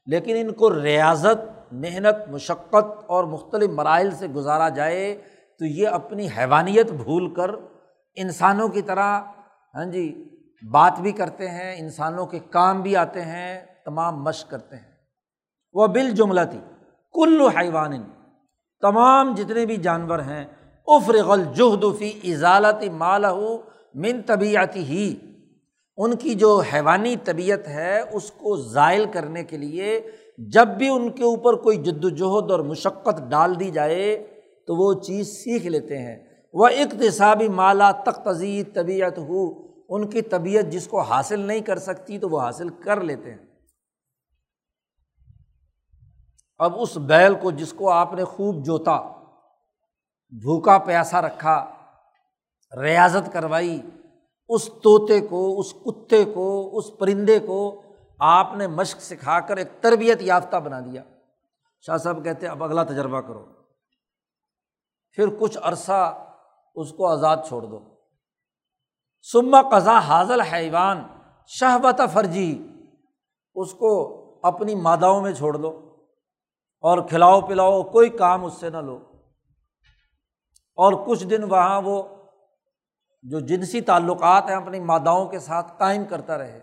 لیکن 0.06 0.36
ان 0.36 0.52
کو 0.52 0.70
ریاضت، 0.82 1.72
محنت، 1.72 2.28
مشقت 2.28 3.04
اور 3.06 3.24
مختلف 3.24 3.70
مراحل 3.70 4.10
سے 4.10 4.26
گزارا 4.26 4.68
جائے 4.68 5.14
تو 5.60 5.64
یہ 5.64 5.88
اپنی 5.88 6.26
حیوانیت 6.36 6.90
بھول 6.92 7.34
کر 7.34 7.50
انسانوں 8.16 8.68
کی 8.68 8.82
طرح 8.82 9.20
ہاں 9.74 9.84
جی 9.84 10.24
بات 10.62 11.00
بھی 11.00 11.12
کرتے 11.12 11.48
ہیں، 11.48 11.74
انسانوں 11.78 12.26
کے 12.26 12.38
کام 12.50 12.82
بھی 12.82 12.96
آتے 12.96 13.22
ہیں، 13.22 13.60
تمام 13.84 14.22
مشق 14.22 14.50
کرتے 14.50 14.76
ہیں۔ 14.76 14.92
وہ 15.72 15.86
بال 15.86 16.10
جملہ 16.10 16.40
تھی 16.50 16.60
کل 17.14 17.40
حیوان 17.56 18.02
تمام 18.82 19.34
جتنے 19.34 19.66
بھی 19.66 19.76
جانور 19.76 20.18
ہیں 20.18 20.44
افرغل 20.86 21.44
جہدفی 21.54 22.32
اضالت 22.32 22.84
مالہ 22.92 23.32
من 23.94 24.22
طبیعتی 24.22 24.84
ہی۔ 24.84 25.16
ان 25.96 26.16
کی 26.16 26.34
جو 26.34 26.62
حیوانی 26.72 27.16
طبیعت 27.24 27.68
ہے، 27.68 28.00
اس 28.12 28.30
کو 28.30 28.56
ذائل 28.56 29.06
کرنے 29.12 29.44
کے 29.44 29.56
لیے 29.56 30.00
جب 30.38 30.68
بھی 30.68 30.88
ان 30.88 31.10
کے 31.10 31.24
اوپر 31.24 31.54
کوئی 31.54 31.76
جد 31.76 32.04
وجہد 32.04 32.50
اور 32.50 32.60
مشقت 32.60 33.30
ڈال 33.30 33.60
دی 33.60 33.70
جائے، 33.70 34.26
تو 34.66 34.76
وہ 34.76 35.00
چیز 35.00 35.28
سیکھ 35.28 35.66
لیتے 35.66 35.98
ہیں۔ 35.98 36.24
وہ 36.52 36.66
اقتصابی 36.66 37.48
مالا 37.48 37.90
تختزی 37.90 38.62
طبیعت 38.62 39.18
ہو۔ 39.18 39.64
ان 39.88 40.10
کی 40.10 40.22
طبیعت 40.22 40.64
جس 40.64 40.86
کو 40.86 41.00
حاصل 41.00 41.40
نہیں 41.40 41.60
کر 41.60 41.78
سکتی، 41.78 42.18
تو 42.18 42.28
وہ 42.28 42.40
حاصل 42.40 42.68
کر 42.68 43.00
لیتے 43.00 43.30
ہیں۔ 43.30 43.38
اب 46.58 46.80
اس 46.80 46.96
بیل 46.96 47.34
کو 47.34 47.50
جس 47.50 47.72
کو 47.72 47.90
آپ 47.90 48.14
نے 48.14 48.24
خوب 48.24 48.64
جوتا 48.64 49.23
بھوکا 50.42 50.78
پیاسا 50.78 51.22
رکھا، 51.22 51.70
ریاضت 52.80 53.32
کروائی، 53.32 53.82
اس 54.48 54.66
طوطے 54.66 55.20
کو، 55.20 55.60
اس 55.60 55.72
کتے 55.72 56.24
کو، 56.24 56.78
اس 56.78 56.84
پرندے 56.98 57.38
کو 57.38 57.82
آپ 58.18 58.54
نے 58.54 58.66
مشق 58.66 59.00
سکھا 59.00 59.40
کر 59.40 59.56
ایک 59.56 59.68
تربیت 59.80 60.22
یافتہ 60.22 60.56
بنا 60.56 60.80
دیا۔ 60.80 61.02
شاہ 61.80 61.96
صاحب 61.96 62.24
کہتے 62.24 62.46
اب 62.46 62.64
اگلا 62.64 62.82
تجربہ 62.84 63.20
کرو۔ 63.20 63.44
پھر 65.12 65.26
کچھ 65.40 65.58
عرصہ 65.62 66.26
اس 66.74 66.90
کو 66.90 67.06
آزاد 67.06 67.36
چھوڑ 67.48 67.62
دو۔ 67.62 67.78
سما 69.32 69.62
قزا 69.62 69.98
حاضل 69.98 70.40
حیوان 70.40 71.02
شہبت 71.46 72.00
فرجی، 72.12 72.68
اس 73.54 73.72
کو 73.72 74.20
اپنی 74.42 74.74
ماداؤں 74.74 75.22
میں 75.22 75.32
چھوڑ 75.32 75.56
دو 75.56 75.96
اور 76.80 76.98
کھلاؤ 77.08 77.40
پلاؤ، 77.40 77.82
کوئی 77.82 78.10
کام 78.10 78.44
اس 78.44 78.54
سے 78.54 78.70
نہ 78.70 78.76
لو۔ 78.76 78.98
اور 80.74 80.92
کچھ 81.06 81.24
دن 81.24 81.44
وہاں 81.44 81.82
وہ 81.82 82.02
جو 83.22 83.40
جنسی 83.40 83.80
تعلقات 83.80 84.48
ہیں 84.48 84.56
اپنی 84.56 84.80
ماداؤں 84.80 85.28
کے 85.28 85.38
ساتھ 85.38 85.72
قائم 85.78 86.04
کرتا 86.04 86.38
رہے 86.38 86.58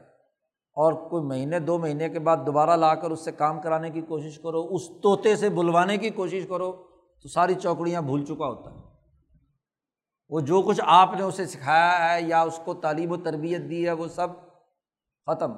اور 0.74 0.94
کوئی 0.94 1.24
مہینے، 1.24 1.60
دو 1.60 1.78
مہینے 1.78 2.10
کے 2.10 2.20
بعد 2.20 2.38
دوبارہ 2.46 2.76
لا 2.78 2.96
کر 2.96 3.12
اس 3.12 3.26
سے 3.26 3.32
کام 3.32 3.62
کرانے 3.62 3.90
کی 3.90 4.02
کوشش 4.02 4.40
کرو، 4.40 4.68
اس 4.72 4.88
طوطے 4.88 5.36
سے 5.36 5.50
بلوانے 5.50 5.98
کی 5.98 6.10
کوشش 6.10 6.46
کرو، 6.50 6.72
تو 7.22 7.30
ساری 7.30 7.56
چوکڑیاں 7.56 8.02
بھول 8.02 8.26
چکا 8.26 8.46
ہوتا 8.46 8.72
ہے۔ 8.72 8.76
وہ 10.30 10.40
جو 10.40 10.62
کچھ 10.62 10.82
آپ 10.86 11.10
نے 11.18 11.24
اسے 11.24 11.46
سکھایا 11.46 12.14
ہے 12.14 12.22
یا 12.22 12.42
اس 12.42 12.60
کو 12.66 12.74
تعلیم 12.74 13.12
و 13.12 13.18
تربیت 13.18 13.62
دی 13.70 13.86
ہے، 13.86 13.92
وہ 13.92 14.08
سب 14.08 14.28
ختم۔ 15.26 15.52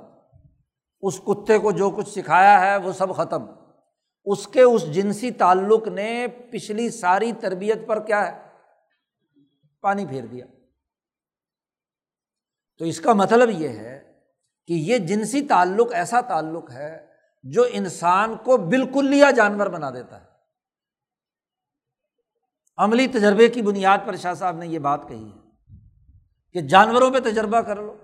اس 1.02 1.20
کتے 1.20 1.58
کو 1.58 1.72
جو 1.72 1.90
کچھ 1.90 2.10
سکھایا 2.10 2.62
ہے، 2.62 2.78
وہ 2.78 2.92
سب 2.92 3.16
ختم۔ 3.16 3.46
اس 4.26 4.48
کے 4.48 4.62
اس 4.62 4.94
جنسی 4.94 5.32
تعلق 5.32 5.88
نے 5.88 6.28
پچھلی 6.52 6.90
ساری 6.90 7.32
تربیت 7.34 7.88
پر 7.88 8.00
کیا 8.00 8.32
ہے؟ 8.32 8.44
پانی 9.82 10.06
پھیر 10.06 10.26
دیا۔ 10.26 10.46
تو 12.78 12.86
اس 12.86 13.02
کا 13.02 13.14
مطلب 13.14 13.50
یہ 13.50 13.70
ہے 13.70 14.22
کہ 14.68 14.74
یہ 14.74 14.98
جنسی 14.98 15.42
تعلق 15.42 15.94
ایسا 15.94 16.22
تعلق 16.22 16.72
ہے 16.72 17.08
جو 17.44 17.66
انسان 17.72 18.36
کو 18.36 18.58
بالکل 18.58 19.10
لیا 19.10 19.32
جانور 19.32 19.68
بنا 19.68 19.90
دیتا 19.90 20.22
ہے۔ 20.22 20.26
عملی 22.78 23.08
تجربے 23.08 23.48
کی 23.48 23.62
بنیاد 23.62 23.98
پر 24.06 24.16
شاہ 24.16 24.34
صاحب 24.34 24.58
نے 24.58 24.68
یہ 24.68 24.80
بات 24.80 25.08
کہی 25.08 25.32
ہے 25.32 25.52
کہ 26.54 26.62
جانوروں 26.62 27.12
پہ 27.12 27.20
تجربہ 27.20 27.62
کر 27.62 27.76
لو۔ 27.76 27.98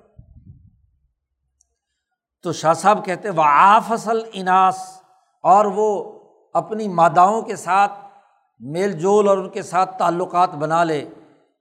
تو 2.41 2.53
شاہ 2.53 2.73
صاحب 2.73 3.05
کہتے 3.05 3.29
وہ 3.29 3.43
آفصل 3.45 4.19
اناس 4.33 4.98
اور 5.41 5.65
وہ 5.65 6.19
اپنی 6.53 6.87
ماداؤں 6.87 7.41
کے 7.41 7.55
ساتھ 7.55 7.91
میل 8.59 8.91
جول 8.91 9.27
اور 9.27 9.37
ان 9.37 9.49
کے 9.49 9.61
ساتھ 9.61 9.99
تعلقات 9.99 10.49
بنا 10.49 10.83
لے۔ 10.83 11.09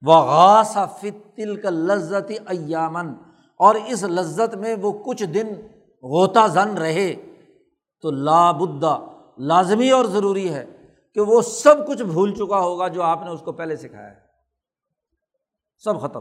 وہ 0.03 0.15
غاص 0.15 0.77
فتل 1.01 1.61
کا 1.61 1.71
لذت 1.71 2.33
ایامن 2.49 3.15
اور 3.59 3.75
اس 3.75 4.03
لذت 4.03 4.55
میں 4.55 4.77
وہ 4.83 4.93
کچھ 4.93 5.25
دن 5.25 5.47
غوطہ 6.03 6.47
زن 6.47 6.79
رہے۔ 6.79 7.15
تو 8.03 8.11
لابدہ 8.11 8.99
لازمی 9.39 9.91
اور 9.91 10.05
ضروری 10.05 10.55
ہے 10.55 10.67
کہ 11.15 11.21
وہ 11.21 11.43
سب 11.43 11.89
کچھ 11.89 12.03
بھول 12.03 12.35
چکا 12.35 12.59
ہوگا 12.59 12.89
جو 12.89 13.03
آپ 13.03 13.23
نے 13.23 13.31
اس 13.31 13.41
کو 13.41 13.53
پہلے 13.53 13.77
سکھایا 13.77 14.11
ہے۔ 14.11 14.17
سب 15.79 16.01
ختم۔ 16.01 16.21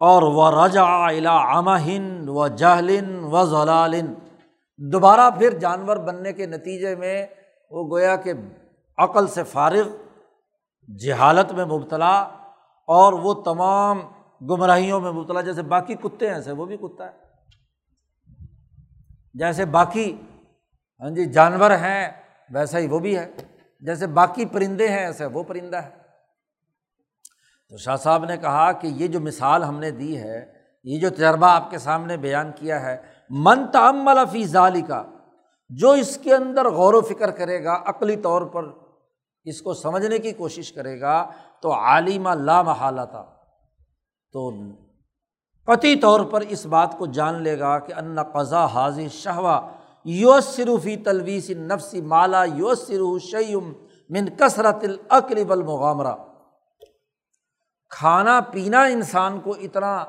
اور 0.00 0.22
وہ 0.22 0.64
رجا 0.64 1.06
الا 1.06 1.58
امہن 1.58 2.28
و 2.28 2.48
جہلن 2.48 3.24
و 3.24 3.44
ضلالن 3.44 4.14
دوبارہ 4.78 5.30
پھر 5.30 5.58
جانور 5.58 5.96
بننے 5.96 6.32
کے 6.32 6.46
نتیجے 6.46 6.96
میں 6.96 7.26
وہ 7.70 7.90
گویا 7.90 8.16
کہ 8.16 8.32
عقل 8.98 9.26
سے 9.26 9.44
فارغ، 9.44 9.88
جہالت 10.96 11.52
میں 11.52 11.64
مبتلا 11.64 12.20
اور 12.86 13.12
وہ 13.12 13.42
تمام 13.42 14.00
گمراہیوں 14.40 15.00
میں 15.00 15.12
مبتلا، 15.12 15.40
جیسے 15.40 15.62
باقی 15.62 15.94
کتے 15.94 16.28
ہیں، 16.28 16.34
ایسے 16.34 16.52
وہ 16.52 16.66
بھی 16.66 16.76
کتا 16.76 17.04
ہے۔ 17.04 17.18
جیسے 19.34 19.64
باقی 19.64 20.20
ہاں 21.00 21.10
جی 21.10 21.24
جانور 21.24 21.70
ہیں، 21.70 22.10
ویسا 22.50 22.78
ہی 22.78 22.86
وہ 22.86 22.98
بھی 22.98 23.18
ہے۔ 23.18 23.30
جیسے 23.80 24.06
باقی 24.06 24.46
پرندے 24.46 24.88
ہیں 24.88 25.06
ایسے 25.06 25.24
وہ 25.24 25.42
پرندہ 25.42 25.76
ہے۔ 25.76 25.90
تو 27.68 27.76
شاہ 27.76 27.96
صاحب 27.96 28.24
نے 28.24 28.36
کہا 28.36 28.72
کہ 28.72 28.86
یہ 28.86 29.08
جو 29.08 29.20
مثال 29.20 29.64
ہم 29.64 29.78
نے 29.78 29.90
دی 29.90 30.18
ہے، 30.18 30.52
یہ 30.84 31.00
جو 31.00 31.10
تجربہ 31.10 31.46
آپ 31.46 31.70
کے 31.70 31.78
سامنے 31.78 32.16
بیان 32.16 32.52
کیا 32.56 32.82
ہے 32.82 33.11
من 33.32 33.66
تعمل 33.72 34.18
فی 34.32 34.44
ظالی 34.44 34.82
کا 34.82 35.02
جو 35.68 35.90
اس 35.90 36.18
کے 36.18 36.34
اندر 36.34 36.68
غور 36.68 36.94
و 36.94 37.00
فکر 37.00 37.30
کرے 37.30 37.64
گا، 37.64 37.82
عقلی 37.86 38.16
طور 38.16 38.42
پر 38.42 38.64
اس 39.44 39.62
کو 39.62 39.74
سمجھنے 39.74 40.18
کی 40.18 40.32
کوشش 40.32 40.72
کرے 40.72 41.00
گا، 41.00 41.30
تو 41.60 41.72
عالمہ 41.72 42.30
لا 42.30 42.62
محالہ 42.62 43.00
تھا۔ 43.10 43.24
تو 44.32 44.50
قطعی 45.66 45.96
طور 45.96 46.20
پر 46.20 46.40
اس 46.40 46.66
بات 46.66 46.98
کو 46.98 47.06
جان 47.06 47.42
لے 47.42 47.58
گا 47.58 47.78
کہ 47.78 47.94
ان 47.94 48.22
قضا 48.22 48.66
حاضر 48.66 49.08
شہوا 49.08 49.68
یو 50.04 50.40
صروفی 50.40 50.96
تلویسی 50.96 51.54
نفسی 51.54 52.00
مالا 52.00 52.44
یو 52.44 52.74
سرو 52.74 53.18
شعیم 53.18 53.72
من 54.08 54.28
کثرت 54.28 54.76
العقل 54.82 55.50
المغامرہ 55.50 56.14
کھانا 57.90 58.40
پینا 58.40 58.82
انسان 58.82 59.40
کو 59.40 59.50
اتنا 59.50 60.04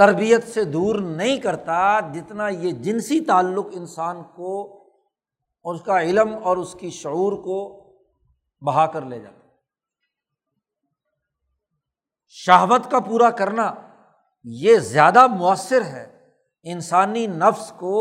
تربیت 0.00 0.48
سے 0.48 0.64
دور 0.64 0.96
نہیں 0.96 1.38
کرتا 1.38 2.00
جتنا 2.00 2.48
یہ 2.48 2.70
جنسی 2.70 3.20
تعلق 3.20 3.66
انسان 3.72 4.22
کو 4.22 4.84
اس 5.64 5.82
کا 5.82 6.02
علم 6.02 6.34
اور 6.42 6.56
اس 6.56 6.76
کی 6.80 6.90
شعور 6.90 7.32
کو 7.32 7.84
بہا 8.60 8.86
کر 8.86 9.02
لے 9.02 9.18
جاتا 9.18 9.48
شہوت 12.28 12.90
کا 12.90 12.98
پورا 12.98 13.30
کرنا 13.30 13.74
یہ 14.44 14.76
زیادہ 14.76 15.26
مؤثر 15.26 15.84
ہے 15.84 16.18
انسانی 16.62 17.26
نفس 17.26 17.72
کو 17.72 17.98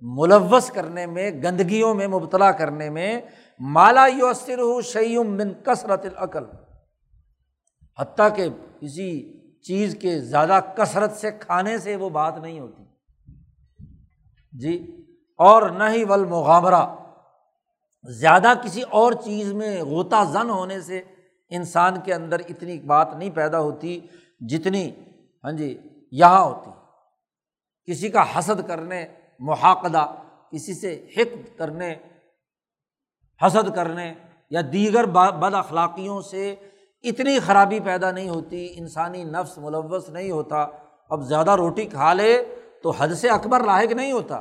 ملوث 0.00 0.70
کرنے 0.70 1.06
میں، 1.06 1.30
گندگیوں 1.30 1.94
میں 1.94 2.08
مبتلا 2.08 2.52
کرنے 2.52 2.90
میں۔ 2.90 3.20
مالا 3.60 4.06
یوسر 4.06 4.58
ہو 4.58 4.80
شعیم 4.80 5.36
بن 5.36 5.54
کثرت 5.54 6.04
العقل 6.04 6.44
حتیٰ 7.98 8.36
کہ 8.36 8.48
کسی 8.80 9.35
چیز 9.66 9.96
کے 10.00 10.20
زیادہ 10.20 10.60
کثرت 10.76 11.12
سے 11.12 11.30
کھانے 11.30 11.78
سے 11.78 11.96
وہ 11.96 12.08
بات 12.08 12.38
نہیں 12.38 12.60
ہوتی۔ 12.60 12.84
جی 14.52 15.04
اور 15.38 15.70
نہ 15.70 15.84
ہی 15.90 16.04
ول 16.04 16.24
زیادہ 18.04 18.52
کسی 18.62 18.82
اور 18.82 19.12
چیز 19.12 19.52
میں 19.52 19.82
غوطہ 19.82 20.24
زن 20.32 20.50
ہونے 20.50 20.80
سے 20.80 21.02
انسان 21.50 22.00
کے 22.04 22.14
اندر 22.14 22.40
اتنی 22.48 22.78
بات 22.78 23.14
نہیں 23.16 23.30
پیدا 23.30 23.60
ہوتی 23.60 24.00
جتنی 24.40 24.90
ہاں 25.44 25.52
جی 25.52 25.78
یہاں 26.10 26.44
ہوتی۔ 26.44 26.70
کسی 27.88 28.08
کا 28.08 28.38
حسد 28.38 28.66
کرنے، 28.68 29.06
محاقدہ، 29.40 30.06
کسی 30.52 30.74
سے 30.74 31.06
حق 31.16 31.58
کرنے، 31.58 31.94
حسد 33.40 33.74
کرنے 33.74 34.14
یا 34.50 34.60
دیگر 34.72 35.06
بد 35.06 35.54
اخلاقیوں 35.54 36.20
سے 36.20 36.54
اتنی 37.08 37.38
خرابی 37.38 37.80
پیدا 37.80 38.10
نہیں 38.10 38.28
ہوتی، 38.28 38.68
انسانی 38.76 39.24
نفس 39.24 39.58
ملوث 39.58 40.08
نہیں 40.08 40.30
ہوتا۔ 40.30 40.66
اب 41.08 41.22
زیادہ 41.28 41.50
روٹی 41.50 41.86
کھا 41.86 42.12
لے 42.12 42.44
تو 42.82 42.90
حد 42.90 43.08
سے 43.08 43.28
اکبر 43.28 43.64
لاحق 43.64 43.92
نہیں 43.92 44.12
ہوتا۔ 44.12 44.40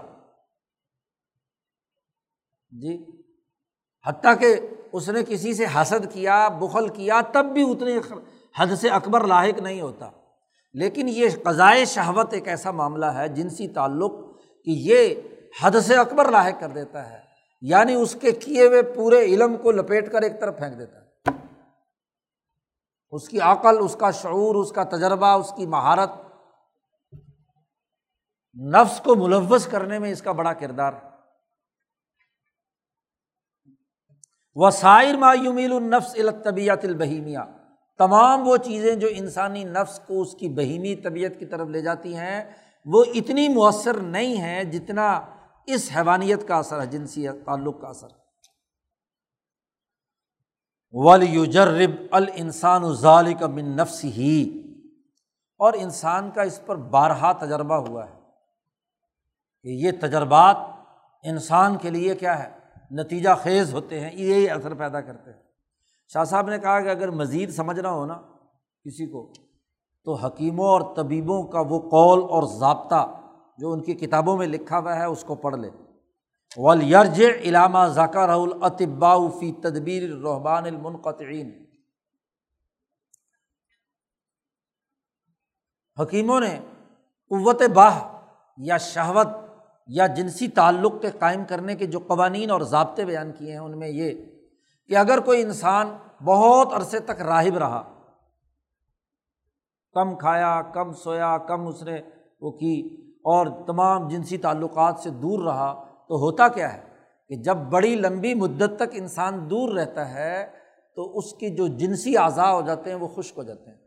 جی 2.70 3.05
حتیٰ 4.07 4.39
کہ 4.39 4.55
اس 4.91 5.09
نے 5.09 5.20
کسی 5.28 5.53
سے 5.53 5.66
حسد 5.76 6.13
کیا، 6.13 6.47
بخل 6.47 6.88
کیا، 6.88 7.22
تب 7.34 7.45
بھی 7.45 7.72
اتنے 7.72 7.99
حد 8.57 8.76
سے 8.76 8.89
اکبر 8.89 9.28
لاحق 9.28 9.61
نہیں 9.61 9.82
ہوتا۔ 9.82 10.09
لیکن 10.74 11.09
یہ 11.09 11.30
قضائے 11.43 11.86
شہوت 11.86 12.34
ایک 12.34 12.47
ایسا 12.47 12.72
معاملہ 12.72 13.05
ہے، 13.05 13.28
جنسی 13.28 13.68
تعلق، 13.68 14.11
کہ 14.66 14.72
یہ 14.72 15.16
حد 15.61 15.72
سے 15.84 15.95
اکبر 15.95 16.32
لاحق 16.32 16.59
کر 16.59 16.70
دیتا 16.70 17.09
ہے۔ 17.09 17.18
یعنی 17.61 17.93
اس 17.93 18.18
کے 18.22 18.32
کیے 18.32 18.68
ہوئے 18.68 18.82
پورے 18.82 19.20
علم 19.20 19.57
کو 19.57 19.72
لپیٹ 19.72 20.11
کر 20.11 20.22
ایک 20.22 20.41
طرف 20.41 20.57
پھینک 20.57 20.80
دیتا 20.80 20.99
ہے۔ 20.99 21.05
اس 23.16 23.30
کی 23.30 23.39
عقل، 23.39 23.76
اس 23.80 23.95
کا 23.95 24.11
شعور، 24.11 24.55
اس 24.55 24.72
کا 24.72 24.84
تجربہ، 24.84 25.28
اس 25.28 25.53
کی 25.57 25.66
مہارت، 25.66 26.09
نفس 28.61 29.01
کو 29.01 29.16
ملوث 29.16 29.68
کرنے 29.68 29.99
میں 29.99 30.11
اس 30.11 30.22
کا 30.22 30.32
بڑا 30.32 30.53
کردار 30.53 30.93
ہے۔ 30.93 31.09
وسائر 34.55 35.16
مایومیل 35.16 35.72
النفس 35.72 36.16
الطبیعت 36.16 36.86
البہیمیا 36.86 37.45
تمام 37.97 38.47
وہ 38.47 38.57
چیزیں 38.57 38.95
جو 38.95 39.07
انسانی 39.11 39.63
نفس 39.63 39.99
کو 39.99 40.22
اس 40.22 40.34
کی 40.34 40.49
بہیمی 40.49 40.95
طبیعت 40.95 41.39
کی 41.39 41.45
طرف 41.45 41.68
لے 41.68 41.82
جاتی 41.82 42.16
ہیں، 42.16 42.43
وہ 42.86 43.03
اتنی 43.16 43.47
مؤثر 43.49 43.99
نہیں 43.99 44.36
ہیں 44.36 44.63
جتنا 44.63 45.22
اس 45.68 45.89
حیوانیت 45.95 46.47
کا 46.47 46.55
اثر 46.55 46.82
ہے، 46.82 46.86
جنسی 46.86 47.28
تعلق 47.45 47.82
کا 47.82 47.88
اثر۔ 47.88 48.07
ہے 48.07 48.24
ولیجرب 50.98 51.91
الانسان 52.12 52.93
ظال 52.93 53.34
کا 53.34 53.48
من 53.48 53.66
نفس 53.66 54.04
ہی 54.04 54.62
اور 55.58 55.74
انسان 55.74 56.32
کا 56.32 56.41
اس 56.41 56.66
پر 56.66 56.76
بارہا 56.76 57.32
تجربہ 57.32 57.76
ہوا 57.76 58.06
ہے 58.06 58.20
کہ 59.64 59.68
یہ 59.68 59.91
تجربات 60.02 60.56
انسان 61.24 61.78
کے 61.78 61.89
لیے 61.89 62.16
کیا 62.16 62.43
ہے؟ 62.43 62.50
نتیجہ 62.91 63.30
خیز 63.41 63.74
ہوتے 63.74 64.00
ہیں 64.00 64.10
یہی 64.14 64.50
اثر 64.50 64.74
پیدا 64.74 65.02
کرتے 65.02 65.32
ہیں۔ 65.32 65.39
شاہ 66.14 66.24
صاحب 66.24 66.50
نے 66.50 66.60
کہا 66.60 66.82
کہ 66.82 66.89
اگر 66.89 67.12
مزید 67.12 67.50
سمجھنا 67.50 67.91
ہو 67.91 68.06
نا 68.06 68.14
کسی 68.86 69.06
کو، 69.08 69.32
تو 70.06 70.14
حکیموں 70.14 70.66
اور 70.66 70.96
طبیبوں 70.96 71.43
کا 71.43 71.60
وہ 71.60 71.80
قول 71.80 72.20
اور 72.20 72.43
ضابطہ 72.60 73.20
جو 73.58 73.72
ان 73.72 73.84
کی 73.84 73.93
کتابوں 73.93 74.38
میں 74.38 74.48
لکھا 74.48 74.80
ہوا 74.80 74.96
ہے، 74.96 75.06
اس 75.06 75.24
کو 75.24 75.36
پڑھ 75.36 75.56
لے۔ 75.56 75.70
ولیرج 76.58 77.22
علامہ 77.22 77.86
ذکر 77.88 78.30
اطبا 78.30 79.16
فی 79.39 79.51
تدبیر 79.51 80.03
رحبان 80.10 80.66
المنقطعین 80.66 81.49
حکیموں 85.97 86.39
نے 86.39 86.58
قوت 87.32 87.62
باہ 87.74 87.99
یا 88.58 88.78
شہوت 88.78 89.28
یا 89.89 90.08
جنسی 90.08 90.47
تعلق 90.47 91.01
کے 91.01 91.10
قائم 91.20 91.43
کرنے 91.45 91.76
کے 91.76 91.86
جو 91.86 91.99
قوانین 91.99 92.51
اور 92.51 92.62
ضابطے 92.62 93.06
بیان 93.06 93.32
کیے 93.32 93.51
ہیں، 93.51 93.60
ان 93.60 93.78
میں 93.80 93.89
یہ 93.89 94.14
کہ 94.89 94.97
اگر 94.97 95.20
کوئی 95.20 95.41
انسان 95.41 95.95
بہت 96.24 96.74
عرصے 96.74 96.99
تک 96.99 97.22
راہب 97.22 97.58
رہا، 97.58 97.82
کم 99.95 100.16
کھایا، 100.16 100.62
کم 100.74 100.93
سویا، 100.93 101.38
کم 101.38 101.68
اس 101.68 101.84
نے 101.84 102.01
وہ 102.41 102.51
کی 102.51 102.76
اور 103.24 103.47
تمام 103.68 104.08
جنسی 104.08 104.38
تعلقات 104.38 104.99
سے 104.99 105.10
دور 105.10 105.43
رہا 105.43 105.74
تو 106.08 106.16
ہوتا 106.16 106.47
کیا 106.47 106.74
ہے 106.74 106.82
کہ 107.30 107.36
جب 107.36 107.58
بڑی 107.58 107.95
لمبی 107.95 108.34
مدت 108.34 108.76
تک 108.76 108.89
انسان 108.91 109.49
دور 109.49 109.74
رہتا 109.74 110.14
ہے 110.14 110.47
تو 110.95 111.18
اس 111.18 111.34
کی 111.34 111.49
جو 111.49 111.68
جنسی 111.68 112.18
اعضاء 112.18 112.49
ہو 112.49 112.62
جاتے 112.62 112.89
ہیں 112.89 112.97
وہ 112.97 113.08
خشک 113.08 113.38
ہو 113.38 113.43
جاتے 113.43 113.72
ہیں۔ 113.72 113.78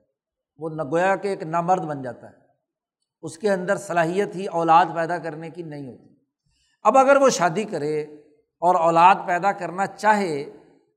وہ 0.56 0.70
نگویا 0.70 1.16
کے 1.16 1.28
ایک 1.28 1.42
نامرد 1.42 1.82
بن 1.82 2.02
جاتا 2.02 2.26
ہے۔ 2.26 2.34
اس 3.22 3.38
کے 3.38 3.50
اندر 3.50 3.76
صلاحیت 3.76 4.36
ہی 4.36 4.46
اولاد 4.46 4.86
پیدا 4.94 5.18
کرنے 5.18 5.50
کی 5.50 5.62
نہیں 5.62 5.92
ہوتی۔ 5.92 6.14
اب 6.82 6.98
اگر 6.98 7.16
وہ 7.16 7.28
شادی 7.28 7.64
کرے 7.64 8.02
اور 8.60 8.74
اولاد 8.74 9.14
پیدا 9.26 9.52
کرنا 9.52 9.86
چاہے 9.86 10.44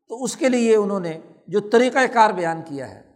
تو 0.08 0.24
اس 0.24 0.36
کے 0.36 0.50
لیے 0.50 0.76
انہوں 0.76 1.00
نے 1.00 1.20
جو 1.48 1.60
طریقۂ 1.60 2.00
کار 2.14 2.30
بیان 2.30 2.62
کیا 2.66 2.90
ہے 2.90 3.12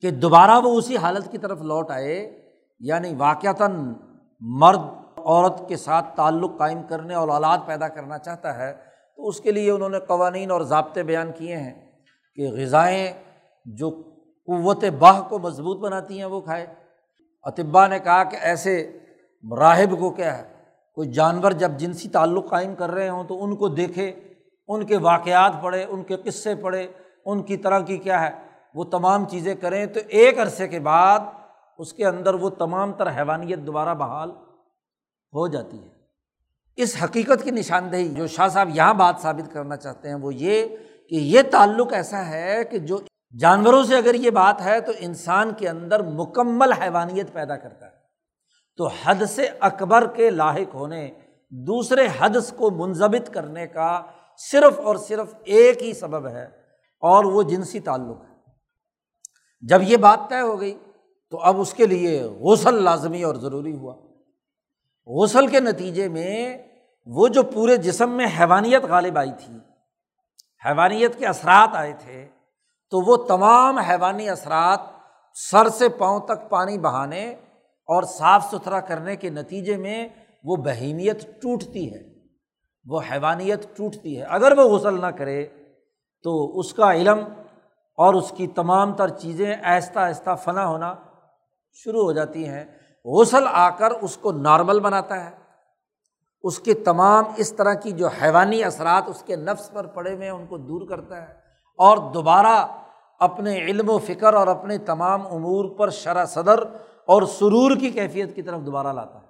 کہ 0.00 0.10
دوبارہ 0.10 0.60
وہ 0.64 0.78
اسی 0.78 0.96
حالت 0.96 1.30
کی 1.30 1.38
طرف 1.38 1.60
لوٹ 1.60 1.90
آئے 1.90 2.42
یعنی 2.80 3.14
واقعتاً 3.14 3.94
مرد 4.40 4.80
عورت 5.24 5.68
کے 5.68 5.76
ساتھ 5.76 6.16
تعلق 6.16 6.58
قائم 6.58 6.82
کرنے 6.82 7.14
اور 7.14 7.28
اولاد 7.28 7.58
پیدا 7.66 7.88
کرنا 7.88 8.18
چاہتا 8.18 8.58
ہے، 8.58 8.72
تو 9.16 9.28
اس 9.28 9.40
کے 9.40 9.52
لیے 9.52 9.70
انہوں 9.70 9.88
نے 9.88 10.00
قوانین 10.00 10.50
اور 10.50 10.60
ضابطے 10.60 11.02
بیان 11.02 11.32
کیے 11.32 11.56
ہیں 11.56 11.92
کہ 12.34 12.48
غذائیں 12.48 13.12
جو 13.64 13.90
قوت 14.46 14.84
باہ 14.84 15.20
کو 15.28 15.38
مضبوط 15.38 15.78
بناتی 15.78 16.18
ہیں 16.18 16.24
وہ 16.24 16.40
کھائے۔ 16.40 16.66
اطبا 17.42 17.86
نے 17.86 17.98
کہا 17.98 18.24
کہ 18.24 18.36
ایسے 18.40 18.98
راہب 19.58 19.98
کو 19.98 20.10
کیا 20.10 20.38
ہے، 20.38 20.44
کوئی 20.94 21.12
جانور 21.12 21.50
جب 21.52 21.70
جنسی 21.76 22.08
تعلق 22.08 22.50
قائم 22.50 22.74
کر 22.74 22.90
رہے 22.90 23.08
ہوں 23.08 23.24
تو 23.24 23.44
ان 23.44 23.56
کو 23.56 23.68
دیکھے، 23.68 24.12
ان 24.68 24.86
کے 24.86 24.96
واقعات 24.96 25.52
پڑھے، 25.62 25.84
ان 25.84 26.02
کے 26.02 26.16
قصے 26.16 26.54
پڑھے، 26.54 26.86
ان 27.24 27.42
کی 27.42 27.56
طرح 27.56 27.80
کی 27.80 27.96
کیا 27.96 28.20
ہے، 28.22 28.30
وہ 28.74 28.84
تمام 28.84 29.28
چیزیں 29.28 29.54
کریں۔ 29.54 29.86
تو 29.86 30.00
ایک 30.08 30.38
عرصے 30.38 30.68
کے 30.68 30.80
بعد 30.80 31.18
اس 31.78 31.92
کے 31.92 32.06
اندر 32.06 32.34
وہ 32.34 32.50
تمام 32.50 32.92
تر 32.92 33.10
حیوانیت 33.10 33.58
دوبارہ 33.58 33.94
بحال 33.94 34.30
ہو 35.34 35.48
جاتی 35.48 35.82
ہے۔ 35.82 35.88
اس 36.76 36.96
حقیقت 37.04 37.44
کی 37.44 37.50
نشاندہی 37.50 38.08
جو 38.08 38.26
شاہ 38.26 38.48
صاحب 38.48 38.68
یہاں 38.74 38.94
بات 38.94 39.14
ثابت 39.22 39.52
کرنا 39.52 39.76
چاہتے 39.76 40.08
ہیں 40.08 40.14
وہ 40.14 40.34
یہ 40.34 40.66
کہ 41.10 41.14
یہ 41.14 41.42
تعلق 41.50 41.92
ایسا 41.92 42.28
ہے 42.28 42.64
کہ 42.70 42.78
جو 42.78 42.98
جانوروں 43.40 43.84
سے 43.84 43.96
اگر 43.96 44.14
یہ 44.14 44.30
بات 44.30 44.60
ہے 44.60 44.80
تو 44.80 44.92
انسان 44.98 45.50
کے 45.54 45.68
اندر 45.68 46.02
مکمل 46.02 46.72
حیوانیت 46.72 47.32
پیدا 47.32 47.56
کرتا 47.56 47.86
ہے۔ 47.86 47.90
تو 48.76 48.86
حد 48.86 49.24
سے 49.28 49.48
اکبر 49.60 50.06
کے 50.06 50.30
لاحق 50.30 50.74
ہونے، 50.74 51.10
دوسرے 51.50 52.08
حدث 52.18 52.52
کو 52.52 52.70
منظمت 52.70 53.34
کرنے 53.34 53.66
کا 53.66 54.02
صرف 54.50 54.80
اور 54.80 54.96
صرف 54.96 55.34
ایک 55.44 55.82
ہی 55.82 55.92
سبب 55.92 56.26
ہے 56.26 56.44
اور 57.00 57.24
وہ 57.24 57.42
جنسی 57.42 57.80
تعلق 57.80 58.22
ہے۔ 58.22 58.34
جب 59.60 59.80
یہ 59.82 59.96
بات 59.96 60.18
طے 60.28 60.40
ہو 60.40 60.60
گئی 60.60 60.78
تو 61.30 61.38
اب 61.38 61.60
اس 61.60 61.74
کے 61.74 61.86
لیے 61.86 62.22
غسل 62.22 62.74
لازمی 62.74 63.22
اور 63.22 63.34
ضروری 63.34 63.76
ہوا۔ 63.76 64.07
غسل 65.08 65.46
کے 65.46 65.60
نتیجے 65.60 66.08
میں 66.08 66.58
وہ 67.06 67.28
جو 67.28 67.42
پورے 67.42 67.76
جسم 67.76 68.10
میں 68.10 68.26
حیوانیت 68.26 68.84
غالب 68.84 69.18
آئی 69.18 69.32
تھی، 69.38 69.56
حیوانیت 70.66 71.18
کے 71.18 71.26
اثرات 71.26 71.68
آئے 71.72 71.92
تھے، 71.98 72.28
تو 72.90 73.00
وہ 73.00 73.16
تمام 73.16 73.78
حیوانی 73.78 74.28
اثرات 74.28 74.80
سر 75.34 75.68
سے 75.68 75.88
پاؤں 75.88 76.20
تک 76.20 76.48
پانی 76.50 76.78
بہانے 76.78 77.32
اور 77.88 78.02
صاف 78.02 78.44
ستھرا 78.50 78.80
کرنے 78.80 79.16
کے 79.16 79.30
نتیجے 79.30 79.76
میں 79.76 80.08
وہ 80.44 80.56
بہیمیت 80.56 81.42
ٹوٹتی 81.42 81.94
ہے، 81.94 82.02
وہ 82.86 83.00
حیوانیت 83.12 83.76
ٹوٹتی 83.76 84.18
ہے۔ 84.18 84.24
اگر 84.24 84.58
وہ 84.58 84.62
غسل 84.62 85.00
نہ 85.00 85.06
کرے 85.06 85.46
تو 86.24 86.58
اس 86.58 86.74
کا 86.74 86.94
علم 86.94 87.18
اور 87.98 88.14
اس 88.14 88.32
کی 88.36 88.46
تمام 88.46 88.96
تر 88.96 89.08
چیزیں 89.08 89.54
آہستہ 89.62 89.98
آہستہ 89.98 90.34
فنا 90.44 90.66
ہونا 90.66 90.94
شروع 91.72 92.02
ہو 92.02 92.12
جاتی 92.12 92.48
ہیں۔ 92.48 92.64
غسل 93.04 93.44
آ 93.52 93.70
کر 93.70 93.90
اس 93.90 94.16
کو 94.16 94.32
نارمل 94.32 94.80
بناتا 94.80 95.24
ہے۔ 95.24 95.36
اس 96.42 96.58
کے 96.58 96.74
تمام 96.74 97.24
اس 97.36 97.52
طرح 97.52 97.74
کی 97.74 97.92
جو 97.92 98.06
حیوانی 98.06 98.64
اثرات 98.64 99.02
اس 99.06 99.22
کے 99.26 99.36
نفس 99.36 99.70
پر 99.72 99.86
پڑے 99.86 100.14
ہوئے 100.14 100.24
ہیں، 100.24 100.32
ان 100.32 100.46
کو 100.46 100.56
دور 100.56 100.88
کرتا 100.88 101.28
ہے۔ 101.28 101.32
اور 101.78 102.12
دوبارہ 102.12 102.66
اپنے 103.20 103.58
علم 103.58 103.90
و 103.90 103.98
فکر 103.98 104.34
اور 104.34 104.46
اپنے 104.46 104.78
تمام 104.78 105.26
امور 105.26 105.78
پر 105.78 105.90
شرح 105.90 106.24
صدر 106.24 106.58
اور 107.06 107.22
سرور 107.22 107.76
کی 107.76 107.90
کیفیت 107.90 108.34
کی 108.34 108.42
طرف 108.42 108.60
دوبارہ 108.60 108.92
لاتا 108.92 109.20
ہے۔ 109.20 109.26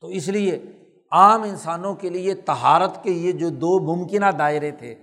تو 0.00 0.06
اس 0.06 0.28
لیے 0.28 0.62
عام 1.10 1.42
انسانوں 1.42 1.94
کے 1.94 2.08
لیے 2.08 2.34
تہارت 2.34 3.02
کے 3.02 3.10
یہ 3.10 3.32
جو 3.32 3.48
دو 3.48 3.80
ممکنہ 3.80 4.26
دائرے 4.38 4.70
تھے، 4.70 4.94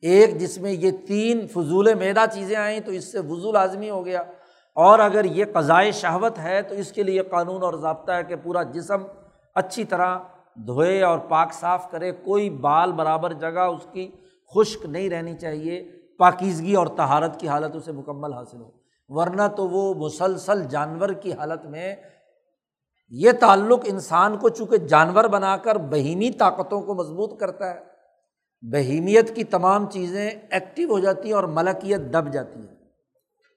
ایک 0.00 0.38
جس 0.38 0.58
میں 0.58 0.72
یہ 0.72 0.90
تین 1.06 1.48
فضول 1.48 1.94
میدا 1.94 2.26
چیزیں 2.26 2.56
آئیں 2.56 2.80
تو 2.80 2.90
اس 2.90 3.12
سے 3.12 3.18
وضو 3.18 3.52
لازمی 3.52 3.90
ہو 3.90 4.04
گیا۔ 4.04 4.22
اور 4.78 4.98
اگر 4.98 5.24
یہ 5.24 5.44
قضائے 5.52 5.92
شہوت 5.92 6.38
ہے 6.38 6.62
تو 6.62 6.74
اس 6.74 6.92
کے 6.92 7.02
لیے 7.02 7.22
قانون 7.22 7.62
اور 7.62 7.74
ضابطہ 7.74 8.12
ہے 8.12 8.24
کہ 8.24 8.36
پورا 8.36 8.62
جسم 8.62 9.02
اچھی 9.54 9.84
طرح 9.84 10.18
دھوئے 10.66 11.02
اور 11.02 11.18
پاک 11.18 11.52
صاف 11.52 11.90
کرے، 11.90 12.12
کوئی 12.12 12.50
بال 12.50 12.92
برابر 12.92 13.32
جگہ 13.32 13.60
اس 13.60 13.86
کی 13.92 14.10
خشک 14.54 14.84
نہیں 14.86 15.10
رہنی 15.10 15.34
چاہیے، 15.34 15.82
پاکیزگی 16.18 16.74
اور 16.74 16.86
تہارت 16.86 17.40
کی 17.40 17.48
حالت 17.48 17.76
اسے 17.76 17.92
مکمل 17.92 18.32
حاصل 18.32 18.60
ہو۔ 18.60 18.70
ورنہ 19.08 19.42
تو 19.56 19.68
وہ 19.68 19.94
مسلسل 19.94 20.64
جانور 20.64 21.08
کی 21.08 21.32
حالت 21.32 21.66
میں 21.66 21.94
یہ 23.12 23.32
تعلق 23.40 23.80
انسان 23.84 24.38
کو 24.38 24.48
چونکہ 24.48 24.76
جانور 24.76 25.24
بنا 25.24 25.56
کر 25.56 25.78
بہیمی 25.90 26.30
طاقتوں 26.30 26.80
کو 26.82 26.94
مضبوط 26.94 27.38
کرتا 27.40 27.74
ہے، 27.74 27.80
بہیمیت 28.62 29.36
کی 29.36 29.44
تمام 29.44 29.90
چیزیں 29.90 30.30
ایکٹیو 30.30 30.90
ہو 30.90 30.98
جاتی 30.98 31.28
ہیں 31.28 31.34
اور 31.34 31.44
ملکیت 31.44 32.00
دب 32.00 32.32
جاتی 32.32 32.60
ہے 32.60 32.77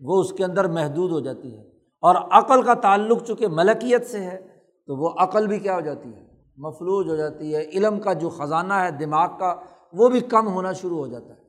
وہ 0.02 0.22
اس 0.22 0.34
کے 0.34 0.46
اندر 0.46 0.68
محدود 0.68 1.12
ہو 1.12 1.20
جاتی 1.20 1.58
ہے۔ 1.58 1.62
اور 2.02 2.16
عقل 2.16 2.62
کا 2.62 2.74
تعلق 2.74 3.24
چونکہ 3.28 3.48
ملکیت 3.48 4.08
سے 4.08 4.20
ہے، 4.20 4.60
تو 4.88 4.96
وہ 4.96 5.10
عقل 5.18 5.48
بھی 5.48 5.60
کیا 5.60 5.76
ہو 5.76 5.82
جاتی 5.82 6.10
ہے؟ 6.10 6.24
مفلوج 6.58 7.10
ہو 7.10 7.16
جاتی 7.16 7.56
ہے۔ 7.56 7.62
علم 7.62 8.00
کا 8.00 8.14
جو 8.14 8.30
خزانہ 8.30 8.74
ہے، 8.74 8.92
دماغ 8.92 9.38
کا، 9.40 9.56
وہ 9.94 10.10
بھی 10.10 10.20
کم 10.20 10.48
ہونا 10.48 10.74
شروع 10.74 10.98
ہو 10.98 11.08
جاتا 11.08 11.26
ہے۔ 11.26 11.42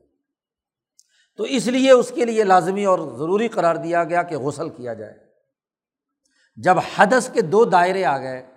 تو 1.37 1.43
اس 1.43 1.67
لیے 1.67 1.91
اس 1.91 2.11
کے 2.11 2.25
لیے 2.25 2.43
لازمی 2.43 2.85
اور 2.85 2.99
ضروری 2.99 3.47
قرار 3.47 3.75
دیا 3.75 4.03
گیا 4.03 4.23
کہ 4.23 4.37
غسل 4.37 4.69
کیا 4.69 4.93
جائے۔ 4.93 5.13
جب 6.55 6.75
حدث 6.95 7.29
کے 7.29 7.41
دو 7.41 7.65
دائرے 7.65 8.05
آ 8.05 8.17
گئے، 8.17 8.47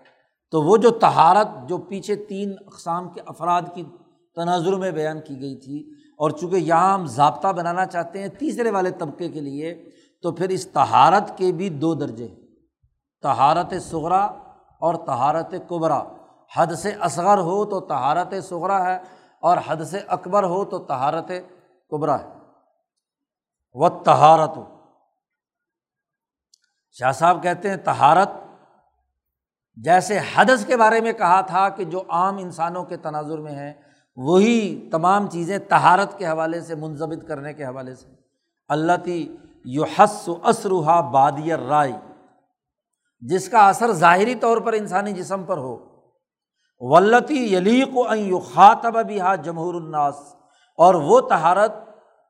تو 0.50 0.62
وہ 0.62 0.76
جو 0.76 0.90
تہارت 0.90 1.68
جو 1.68 1.78
پیچھے 1.78 2.16
تین 2.16 2.52
اقسام 2.66 3.08
کے 3.08 3.20
افراد 3.26 3.62
کی 3.74 3.84
تناظر 4.34 4.72
میں 4.72 4.90
بیان 4.90 5.20
کی 5.20 5.40
گئی 5.40 5.56
تھی 5.56 5.95
اور 6.16 6.30
چونکہ 6.30 6.56
یہاں 6.56 6.94
ہم 6.94 7.06
ضابطہ 7.06 7.48
بنانا 7.48 7.86
چاہتے 7.86 8.20
ہیں 8.20 8.28
تیسرے 8.28 8.70
والے 8.70 8.90
طبقے 8.90 9.28
کے 9.28 9.40
لیے، 9.40 9.90
تو 10.22 10.32
پھر 10.32 10.48
اس 10.48 10.66
تہارت 10.66 11.38
کے 11.38 11.52
بھی 11.52 11.68
دو 11.68 11.94
درجے 11.94 12.28
تہارت 13.22 13.74
سغرا 13.82 14.24
اور 14.80 14.94
تہارت 14.94 15.54
قبرا 15.68 16.02
حد 16.56 16.72
سے 16.72 16.92
اصغر 17.00 17.38
ہو 17.38 17.64
تو 17.64 17.80
تہارت 17.80 18.34
سغرا 18.48 18.84
ہے 18.86 18.98
اور 19.40 19.56
حد 19.66 19.84
سے 19.90 20.00
اکبر 20.08 20.44
ہو 20.44 20.64
تو 20.64 20.78
تہارت 20.78 21.30
قبرا 21.90 22.20
ہے۔ 22.20 22.28
وہ 23.72 23.88
تہارت 23.88 24.58
شاہ 26.90 27.12
صاحب 27.12 27.42
کہتے 27.42 27.70
ہیں 27.70 27.76
تہارت 27.76 28.28
جیسے 29.76 30.18
حدث 30.34 30.66
کے 30.66 30.76
بارے 30.76 31.00
میں 31.00 31.12
کہا 31.12 31.40
تھا 31.40 31.68
کہ 31.68 31.84
جو 31.84 32.02
عام 32.08 32.36
انسانوں 32.36 32.84
کے 32.84 32.96
تناظر 32.96 33.38
میں 33.38 33.52
ہیں 33.52 33.72
وہی 34.16 34.88
تمام 34.92 35.30
چیزیں 35.30 35.58
تہارت 35.58 36.18
کے 36.18 36.26
حوالے 36.26 36.60
سے، 36.60 36.74
منظمت 36.74 37.28
کرنے 37.28 37.52
کے 37.52 37.64
حوالے 37.64 37.94
سے۔ 37.94 38.06
اللہ 38.68 38.92
تی 39.04 39.36
یو 39.64 39.84
حس 39.84 40.28
و 40.28 40.34
اسرحا 40.44 41.00
رائے 41.68 41.92
جس 43.20 43.48
کا 43.48 43.68
اثر 43.68 43.92
ظاہری 43.92 44.34
طور 44.34 44.56
پر 44.56 44.72
انسانی 44.72 45.12
جسم 45.12 45.44
پر 45.44 45.56
ہو۔ 45.56 45.86
ولتی 46.78 47.54
یلیق 47.54 47.88
و 47.92 48.14
یو 48.14 48.38
خاطب 48.38 49.06
بھی 49.06 49.20
ہا 49.20 49.34
جمہور 49.34 49.74
الناس۔ 49.74 50.14
اور 50.76 50.94
وہ 50.94 51.20
تہارت 51.20 51.72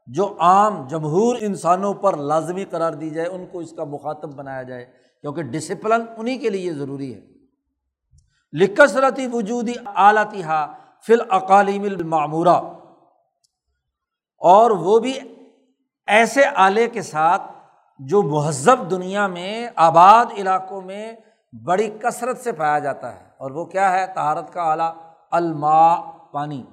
جو 0.07 0.35
عام 0.39 0.87
جمہور 0.89 1.37
انسانوں 1.41 1.95
پر 1.95 2.17
لازمی 2.17 2.65
قرار 2.65 2.93
دی 2.93 3.11
جائے، 3.11 3.29
ان 3.29 3.47
کو 3.53 3.59
اس 3.59 3.73
کا 3.73 3.85
مخاطب 3.85 4.35
بنایا 4.35 4.63
جائے۔ 4.63 4.85
کیونکہ 5.21 5.43
ڈسپلن 5.43 6.05
انہیں 6.17 6.39
کے 6.39 6.51
لیے 6.51 6.73
ضروری 6.73 7.15
ہے۔ 7.15 7.21
لکسرتی 8.53 9.27
وجودی 9.33 9.73
اعلیٰ 9.95 10.31
تہا 10.31 10.86
فل 11.07 11.21
اقالیم 11.31 11.83
المعمورہ۔ 11.83 12.63
اور 14.39 14.71
وہ 14.71 14.99
بھی 14.99 15.19
ایسے 16.07 16.41
آلے 16.55 16.89
کے 16.89 17.03
ساتھ 17.03 17.43
جو 17.99 18.23
مہذب 18.23 18.91
دنیا 18.91 19.27
میں، 19.27 19.69
آباد 19.77 20.27
علاقوں 20.37 20.83
میں 20.83 21.13
بڑی 21.65 21.91
کثرت 22.03 22.41
سے 22.41 22.53
پایا 22.53 22.79
جاتا 22.79 23.21
ہے۔ 23.21 23.25
اور 23.39 23.51
وہ 23.51 23.65
کیا 23.65 23.93
ہے؟ 23.93 24.07
تہارت 24.07 24.53
کا 24.53 24.63
آلہ 24.63 25.13
الما 25.31 26.11
پانی۔ 26.11 26.65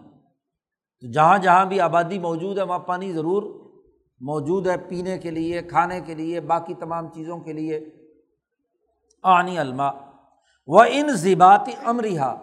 تو 1.02 1.12
جہاں 1.12 1.38
جہاں 1.38 1.66
بھی 1.66 1.80
آبادی 1.80 2.20
موجود 2.20 2.58
ہے، 2.58 2.64
وہاں 2.64 2.80
پانی 2.80 3.14
ضرور 3.14 3.44
موجود 4.20 4.68
ہے 4.68 4.78
پینے 4.78 5.18
کے 5.18 5.32
لیے، 5.32 5.62
کھانے 5.62 6.02
کے 6.02 6.14
لیے، 6.14 6.40
باقی 6.40 6.74
تمام 6.74 7.08
چیزوں 7.08 7.38
کے 7.38 7.54
لیے۔ 7.54 7.90
آنی 9.24 9.60
الما 9.60 9.90
و 10.68 10.82
ان 10.82 11.08
ذباتی 11.08 11.72
امرحا 11.86 12.36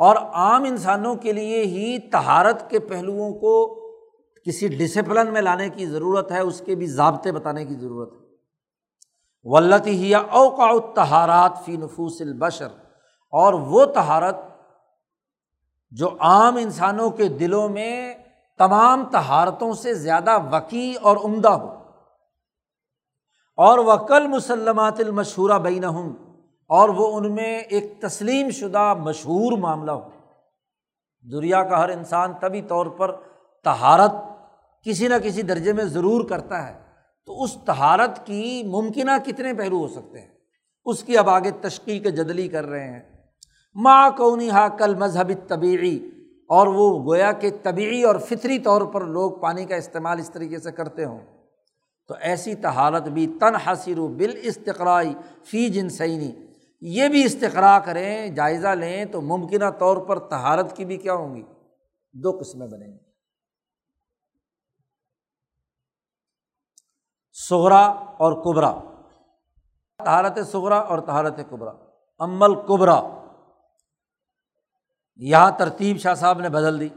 اور 0.00 0.16
عام 0.16 0.64
انسانوں 0.64 1.14
کے 1.14 1.32
لیے 1.32 1.62
ہی 1.62 1.98
تہارت 1.98 2.70
کے 2.70 2.78
پہلوؤں 2.78 3.32
کو 3.32 3.80
کسی 4.46 4.68
ڈسپلن 4.68 5.32
میں 5.32 5.42
لانے 5.42 5.68
کی 5.68 5.86
ضرورت 5.86 6.32
ہے، 6.32 6.40
اس 6.40 6.62
کے 6.66 6.74
بھی 6.74 6.86
ضابطے 6.86 7.32
بتانے 7.32 7.64
کی 7.64 7.74
ضرورت 7.74 8.12
ہے۔ 8.12 8.20
ولت 9.42 9.86
ہی 9.86 10.14
اوقا 10.14 10.92
تہارات 10.94 11.52
فی 11.64 11.76
نفوس 11.76 12.20
البشر۔ 12.20 12.68
اور 13.30 13.54
وہ 13.54 13.84
تہارت 13.84 14.36
جو 15.90 16.08
عام 16.20 16.56
انسانوں 16.56 17.10
کے 17.10 17.28
دلوں 17.28 17.68
میں 17.68 18.14
تمام 18.58 19.04
تہارتوں 19.12 19.72
سے 19.72 19.94
زیادہ 19.94 20.38
وکیع 20.52 20.98
اور 21.02 21.16
عمدہ 21.16 21.48
ہو۔ 21.48 21.68
اور 23.56 23.78
وکل 23.78 24.26
مسلمات 24.26 25.00
المشہورہ 25.00 25.58
بین 25.58 25.84
اور 26.70 26.88
وہ 26.88 27.16
ان 27.16 27.34
میں 27.34 27.58
ایک 27.58 27.92
تسلیم 28.00 28.50
شدہ 28.50 28.94
مشہور 28.94 29.58
معاملہ 29.58 29.90
ہو۔ 29.90 30.08
دنیا 31.32 31.62
کا 31.62 31.78
ہر 31.78 31.88
انسان 31.88 32.32
طبی 32.40 32.62
طور 32.62 32.86
پر 32.86 33.12
تہارت 33.64 34.10
کسی 34.84 35.08
نہ 35.08 35.14
کسی 35.22 35.42
درجے 35.42 35.72
میں 35.72 35.84
ضرور 35.84 36.28
کرتا 36.28 36.68
ہے۔ 36.68 36.80
تو 37.26 37.42
اس 37.42 37.56
تہارت 37.64 38.26
کی 38.26 38.62
ممکنہ 38.66 39.10
کتنے 39.24 39.54
پہلو 39.54 39.76
ہو 39.76 39.88
سکتے 39.88 40.20
ہیں؟ 40.20 40.28
اس 40.84 41.02
کی 41.02 41.18
اب 41.18 41.28
آگے 41.28 41.50
تشکیل 41.50 41.98
کے 41.98 42.10
جدلی 42.10 42.48
کر 42.48 42.66
رہے 42.66 42.90
ہیں۔ 42.90 43.02
ماں 43.74 44.10
کونی 44.16 44.50
ہا 44.50 44.68
کل 44.68 44.94
مذہبی 44.94 45.34
طبعی 45.34 46.08
اور 46.48 46.66
وہ 46.66 47.04
گویا 47.04 47.32
کہ 47.32 47.50
طبعی 47.62 48.02
اور 48.02 48.16
فطری 48.16 48.58
طور 48.58 48.82
پر 48.82 49.00
لوگ 49.00 49.30
پانی 49.30 49.64
کا 49.64 49.76
استعمال 49.76 50.18
اس 50.18 50.30
طریقے 50.30 50.58
سے 50.58 50.72
کرتے 50.72 51.04
ہوں۔ 51.04 51.20
تو 52.08 52.14
ایسی 52.20 52.54
تہارت 52.54 53.02
بھی 53.02 53.26
تن 53.40 53.54
حاصر 53.54 53.98
و 53.98 54.08
بال 54.08 54.36
استقرائی 54.42 55.14
فی 55.44 55.68
جن 55.68 55.88
سینی 55.88 56.32
یہ 56.80 57.08
بھی 57.08 57.24
استقرا 57.24 57.78
کریں، 57.78 58.28
جائزہ 58.28 58.68
لیں 58.68 59.04
تو 59.04 59.20
ممکنہ 59.20 59.70
طور 59.78 59.96
پر 59.96 60.28
تہارت 60.28 60.76
کی 60.76 60.84
بھی 60.84 60.96
کیا 60.96 61.14
ہوں 61.14 61.36
گی؟ 61.36 61.42
دو 62.12 62.38
قسمیں 62.40 62.66
بنیں 62.66 62.88
گی۔ 62.88 62.98
سغرا 67.32 67.86
اور 67.86 68.32
کبرا۔ 68.44 68.80
تہارت 70.04 70.38
سغرا 70.46 70.78
اور 70.78 70.98
تہارت 70.98 71.36
کبرا۔ 71.50 71.72
امل 72.18 72.54
کبرا 72.54 73.02
یہاں 75.16 75.50
ترتیب 75.58 75.98
شاہ 75.98 76.14
صاحب 76.14 76.40
نے 76.40 76.48
بدل 76.48 76.80
دی۔ 76.80 76.88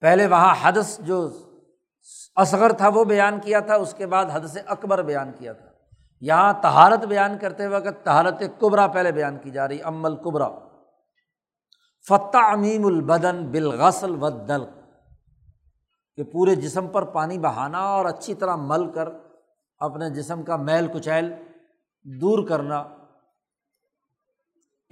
پہلے 0.00 0.26
وہاں 0.26 0.54
حدث 0.60 1.00
جو 1.00 1.30
اصغر 2.34 2.72
تھا 2.72 2.88
وہ 2.88 3.04
بیان 3.04 3.40
کیا 3.40 3.60
تھا، 3.60 3.74
اس 3.74 3.94
کے 3.98 4.06
بعد 4.06 4.26
حدث 4.26 4.56
اکبر 4.66 5.02
بیان 5.02 5.32
کیا 5.38 5.52
تھا۔ 5.52 5.67
یہاں 6.20 6.52
تہارت 6.62 7.04
بیان 7.04 7.38
کرتے 7.38 7.66
وقت 7.66 8.04
تہارت 8.04 8.42
کبرا 8.60 8.86
پہلے 8.86 9.12
بیان 9.12 9.38
کی 9.38 9.50
جا 9.50 9.68
رہی 9.68 9.82
امل 9.82 10.16
کبرا 10.16 10.48
فتح 12.08 12.38
امیم 12.38 12.86
البدن 12.86 13.50
بالغسل 13.50 14.22
و 14.22 14.30
دل 14.30 14.64
کہ 16.16 16.22
پورے 16.24 16.54
جسم 16.54 16.86
پر 16.86 17.02
پانی 17.02 17.38
بہانا 17.38 17.78
اور 17.78 18.04
اچھی 18.04 18.34
طرح 18.34 18.56
مل 18.56 18.92
کر 18.92 19.08
اپنے 19.78 20.10
جسم 20.10 20.42
کا 20.42 20.56
میل 20.56 20.86
کچیل 20.94 21.32
دور 22.04 22.48
کرنا۔ 22.48 22.80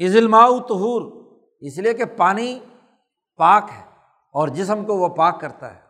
عزلماؤ 0.04 0.58
تہور 0.58 1.26
اس 1.60 1.78
لیے 1.78 1.94
کہ 1.94 2.04
پانی 2.04 2.60
پاک 3.36 3.64
ہے 3.78 3.82
اور 4.32 4.48
جسم 4.48 4.84
کو 4.84 4.96
وہ 4.96 5.08
پاک 5.08 5.40
کرتا 5.40 5.74
ہے۔ 5.74 5.80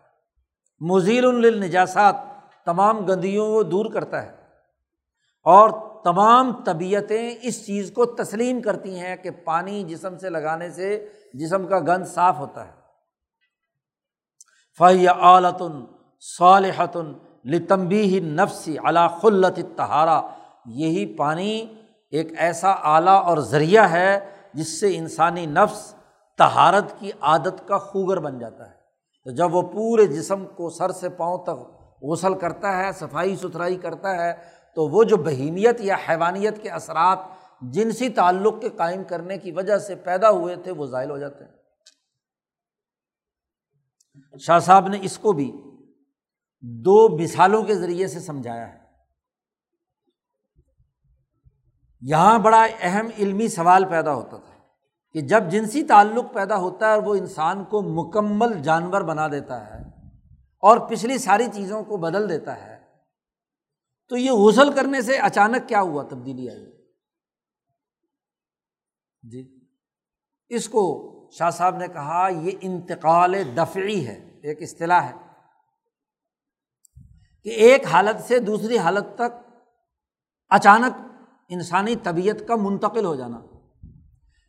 مزیر 0.80 1.24
النجاسات 1.24 2.14
تمام 2.64 3.06
گندیوں 3.06 3.46
کو 3.46 3.62
دور 3.62 3.92
کرتا 3.92 4.22
ہے۔ 4.22 4.45
اور 5.46 5.70
تمام 6.04 6.52
طبیعتیں 6.64 7.34
اس 7.42 7.66
چیز 7.66 7.92
کو 7.94 8.04
تسلیم 8.04 8.62
کرتی 8.62 8.98
ہیں 8.98 9.16
کہ 9.16 9.30
پانی 9.30 9.84
جسم 9.84 10.18
سے 10.18 10.30
لگانے 10.30 10.70
سے 10.70 11.08
جسم 11.34 11.66
کا 11.66 11.78
گند 11.78 12.06
صاف 12.06 12.38
ہوتا 12.38 12.66
ہے۔ 12.66 12.72
فہی 14.78 15.08
عالتن 15.08 15.84
صالحتن 16.38 17.12
لتمبی 17.44 18.20
نفسی 18.20 18.76
علا 18.84 19.08
خلت 19.08 19.58
تہارا 19.76 20.22
یہی 20.66 21.16
پانی 21.16 21.66
ایک 22.10 22.32
ایسا 22.36 22.74
آلہ 22.82 23.10
اور 23.10 23.38
ذریعہ 23.38 23.90
ہے 23.92 24.30
جس 24.54 24.80
سے 24.80 24.96
انسانی 24.96 25.46
نفس 25.46 25.94
تہارت 26.38 27.00
کی 27.00 27.10
عادت 27.20 27.68
کا 27.68 27.78
خوگر 27.78 28.20
بن 28.20 28.38
جاتا 28.38 28.68
ہے۔ 28.68 28.74
تو 29.24 29.30
جب 29.30 29.54
وہ 29.54 29.62
پورے 29.62 30.06
جسم 30.06 30.46
کو 30.46 30.70
سر 30.70 30.90
سے 30.90 31.08
پاؤں 31.08 31.38
تک 31.38 31.76
غسل 32.02 32.34
کرتا 32.34 32.76
ہے، 32.76 32.92
صفائی 32.92 33.36
ستھرائی 33.36 33.76
کرتا 33.76 34.24
ہے 34.24 34.55
تو 34.76 34.88
وہ 34.88 35.04
جو 35.04 35.16
بہیمیت 35.16 35.80
یا 35.80 35.96
حیوانیت 36.08 36.62
کے 36.62 36.70
اثرات 36.70 37.18
جنسی 37.60 38.08
تعلق 38.08 38.60
کے 38.60 38.68
قائم 38.68 39.04
کرنے 39.04 39.38
کی 39.38 39.52
وجہ 39.52 39.78
سے 39.78 39.94
پیدا 39.94 40.30
ہوئے 40.30 40.56
تھے، 40.56 40.70
وہ 40.70 40.86
ظاہر 40.86 41.10
ہو 41.10 41.18
جاتے 41.18 41.44
ہیں۔ 41.44 41.52
شاہ 44.38 44.58
صاحب 44.58 44.88
نے 44.88 44.98
اس 45.02 45.18
کو 45.18 45.32
بھی 45.32 45.52
دو 46.60 47.18
مثالوں 47.22 47.62
کے 47.62 47.74
ذریعے 47.74 48.06
سے 48.06 48.20
سمجھایا 48.20 48.74
ہے۔ 48.74 48.78
یہاں 52.00 52.38
بڑا 52.38 52.66
اہم 52.80 53.08
علمی 53.18 53.48
سوال 53.48 53.84
پیدا 53.84 54.14
ہوتا 54.14 54.36
تھا 54.36 54.54
کہ 55.12 55.20
جب 55.20 55.44
جنسی 55.50 55.82
تعلق 55.82 56.34
پیدا 56.34 56.56
ہوتا 56.56 56.92
ہے 56.92 56.98
وہ 56.98 57.14
انسان 57.14 57.64
کو 57.64 57.82
مکمل 57.82 58.62
جانور 58.62 59.00
بنا 59.00 59.28
دیتا 59.28 59.66
ہے 59.66 59.82
اور 60.60 60.78
پچھلی 60.78 61.18
ساری 61.18 61.46
چیزوں 61.54 61.82
کو 61.82 61.96
بدل 61.96 62.28
دیتا 62.28 62.66
ہے 62.66 62.75
تو 64.08 64.16
یہ 64.16 64.30
غسل 64.30 64.72
کرنے 64.72 65.02
سے 65.02 65.18
اچانک 65.18 65.68
کیا 65.68 65.80
ہوا؟ 65.80 66.02
تبدیلی 66.02 66.50
آئی۔ 66.50 66.66
جی۔ 69.22 69.60
اس 70.48 70.68
کو 70.68 71.12
شاہ 71.38 71.50
صاحب 71.50 71.76
نے 71.76 71.88
کہا، 71.88 72.28
یہ 72.28 72.50
انتقال 72.60 73.56
دفعی 73.56 74.06
ہے، 74.06 74.40
ایک 74.42 74.62
اصطلاح 74.62 75.08
ہے۔ 75.08 75.12
کہ 77.44 77.48
ایک 77.48 77.86
حالت 77.86 78.24
سے 78.24 78.38
دوسری 78.38 78.78
حالت 78.78 79.04
تک 79.14 79.60
اچانک 80.48 81.00
انسانی 81.48 81.96
طبیعت 81.96 82.48
کا 82.48 82.56
منتقل 82.56 83.04
ہو 83.04 83.14
جانا۔ 83.14 83.40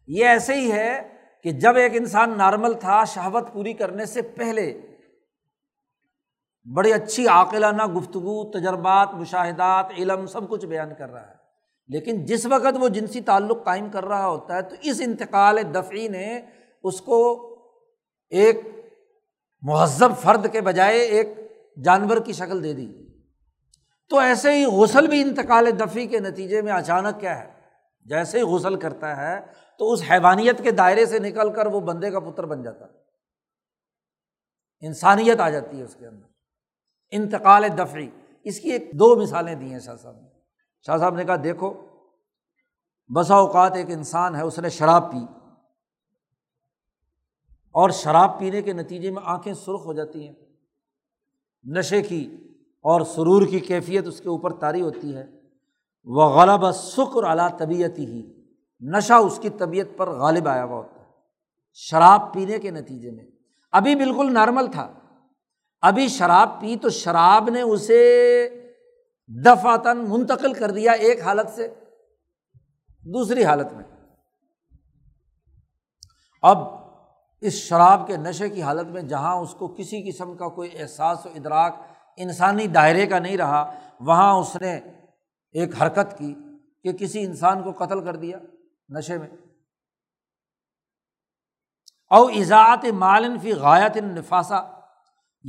یہ 0.07 0.25
ایسے 0.25 0.55
ہی 0.55 0.71
ہے 0.71 1.15
کہ 1.43 1.51
جب 1.51 1.75
ایک 1.75 1.91
انسان 1.95 2.37
نارمل 2.37 2.73
تھا، 2.73 3.03
شہوت 3.03 3.53
پوری 3.53 3.73
کرنے 3.73 4.05
سے 4.05 4.21
پہلے 4.21 4.96
بڑی 6.73 6.93
اچھی 6.93 7.27
عاقلانہ 7.27 7.85
گفتگو، 7.85 8.51
تجربات، 8.51 9.09
مشاہدات، 9.13 9.85
علم، 9.97 10.25
سب 10.25 10.49
کچھ 10.49 10.65
بیان 10.65 10.89
کر 10.97 11.09
رہا 11.09 11.27
ہے۔ 11.27 11.33
لیکن 11.87 12.25
جس 12.25 12.45
وقت 12.45 12.77
وہ 12.79 12.89
جنسی 12.89 13.21
تعلق 13.21 13.63
قائم 13.63 13.89
کر 13.89 14.05
رہا 14.05 14.27
ہوتا 14.27 14.55
ہے، 14.55 14.61
تو 14.61 14.75
اس 14.81 15.01
انتقال 15.05 15.57
دفعی 15.75 16.07
نے 16.07 16.41
اس 16.83 17.01
کو 17.01 17.43
ایک 18.29 18.59
مہذب 19.61 20.17
فرد 20.21 20.51
کے 20.51 20.61
بجائے 20.61 20.99
ایک 20.99 21.27
جانور 21.83 22.17
کی 22.17 22.33
شکل 22.33 22.63
دے 22.63 22.73
دی۔ 22.73 22.91
تو 24.09 24.19
ایسے 24.19 24.51
ہی 24.51 24.65
غسل 24.65 25.07
بھی 25.07 25.21
انتقال 25.21 25.79
دفی 25.79 26.05
کے 26.05 26.19
نتیجے 26.19 26.61
میں 26.61 26.73
اچانک 26.73 27.19
کیا 27.19 27.43
ہے؟ 27.43 27.51
جیسے 28.05 28.37
ہی 28.37 28.43
غسل 28.43 28.75
کرتا 28.75 29.17
ہے، 29.17 29.39
تو 29.79 29.91
اس 29.91 30.03
حیوانیت 30.11 30.63
کے 30.63 30.71
دائرے 30.71 31.05
سے 31.05 31.19
نکل 31.19 31.53
کر 31.53 31.65
وہ 31.65 31.79
بندے 31.79 32.11
کا 32.11 32.19
پتر 32.19 32.45
بن 32.45 32.63
جاتا 32.63 32.85
ہے۔ 32.85 32.91
انسانیت 34.87 35.39
آ 35.39 35.49
جاتی 35.49 35.79
ہے 35.79 35.83
اس 35.83 35.95
کے 35.95 36.07
اندر۔ 36.07 36.26
انتقال 37.11 37.65
دفعی۔ 37.77 38.09
اس 38.43 38.59
کی 38.59 38.71
ایک 38.71 38.91
دو 38.93 39.15
مثالیں 39.15 39.55
دی 39.55 39.71
ہیں 39.71 39.79
شاہ 39.79 39.95
صاحب 39.95 40.15
نے۔ 40.15 40.27
شاہ 40.85 40.97
صاحب 40.97 41.15
نے 41.15 41.23
کہا، 41.23 41.35
دیکھو، 41.43 41.73
بسا 43.15 43.35
اوقات 43.35 43.73
ایک 43.75 43.85
انسان 43.89 44.35
ہے، 44.35 44.41
اس 44.41 44.59
نے 44.59 44.69
شراب 44.69 45.11
پی۔ 45.11 45.17
اور 47.71 47.89
شراب 47.89 48.39
پینے 48.39 48.61
کے 48.61 48.73
نتیجے 48.73 49.11
میں 49.11 49.21
آنکھیں 49.25 49.53
سرخ 49.53 49.85
ہو 49.85 49.93
جاتی 49.93 50.27
ہیں۔ 50.27 50.35
نشے 51.63 52.01
کی 52.01 52.37
اور 52.81 53.01
سرور 53.01 53.47
کی 53.47 53.59
کیفیت 53.59 54.07
اس 54.07 54.19
کے 54.19 54.29
اوپر 54.29 54.53
طاری 54.53 54.81
ہوتی 54.81 55.15
ہے۔ 55.15 55.25
وہ 56.03 56.23
غلب 56.23 56.71
سکر 56.71 57.23
اعلیٰ 57.23 57.57
طبیعت 57.57 57.99
ہی 57.99 58.33
نشہ 58.81 59.13
اس 59.13 59.39
کی 59.41 59.49
طبیعت 59.49 59.97
پر 59.97 60.09
غالب 60.09 60.47
آیا 60.47 60.63
ہوا 60.63 60.77
ہوتا 60.77 61.01
ہے۔ 61.01 61.05
شراب 61.73 62.33
پینے 62.33 62.59
کے 62.59 62.71
نتیجے 62.71 63.11
میں۔ 63.11 63.25
ابھی 63.71 63.95
بالکل 63.95 64.33
نارمل 64.33 64.71
تھا۔ 64.71 64.96
ابھی 65.87 66.07
شراب 66.07 66.59
پی 66.61 66.75
تو 66.75 66.89
شراب 66.89 67.49
نے 67.49 67.61
اسے 67.61 68.01
دفعتاً 69.45 69.97
منتقل 70.07 70.53
کر 70.53 70.71
دیا 70.71 70.91
ایک 70.91 71.21
حالت 71.21 71.49
سے، 71.49 71.67
دوسری 73.13 73.43
حالت 73.43 73.73
میں۔ 73.73 73.83
اب 76.41 76.57
اس 77.41 77.53
شراب 77.53 78.07
کے 78.07 78.17
نشے 78.17 78.49
کی 78.49 78.61
حالت 78.61 78.87
میں 78.87 79.01
جہاں 79.01 79.35
اس 79.35 79.53
کو 79.53 79.67
کسی 79.67 80.11
قسم 80.11 80.37
کا 80.37 80.47
کوئی 80.47 80.69
احساس 80.73 81.25
و 81.25 81.29
ادراک 81.29 81.75
انسانی 82.17 82.67
دائرے 82.67 83.05
کا 83.07 83.19
نہیں 83.19 83.37
رہا، 83.37 83.73
وہاں 83.99 84.33
اس 84.33 84.55
نے 84.61 84.75
ایک 85.55 85.81
حرکت 85.81 86.17
کی 86.17 86.33
کہ 86.83 86.91
کسی 86.91 87.25
انسان 87.25 87.63
کو 87.63 87.85
قتل 87.85 88.05
کر 88.05 88.15
دیا 88.15 88.37
نشے 88.89 89.17
میں۔ 89.17 89.27
او 92.11 92.25
ایزاعت 92.25 92.85
مالن 92.85 93.39
فی 93.39 93.53
غایت 93.53 93.97
نفاسا 93.97 94.76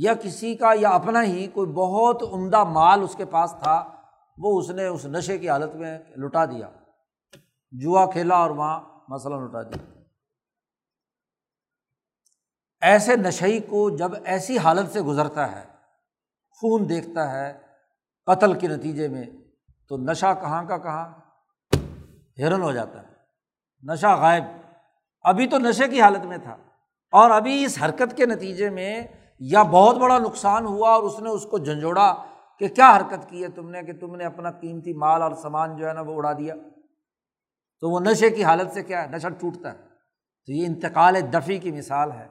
یا 0.01 0.13
کسی 0.13 0.55
کا 0.55 0.71
یا 0.79 0.89
اپنا 0.89 1.23
ہی 1.23 1.47
کوئی 1.47 1.71
بہت 1.71 2.23
عمدہ 2.33 2.63
مال 2.63 3.03
اس 3.03 3.15
کے 3.15 3.25
پاس 3.25 3.55
تھا، 3.63 3.95
وہ 4.37 4.59
اس 4.59 4.69
نے 4.69 4.85
اس 4.85 5.05
نشے 5.05 5.37
کی 5.37 5.49
حالت 5.49 5.75
میں 5.75 5.99
لٹا 6.17 6.45
دیا۔ 6.45 6.69
جوا 7.71 8.05
کھیلا 8.05 8.35
اور 8.35 8.49
وہاں 8.49 8.81
مثلاً 9.09 9.39
لٹا 9.39 9.61
دیا۔ 9.61 10.01
ایسے 12.81 13.15
نشئی 13.15 13.59
کو 13.59 13.89
جب 13.89 14.11
ایسی 14.25 14.57
حالت 14.57 14.93
سے 14.93 15.01
گزرتا 15.01 15.51
ہے، 15.51 15.63
خون 16.49 16.89
دیکھتا 16.89 17.31
ہے 17.31 17.57
قتل 18.25 18.59
کے 18.59 18.67
نتیجے 18.67 19.07
میں، 19.07 19.25
تو 19.87 19.97
نشہ 19.97 20.33
کہاں 20.41 20.63
کا 20.63 20.77
کہاں؟ 20.77 21.09
ہرن 22.39 22.61
ہو 22.61 22.71
جاتا 22.71 23.01
ہے۔ 23.01 23.07
نشہ 23.83 24.07
غائب۔ 24.07 24.43
ابھی 25.21 25.47
تو 25.47 25.57
نشے 25.57 25.87
کی 25.87 26.01
حالت 26.01 26.25
میں 26.25 26.37
تھا۔ 26.37 26.57
اور 27.11 27.31
ابھی 27.31 27.65
اس 27.65 27.77
حرکت 27.81 28.17
کے 28.17 28.25
نتیجے 28.25 28.69
میں 28.69 29.03
یا 29.39 29.63
بہت 29.63 29.95
بڑا 29.95 30.19
نقصان 30.19 30.65
ہوا 30.65 30.89
اور 30.89 31.03
اس 31.03 31.19
نے 31.19 31.29
اس 31.29 31.43
کو 31.43 31.57
جھنجھوڑا 31.57 32.15
کہ 32.59 32.67
کیا 32.67 32.97
حرکت 32.97 33.29
کی 33.29 33.43
ہے 33.43 33.47
تم 33.47 33.69
نے 33.69 33.83
کہ 33.83 33.93
تم 33.93 34.15
نے 34.15 34.25
اپنا 34.25 34.51
قیمتی 34.51 34.93
مال 34.93 35.21
اور 35.21 35.31
سامان 35.31 35.75
جو 35.75 35.87
ہے 35.87 35.93
نا 35.93 36.01
وہ 36.01 36.15
اڑا 36.15 36.33
دیا؟ 36.33 36.55
تو 37.79 37.89
وہ 37.89 37.99
نشے 37.99 38.29
کی 38.29 38.43
حالت 38.43 38.73
سے 38.73 38.83
کیا 38.83 39.03
ہے؟ 39.03 39.07
نشہ 39.07 39.27
ٹوٹتا 39.27 39.71
ہے۔ 39.71 39.77
تو 40.45 40.51
یہ 40.51 40.65
انتقال 40.65 41.15
دفی 41.33 41.57
کی 41.57 41.71
مثال 41.71 42.11
ہے 42.11 42.27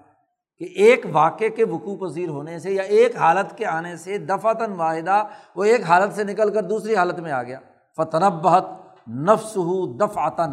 کہ 0.58 0.64
ایک 0.64 1.06
واقعے 1.12 1.50
کے 1.50 1.64
وقوع 1.64 2.08
پذیر 2.08 2.28
ہونے 2.28 2.58
سے 2.58 2.70
یا 2.70 2.82
ایک 2.82 3.16
حالت 3.16 3.58
کے 3.58 3.66
آنے 3.66 3.96
سے 3.96 4.18
دفعتاً 4.18 4.72
واحدہ 4.72 5.24
وہ 5.56 5.64
ایک 5.64 5.82
حالت 5.82 6.14
سے 6.14 6.24
نکل 6.24 6.54
کر 6.54 6.62
دوسری 6.62 6.96
حالت 6.96 7.18
میں 7.18 7.32
آ 7.32 7.42
گیا۔ 7.42 7.60
فتنب 7.96 8.32
بہت 8.32 8.64
نفس 9.08 9.56
ہو 9.56 9.96
دفعتاً 9.96 10.50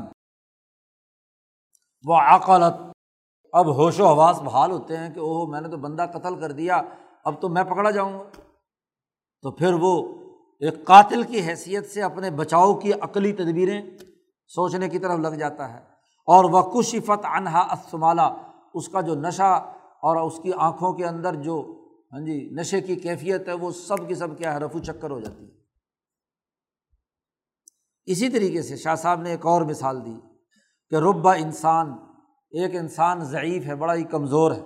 وہ 2.03 2.15
عقلت 2.15 2.94
اب 3.57 3.75
ہوش 3.75 3.99
و 3.99 4.07
حواس 4.07 4.41
بحال 4.41 4.71
ہوتے 4.71 4.97
ہیں 4.97 5.13
کہ 5.13 5.19
اوہ، 5.19 5.47
میں 5.47 5.61
نے 5.61 5.67
تو 5.67 5.77
بندہ 5.77 6.05
قتل 6.13 6.39
کر 6.39 6.51
دیا، 6.51 6.81
اب 7.23 7.41
تو 7.41 7.49
میں 7.49 7.63
پکڑا 7.63 7.91
جاؤں 7.91 8.19
گا۔ 8.19 8.23
تو 9.41 9.51
پھر 9.51 9.73
وہ 9.73 10.13
ایک 10.59 10.85
قاتل 10.85 11.23
کی 11.23 11.39
حیثیت 11.39 11.89
سے 11.89 12.01
اپنے 12.01 12.31
بچاؤ 12.31 12.73
کی 12.73 12.93
عقلی 12.93 13.33
تدبیریں 13.33 13.81
سوچنے 14.47 14.89
کی 14.89 14.99
طرف 14.99 15.19
لگ 15.19 15.27
جاتا 15.27 15.73
ہے۔ 15.73 15.79
اور 16.27 16.43
وہ 16.43 16.61
کشفت 16.61 17.25
انہا 17.25 17.59
اسمالا 17.59 18.33
اس 18.73 18.89
کا 18.89 19.01
جو 19.01 19.15
نشہ 19.15 19.65
اور 20.01 20.17
اس 20.17 20.39
کی 20.43 20.51
آنکھوں 20.57 20.93
کے 20.93 21.05
اندر 21.05 21.35
جو 21.35 21.81
ہاں 22.13 22.19
جی 22.19 22.49
نشے 22.51 22.81
کی 22.81 22.95
کیفیت 22.95 23.47
ہے، 23.47 23.53
وہ 23.53 23.71
سب 23.71 24.07
کی 24.07 24.15
سب 24.15 24.37
کیا 24.37 24.53
ہے 24.53 24.57
رفو 24.57 24.79
چکر 24.79 25.09
ہو 25.09 25.19
جاتی 25.19 25.45
ہے۔ 25.45 25.51
اسی 28.05 28.29
طریقے 28.29 28.61
سے 28.61 28.77
شاہ 28.77 28.95
صاحب 28.95 29.21
نے 29.21 29.31
ایک 29.31 29.45
اور 29.45 29.61
مثال 29.61 30.05
دی 30.05 30.19
کہ 30.89 30.95
ربا 30.95 31.33
انسان 31.33 31.93
ایک 32.55 32.75
انسان 32.75 33.23
ضعیف 33.23 33.65
ہے، 33.65 33.75
بڑا 33.75 33.93
ہی 33.93 34.03
کمزور 34.03 34.51
ہے۔ 34.51 34.61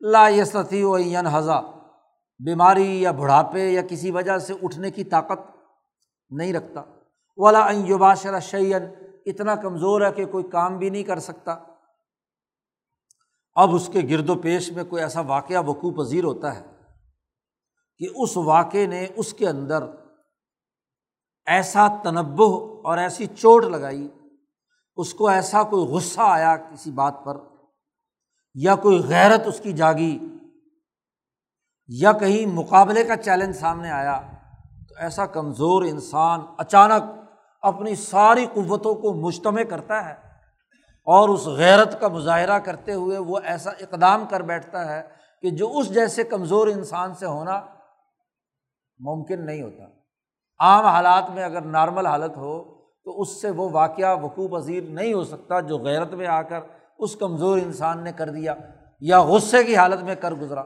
لا 0.00 0.28
یستی 0.28 0.82
و 0.82 0.96
حضا 1.32 1.60
بیماری 2.38 3.02
یا 3.02 3.10
بڑھاپے 3.10 3.68
یا 3.70 3.82
کسی 3.82 4.10
وجہ 4.10 4.38
سے 4.38 4.54
اٹھنے 4.62 4.90
کی 4.90 5.04
طاقت 5.04 5.56
نہیں 6.30 6.52
رکھتا۔ 6.52 6.82
ولا 7.36 7.70
یباشر 7.70 8.40
شعین 8.40 8.82
اتنا 9.26 9.54
کمزور 9.54 10.00
ہے 10.00 10.12
کہ 10.12 10.26
کوئی 10.26 10.44
کام 10.44 10.78
بھی 10.78 10.90
نہیں 10.90 11.02
کر 11.02 11.18
سکتا۔ 11.18 11.56
اب 13.54 13.74
اس 13.74 13.90
کے 13.92 14.00
گرد 14.10 14.30
و 14.30 14.34
پیش 14.34 14.72
میں 14.72 14.84
کوئی 14.84 15.02
ایسا 15.02 15.20
واقعہ 15.20 15.62
وقوع 15.66 15.92
پذیر 15.92 16.24
ہوتا 16.24 16.56
ہے 16.56 16.64
کہ 17.98 18.06
اس 18.14 18.36
واقعے 18.36 18.86
نے 18.86 19.06
اس 19.16 19.34
کے 19.34 19.48
اندر 19.48 19.84
ایسا 21.46 21.88
تنبع 22.02 22.46
اور 22.84 22.98
ایسی 22.98 23.26
چوٹ 23.26 23.64
لگائی 23.64 24.08
اس 24.96 25.14
کو 25.14 25.28
ایسا 25.28 25.62
کوئی 25.62 25.86
غصہ 25.86 26.20
آیا 26.20 26.56
کسی 26.56 26.90
بات 26.90 27.14
پر، 27.24 27.36
یا 28.54 28.74
کوئی 28.74 29.02
غیرت 29.08 29.46
اس 29.46 29.60
کی 29.60 29.72
جاگی، 29.72 30.18
یا 31.88 32.12
کہیں 32.12 32.46
مقابلے 32.46 33.04
کا 33.04 33.16
چیلنج 33.16 33.56
سامنے 33.56 33.90
آیا، 33.90 34.20
تو 34.88 34.94
ایسا 34.96 35.26
کمزور 35.26 35.82
انسان 35.82 36.40
اچانک 36.58 37.02
اپنی 37.62 37.94
ساری 37.94 38.46
قوتوں 38.46 38.94
کو 38.94 39.12
مجتمع 39.12 39.62
کرتا 39.62 40.08
ہے 40.08 40.12
اور 41.06 41.28
اس 41.28 41.46
غیرت 41.46 42.00
کا 42.00 42.08
مظاہرہ 42.08 42.58
کرتے 42.58 42.94
ہوئے 42.94 43.18
وہ 43.18 43.38
ایسا 43.44 43.70
اقدام 43.70 44.26
کر 44.26 44.42
بیٹھتا 44.42 44.94
ہے 44.94 45.02
کہ 45.42 45.50
جو 45.50 45.78
اس 45.78 45.94
جیسے 45.94 46.24
کمزور 46.24 46.68
انسان 46.68 47.14
سے 47.14 47.26
ہونا 47.26 47.60
ممکن 49.00 49.46
نہیں 49.46 49.62
ہوتا۔ 49.62 49.84
عام 50.60 50.84
حالات 50.84 51.30
میں 51.30 51.44
اگر 51.44 51.60
نارمل 51.60 52.06
حالت 52.06 52.36
ہو 52.36 52.73
تو 53.04 53.20
اس 53.20 53.42
سے 53.42 53.50
وہ 53.50 53.70
واقعہ 53.70 54.22
وقوع 54.22 54.58
پذیر 54.58 54.82
نہیں 54.82 55.14
ہو 55.14 55.24
سکتا 55.24 55.60
جو 55.60 55.78
غیرت 55.78 56.14
میں 56.14 56.26
آ 56.26 56.42
کر 56.42 56.60
اس 56.98 57.16
کمزور 57.16 57.58
انسان 57.58 58.04
نے 58.04 58.12
کر 58.12 58.28
دیا 58.28 58.54
یا 59.00 59.22
غصے 59.22 59.64
کی 59.64 59.76
حالت 59.76 60.02
میں 60.02 60.14
کر 60.14 60.32
گزرا۔ 60.32 60.62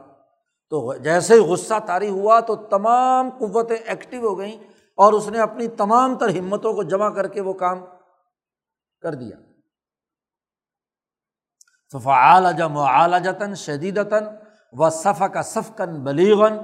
تو 0.69 0.95
جیسے 0.95 1.33
ہی 1.33 1.39
غصہ 1.39 1.73
طاری 1.85 2.09
ہوا 2.09 2.39
تو 2.39 2.55
تمام 2.55 3.29
قوتیں 3.29 3.75
ایکٹیو 3.75 4.27
ہو 4.27 4.39
گئیں 4.39 4.57
اور 4.97 5.13
اس 5.13 5.27
نے 5.29 5.39
اپنی 5.39 5.67
تمام 5.67 6.17
تر 6.17 6.29
ہمتوں 6.29 6.73
کو 6.73 6.83
جمع 6.83 7.09
کر 7.09 7.27
کے 7.27 7.41
وہ 7.41 7.53
کام 7.53 7.85
کر 9.01 9.13
دیا۔ 9.13 9.37
معالجتاً 12.67 13.53
شدیدتاً 13.53 14.23
و 14.73 14.89
صف 14.89 15.23
کا 15.33 15.41
صفقن 15.41 16.03
بلیغن 16.03 16.57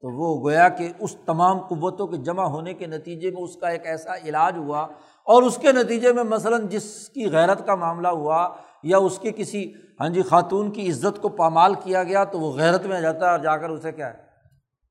تو 0.00 0.10
وہ 0.10 0.42
گویا 0.42 0.68
کہ 0.68 0.92
اس 0.98 1.16
تمام 1.26 1.58
قوتوں 1.58 2.06
کے 2.06 2.16
جمع 2.16 2.44
ہونے 2.44 2.74
کے 2.74 2.86
نتیجے 2.86 3.30
میں 3.30 3.42
اس 3.42 3.56
کا 3.56 3.68
ایک 3.68 3.86
ایسا 3.86 4.16
علاج 4.16 4.56
ہوا 4.56 4.86
اور 5.24 5.42
اس 5.42 5.56
کے 5.56 5.72
نتیجے 5.72 6.12
میں 6.12 6.24
مثلاً 6.24 6.68
جس 6.68 7.08
کی 7.08 7.30
غیرت 7.30 7.66
کا 7.66 7.74
معاملہ 7.74 8.08
ہوا 8.08 8.56
یا 8.82 8.98
اس 8.98 9.18
کی 9.18 9.32
کسی 9.36 9.72
ہاں 10.00 10.08
جی 10.08 10.22
خاتون 10.22 10.70
کی 10.70 10.90
عزت 10.90 11.22
کو 11.22 11.28
پامال 11.28 11.74
کیا 11.74 12.02
گیا 12.02 12.24
تو 12.24 12.40
وہ 12.40 12.52
غیرت 12.52 12.86
میں 12.86 13.00
جاتا 13.00 13.26
ہے 13.26 13.30
اور 13.30 13.38
جا 13.38 13.56
کر 13.56 13.70
اسے 13.70 13.92
کیا 13.92 14.14
ہے؟ 14.14 14.24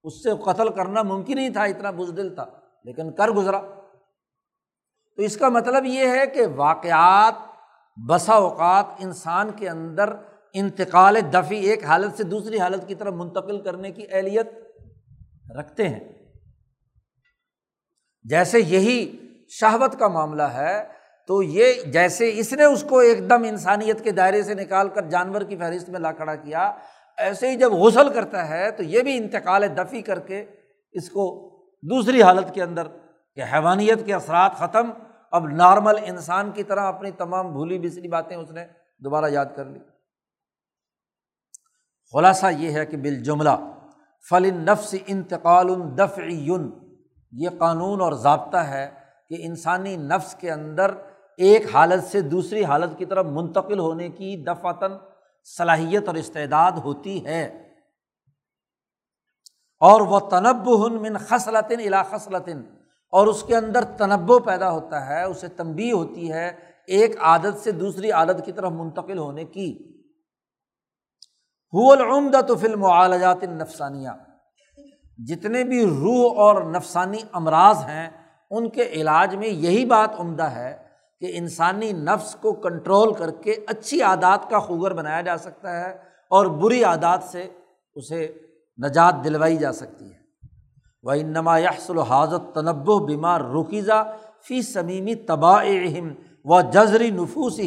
اس 0.04 0.24
سے 0.24 0.30
قتل 0.46 0.70
کرنا 0.70 1.04
ممکن 1.04 1.38
ہی 1.38 1.50
تھا، 1.50 1.64
اتنا 1.64 1.92
بزدل 1.92 2.36
تھا، 2.36 2.46
لیکن 2.84 3.12
کر 3.12 3.30
گزرا۔ 3.30 3.62
تو 5.16 5.22
اس 5.22 5.38
کا 5.38 5.50
مطلب 5.50 5.86
یہ 5.86 6.08
ہے 6.08 6.28
کہ 6.28 6.42
واقعات 6.56 7.34
بسا 8.10 8.34
اوقات 8.34 8.86
انسان 9.00 9.52
کے 9.52 9.70
اندر 9.70 10.14
انتقال 10.54 11.18
دفی 11.34 11.56
ایک 11.56 11.86
حالت 11.86 12.18
سے 12.18 12.24
دوسری 12.24 12.60
حالت 12.60 12.88
کی 12.88 12.96
طرف 12.96 13.14
منتقل 13.14 13.62
کرنے 13.62 13.92
کی 13.92 14.04
اہلیت 14.12 14.48
رکھتے 15.60 15.90
ہیں۔ 15.90 16.00
جیسے 18.24 18.60
یہی 18.60 19.23
شہوت 19.60 20.00
کا 20.00 20.08
معاملہ 20.08 20.44
ہے، 20.44 20.84
تو 21.28 21.42
یہ 21.44 21.84
جیسے 21.86 22.32
اس 22.40 22.52
نے 22.54 22.64
اس 22.64 22.84
کو 22.90 23.00
ایک 23.00 23.30
دم 23.30 23.44
انسانیت 23.44 24.04
کے 24.04 24.12
دائرے 24.12 24.42
سے 24.44 24.54
نکال 24.54 24.90
کر 24.90 25.10
جانور 25.10 25.42
کی 25.42 25.58
فہرست 25.58 25.90
میں 25.90 26.00
لا 26.00 26.12
کھڑا 26.12 26.36
کیا، 26.36 26.72
ایسے 27.18 27.52
ہی 27.52 27.56
جب 27.56 27.72
غسل 27.72 28.10
کرتا 28.14 28.48
ہے 28.50 28.70
تو 28.72 28.84
یہ 28.84 29.02
بھی 29.02 29.18
انتقال 29.18 29.64
دفی 29.78 30.02
کر 30.02 30.20
کے 30.20 30.46
اس 30.92 31.10
کو 31.10 31.26
دوسری 31.84 32.22
حالت 32.22 32.54
کے 32.54 32.64
اندر 32.64 32.88
کہ 33.36 33.44
حیوانیت 33.54 34.06
کے 34.06 34.14
اثرات 34.14 34.56
ختم، 34.56 34.90
اب 35.32 35.48
نارمل 35.48 35.96
انسان 36.06 36.52
کی 36.52 36.64
طرح 36.64 36.88
اپنی 36.88 37.12
تمام 37.12 37.52
بھولی 37.52 37.80
بسری 37.80 38.08
باتیں 38.08 38.36
اس 38.38 38.52
نے 38.52 38.66
دوبارہ 39.04 39.30
یاد 39.30 39.46
کر 39.56 39.66
لی۔ 39.66 39.80
خلاصہ 42.14 42.48
یہ 42.58 42.72
ہے 42.72 42.86
کہ 42.86 42.98
بالجملہ 42.98 43.56
فل 44.30 44.50
نفس 44.54 44.96
انتقال 45.08 45.70
دفعین 45.98 46.70
یہ 47.32 47.50
قانون 47.60 48.02
اور 48.02 48.14
ضابطہ 48.14 48.58
ہے۔ 48.58 48.90
کہ 49.36 49.46
انسانی 49.46 49.98
نفس 49.98 50.36
کے 50.36 50.52
اندر 50.52 50.92
ایک 51.38 51.76
حالت 51.76 52.04
سے 52.04 52.22
دوسری 52.22 52.64
حالت 52.64 52.98
کی 52.98 53.06
طرف 53.06 53.26
منتقل 53.26 53.80
ہونے 53.80 54.10
کی 54.10 54.44
دفعتاً 54.44 54.92
صلاحیت 55.58 56.08
اور 56.08 56.16
استعداد 56.16 56.72
ہوتی 56.72 57.26
ہے۔ 57.26 57.44
اور 59.80 60.02
وہ 60.02 60.20
تنب 60.20 60.68
من 61.02 61.18
خصلطن 61.18 61.80
الا 61.80 62.04
خصلطن 62.04 62.64
اور 63.12 63.28
اس 63.28 63.44
کے 63.44 63.56
اندر 63.56 63.84
تنبع 63.84 64.38
پیدا 64.46 64.72
ہوتا 64.72 65.06
ہے، 65.06 65.24
اسے 65.24 65.48
تنبی 65.48 65.92
ہوتی 65.92 66.32
ہے 66.34 66.52
ایک 66.88 67.18
عادت 67.20 67.60
سے 67.60 67.72
دوسری 67.72 68.12
عادت 68.12 68.46
کی 68.46 68.52
طرف 68.52 68.72
منتقل 68.72 69.18
ہونے 69.18 69.46
کی۔ 69.46 69.90
العمدہ 71.74 72.42
تو 72.42 72.56
فلم 72.56 72.86
عالجات 72.86 73.44
نفسانیہ 73.44 74.10
جتنے 75.18 75.64
بھی 75.64 75.86
روح 75.86 76.38
اور 76.38 76.64
نفسانی 76.64 77.18
امراض 77.32 77.78
ہیں 77.78 78.23
ان 78.56 78.70
کے 78.70 78.84
علاج 78.84 79.36
میں 79.36 79.48
یہی 79.48 79.86
بات 79.86 80.20
عمدہ 80.20 80.44
ہے 80.44 80.78
کہ 81.20 81.32
انسانی 81.34 81.92
نفس 81.92 82.36
کو 82.36 82.54
کنٹرول 82.54 83.14
کر 83.14 83.32
کے 83.32 83.52
اچھی 83.68 84.02
عادات 84.02 84.50
کا 84.50 84.60
خوگر 84.60 84.94
بنایا 84.94 85.22
جا 85.22 85.38
سکتا 85.38 85.80
ہے 85.80 85.92
اور 86.30 86.46
بری 86.46 86.84
عادات 86.84 87.24
سے 87.24 87.50
اسے 87.96 88.34
نجات 88.86 89.16
دلوائی 89.24 89.58
جا 89.58 89.72
سکتی 89.72 90.06
ہے۔ 90.06 90.18
وہ 91.04 91.14
نما 91.14 91.58
یحسل 91.58 92.00
حاضت 92.00 92.56
تنبع 92.56 93.06
بیمار 93.06 93.42
رکیزہ 93.42 94.18
فی 94.48 94.62
سمیمی 94.62 95.16
تباہ 95.16 95.66
و 96.46 96.62
جزری 96.62 97.12
نفوس 97.12 97.60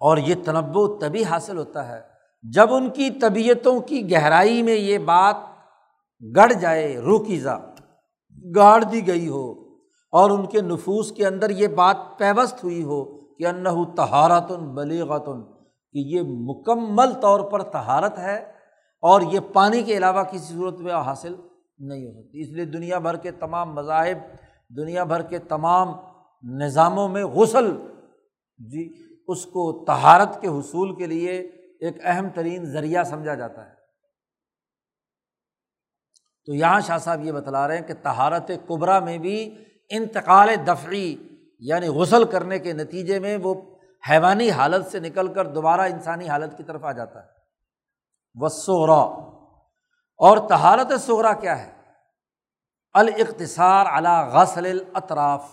اور 0.00 0.16
یہ 0.16 0.34
تنبع 0.44 0.98
تبھی 1.00 1.24
حاصل 1.24 1.58
ہوتا 1.58 1.88
ہے 1.88 2.00
جب 2.42 2.74
ان 2.74 2.90
کی 2.90 3.10
طبیعتوں 3.10 3.80
کی 3.80 4.10
گہرائی 4.10 4.62
میں 4.62 4.74
یہ 4.74 4.98
بات 4.98 5.36
گڑ 6.36 6.52
جائے 6.52 6.98
روکیزا 6.98 7.58
گاڑ 8.56 8.82
دی 8.84 9.06
گئی 9.06 9.28
ہو 9.28 9.50
اور 10.12 10.30
ان 10.30 10.46
کے 10.46 10.60
نفوس 10.60 11.12
کے 11.12 11.26
اندر 11.26 11.50
یہ 11.50 11.66
بات 11.66 11.96
پیوست 12.18 12.64
ہوئی 12.64 12.82
ہو 12.82 13.04
کہ 13.38 13.46
انّ 13.46 13.66
تہارتن 13.96 14.74
بلیغتن، 14.74 15.42
کہ 15.94 15.98
یہ 16.06 16.22
مکمل 16.22 17.12
طور 17.12 17.40
پر 17.40 17.62
تہارت 17.62 18.18
ہے 18.18 18.36
اور 19.02 19.20
یہ 19.32 19.40
پانی 19.52 19.82
کے 19.82 19.96
علاوہ 19.96 20.22
کسی 20.22 20.54
صورت 20.54 20.80
میں 20.80 20.92
حاصل 20.92 21.34
نہیں 21.78 22.06
ہو 22.06 22.12
سکتی۔ 22.12 22.40
اس 22.40 22.48
لیے 22.48 22.64
دنیا 22.64 22.98
بھر 22.98 23.16
کے 23.16 23.30
تمام 23.30 23.74
مذاہب، 23.74 24.18
دنیا 24.76 25.04
بھر 25.04 25.22
کے 25.22 25.38
تمام 25.38 25.92
نظاموں 26.44 27.08
میں 27.08 27.24
غسل 27.24 27.70
جی 28.58 28.88
اس 29.28 29.44
کو 29.46 29.84
تہارت 29.84 30.40
کے 30.40 30.48
حصول 30.48 30.94
کے 30.94 31.06
لیے 31.06 31.38
ایک 31.80 31.96
اہم 32.02 32.28
ترین 32.34 32.64
ذریعہ 32.64 33.04
سمجھا 33.04 33.34
جاتا 33.34 33.64
ہے۔ 33.66 33.81
تو 36.46 36.54
یہاں 36.54 36.80
شاہ 36.80 36.98
صاحب 36.98 37.24
یہ 37.24 37.32
بتلا 37.32 37.68
رہے 37.68 37.78
ہیں 37.78 37.86
کہ 37.86 37.94
تہارت 37.94 38.50
قبرا 38.66 38.98
میں 38.98 39.18
بھی 39.18 39.54
انتقال 39.90 40.48
دفعی 40.66 41.16
یعنی 41.58 41.88
غسل 41.88 42.24
کرنے 42.24 42.58
کے 42.58 42.72
نتیجے 42.72 43.18
میں 43.18 43.38
وہ 43.42 43.54
حیوانی 44.10 44.50
حالت 44.50 44.86
سے 44.86 45.00
نکل 45.00 45.32
کر 45.32 45.46
دوبارہ 45.46 45.80
انسانی 45.80 46.28
حالت 46.28 46.56
کی 46.56 46.62
طرف 46.62 46.84
آ 46.84 46.92
جاتا 46.92 47.22
ہے۔ 47.22 47.42
وہ 48.34 48.48
اور 50.16 50.48
تہارت 50.48 51.00
سہرا 51.00 51.32
کیا 51.32 51.66
ہے؟ 51.66 51.72
الاقتصار 52.94 53.86
علی 53.86 54.30
غسل 54.32 54.66
الاطراف۔ 54.66 55.44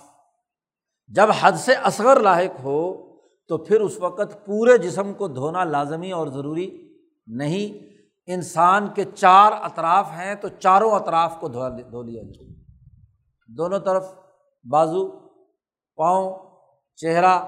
جب 1.08 1.28
حد 1.40 1.52
سے 1.52 1.74
اصغر 1.74 2.20
لاحق 2.20 2.60
ہو 2.64 3.10
تو 3.48 3.58
پھر 3.58 3.82
اس 3.82 3.98
وقت 3.98 4.46
پورے 4.46 4.78
جسم 4.78 5.14
کو 5.14 5.28
دھونا 5.28 5.64
لازمی 5.64 6.12
اور 6.12 6.28
ضروری 6.28 6.98
نہیں۔ 7.28 7.89
انسان 8.34 8.88
کے 8.88 9.04
چار 9.04 9.52
اطراف 9.52 10.12
ہیں 10.12 10.36
تو 10.36 10.48
چاروں 10.48 10.92
اطراف 10.92 11.40
کو 11.40 11.48
دھو 11.48 11.70
دھو 11.70 12.02
لیا 12.04 12.24
جائے۔ 12.24 12.50
دونوں 13.58 13.80
طرف 13.80 14.14
بازو، 14.72 15.30
پاؤں، 15.96 16.38
چہرہ، 16.96 17.40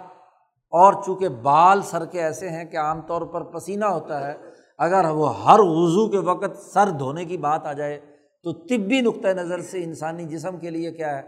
اور 0.73 0.93
چونکہ 1.05 1.29
بال 1.29 1.81
سر 1.81 2.05
کے 2.05 2.21
ایسے 2.21 2.49
ہیں 2.49 2.65
کہ 2.65 2.77
عام 2.77 3.01
طور 3.01 3.21
پر 3.21 3.43
پسینہ 3.43 3.85
ہوتا 3.85 4.27
ہے، 4.27 4.37
اگر 4.77 5.05
وہ 5.05 5.43
ہر 5.43 5.59
وضو 5.59 6.09
کے 6.09 6.17
وقت 6.17 6.57
سر 6.57 6.89
دھونے 6.89 7.25
کی 7.25 7.37
بات 7.37 7.65
آ 7.65 7.73
جائے، 7.73 7.99
تو 8.43 8.53
طبی 8.53 9.01
نقطۂ 9.01 9.27
نظر 9.27 9.61
سے 9.61 9.83
انسانی 9.83 10.25
جسم 10.25 10.59
کے 10.59 10.69
لیے 10.69 10.91
کیا 10.91 11.17
ہے؟ 11.17 11.21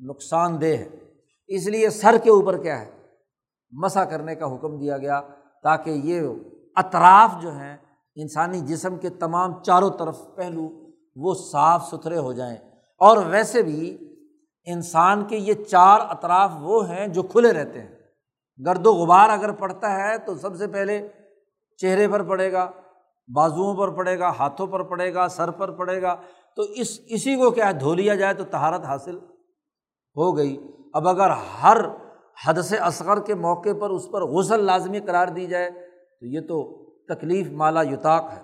نقصان 0.00 0.60
دہ 0.60 0.66
ہے۔ 0.66 0.88
اس 1.48 1.68
لیے 1.68 1.90
سر 1.90 2.16
کے 2.22 2.30
اوپر 2.30 2.62
کیا 2.62 2.80
ہے؟ 2.80 2.90
مسا 3.70 4.04
کرنے 4.04 4.34
کا 4.34 4.54
حکم 4.54 4.78
دیا 4.78 4.98
گیا 4.98 5.20
تاکہ 5.62 5.90
یہ 5.90 6.20
اطراف 6.76 7.42
جو 7.42 7.50
ہیں 7.50 7.76
انسانی 8.20 8.60
جسم 8.60 8.96
کے 8.96 9.10
تمام 9.10 9.62
چاروں 9.62 9.90
طرف 9.90 10.18
پہلو 10.34 10.90
وہ 11.16 11.34
صاف 11.34 11.88
ستھرے 11.90 12.18
ہو 12.18 12.32
جائیں۔ 12.32 12.56
اور 12.98 13.16
ویسے 13.16 13.62
بھی 13.62 13.96
انسان 14.64 15.24
کے 15.24 15.36
یہ 15.36 15.54
چار 15.54 16.00
اطراف 16.00 16.50
وہ 16.60 16.88
ہیں 16.88 17.06
جو 17.06 17.22
کھلے 17.22 17.52
رہتے 17.52 17.82
ہیں۔ 17.82 17.88
گرد 18.66 18.86
و 18.86 18.92
غبار 18.92 19.28
اگر 19.28 19.52
پڑتا 19.52 19.92
ہے 19.92 20.18
تو 20.18 20.34
سب 20.34 20.56
سے 20.56 20.66
پہلے 20.66 21.08
چہرے 21.76 22.08
پر 22.08 22.22
پڑے 22.22 22.52
گا، 22.52 22.70
بازوؤں 23.34 23.76
پر 23.76 23.90
پڑے 23.90 24.18
گا، 24.18 24.28
ہاتھوں 24.28 24.66
پر 24.66 24.82
پڑے 24.82 25.14
گا، 25.14 25.28
سر 25.28 25.50
پر 25.50 25.70
پڑے 25.70 26.02
گا۔ 26.02 26.16
تو 26.56 26.62
اس، 26.62 27.00
اسی 27.06 27.36
کو 27.36 27.50
کیا 27.50 27.72
دھو 27.80 27.94
لیا 27.94 28.14
جائے 28.14 28.34
تو 28.34 28.44
تہارت 28.44 28.84
حاصل 28.84 29.16
ہو 30.16 30.36
گئی۔ 30.36 30.66
اب 30.94 31.08
اگر 31.08 31.30
ہر 31.62 31.76
حد 32.46 32.54
سے 32.54 32.76
اصغر 32.76 33.20
کے 33.20 33.34
موقع 33.34 33.68
پر 33.80 33.90
اس 33.90 34.10
پر 34.10 34.24
غسل 34.24 34.64
لازمی 34.64 35.00
قرار 35.00 35.28
دی 35.28 35.46
جائے 35.46 35.70
تو 36.20 36.26
یہ 36.26 36.40
تو 36.40 36.87
تکلیف 37.08 37.46
مالا 37.50 37.82
یوتاق 37.82 38.32
ہے۔ 38.32 38.42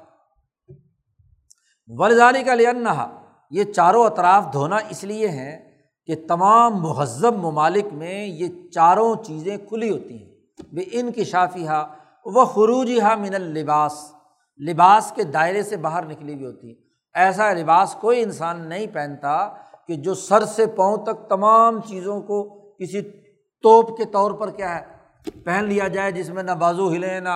ورزاری 1.87 2.43
کا 2.43 2.55
لنحا 2.55 3.07
یہ 3.51 3.65
چاروں 3.65 4.05
اطراف 4.05 4.53
دھونا 4.53 4.77
اس 4.91 5.05
لیے 5.05 5.29
ہیں 5.29 5.59
کہ 6.07 6.15
تمام 6.29 6.83
مہذب 6.83 7.37
ممالک 7.37 7.93
میں 7.93 8.27
یہ 8.27 8.47
چاروں 8.71 9.15
چیزیں 9.25 9.57
کھلی 9.57 9.91
ہوتی 9.91 10.19
ہیں۔ 10.19 10.33
بے 10.73 10.83
ان 10.93 11.13
کی 11.13 11.25
شافی 11.25 11.67
ہا 11.67 11.95
وہ 12.25 12.45
خروجی 12.45 13.01
ہا 13.01 13.15
من 13.15 13.35
الباس 13.35 13.93
لباس 14.69 15.13
کے 15.17 15.23
دائرے 15.23 15.63
سے 15.63 15.77
باہر 15.77 16.05
نکلی 16.05 16.35
ہوئی 16.35 16.45
ہوتی۔ 16.45 16.75
ایسا 17.15 17.53
لباس 17.53 17.95
کوئی 18.01 18.23
انسان 18.23 18.69
نہیں 18.69 18.87
پہنتا 18.93 19.49
کہ 19.87 19.95
جو 19.95 20.15
سر 20.15 20.45
سے 20.45 20.67
پاؤں 20.67 20.97
تک 20.97 21.29
تمام 21.29 21.81
چیزوں 21.81 22.21
کو 22.23 22.43
کسی 22.75 23.01
توپ 23.65 23.97
کے 23.99 24.05
طور 24.05 24.31
پر 24.31 24.51
کیا 24.51 24.79
ہے، 24.79 24.85
پہن 25.45 25.65
لیا 25.65 25.89
جائے 25.89 26.13
جس 26.13 26.31
میں 26.31 26.43
نہ 26.43 26.51
بازو 26.51 26.93
ہلے 26.93 27.21
نہ 27.21 27.35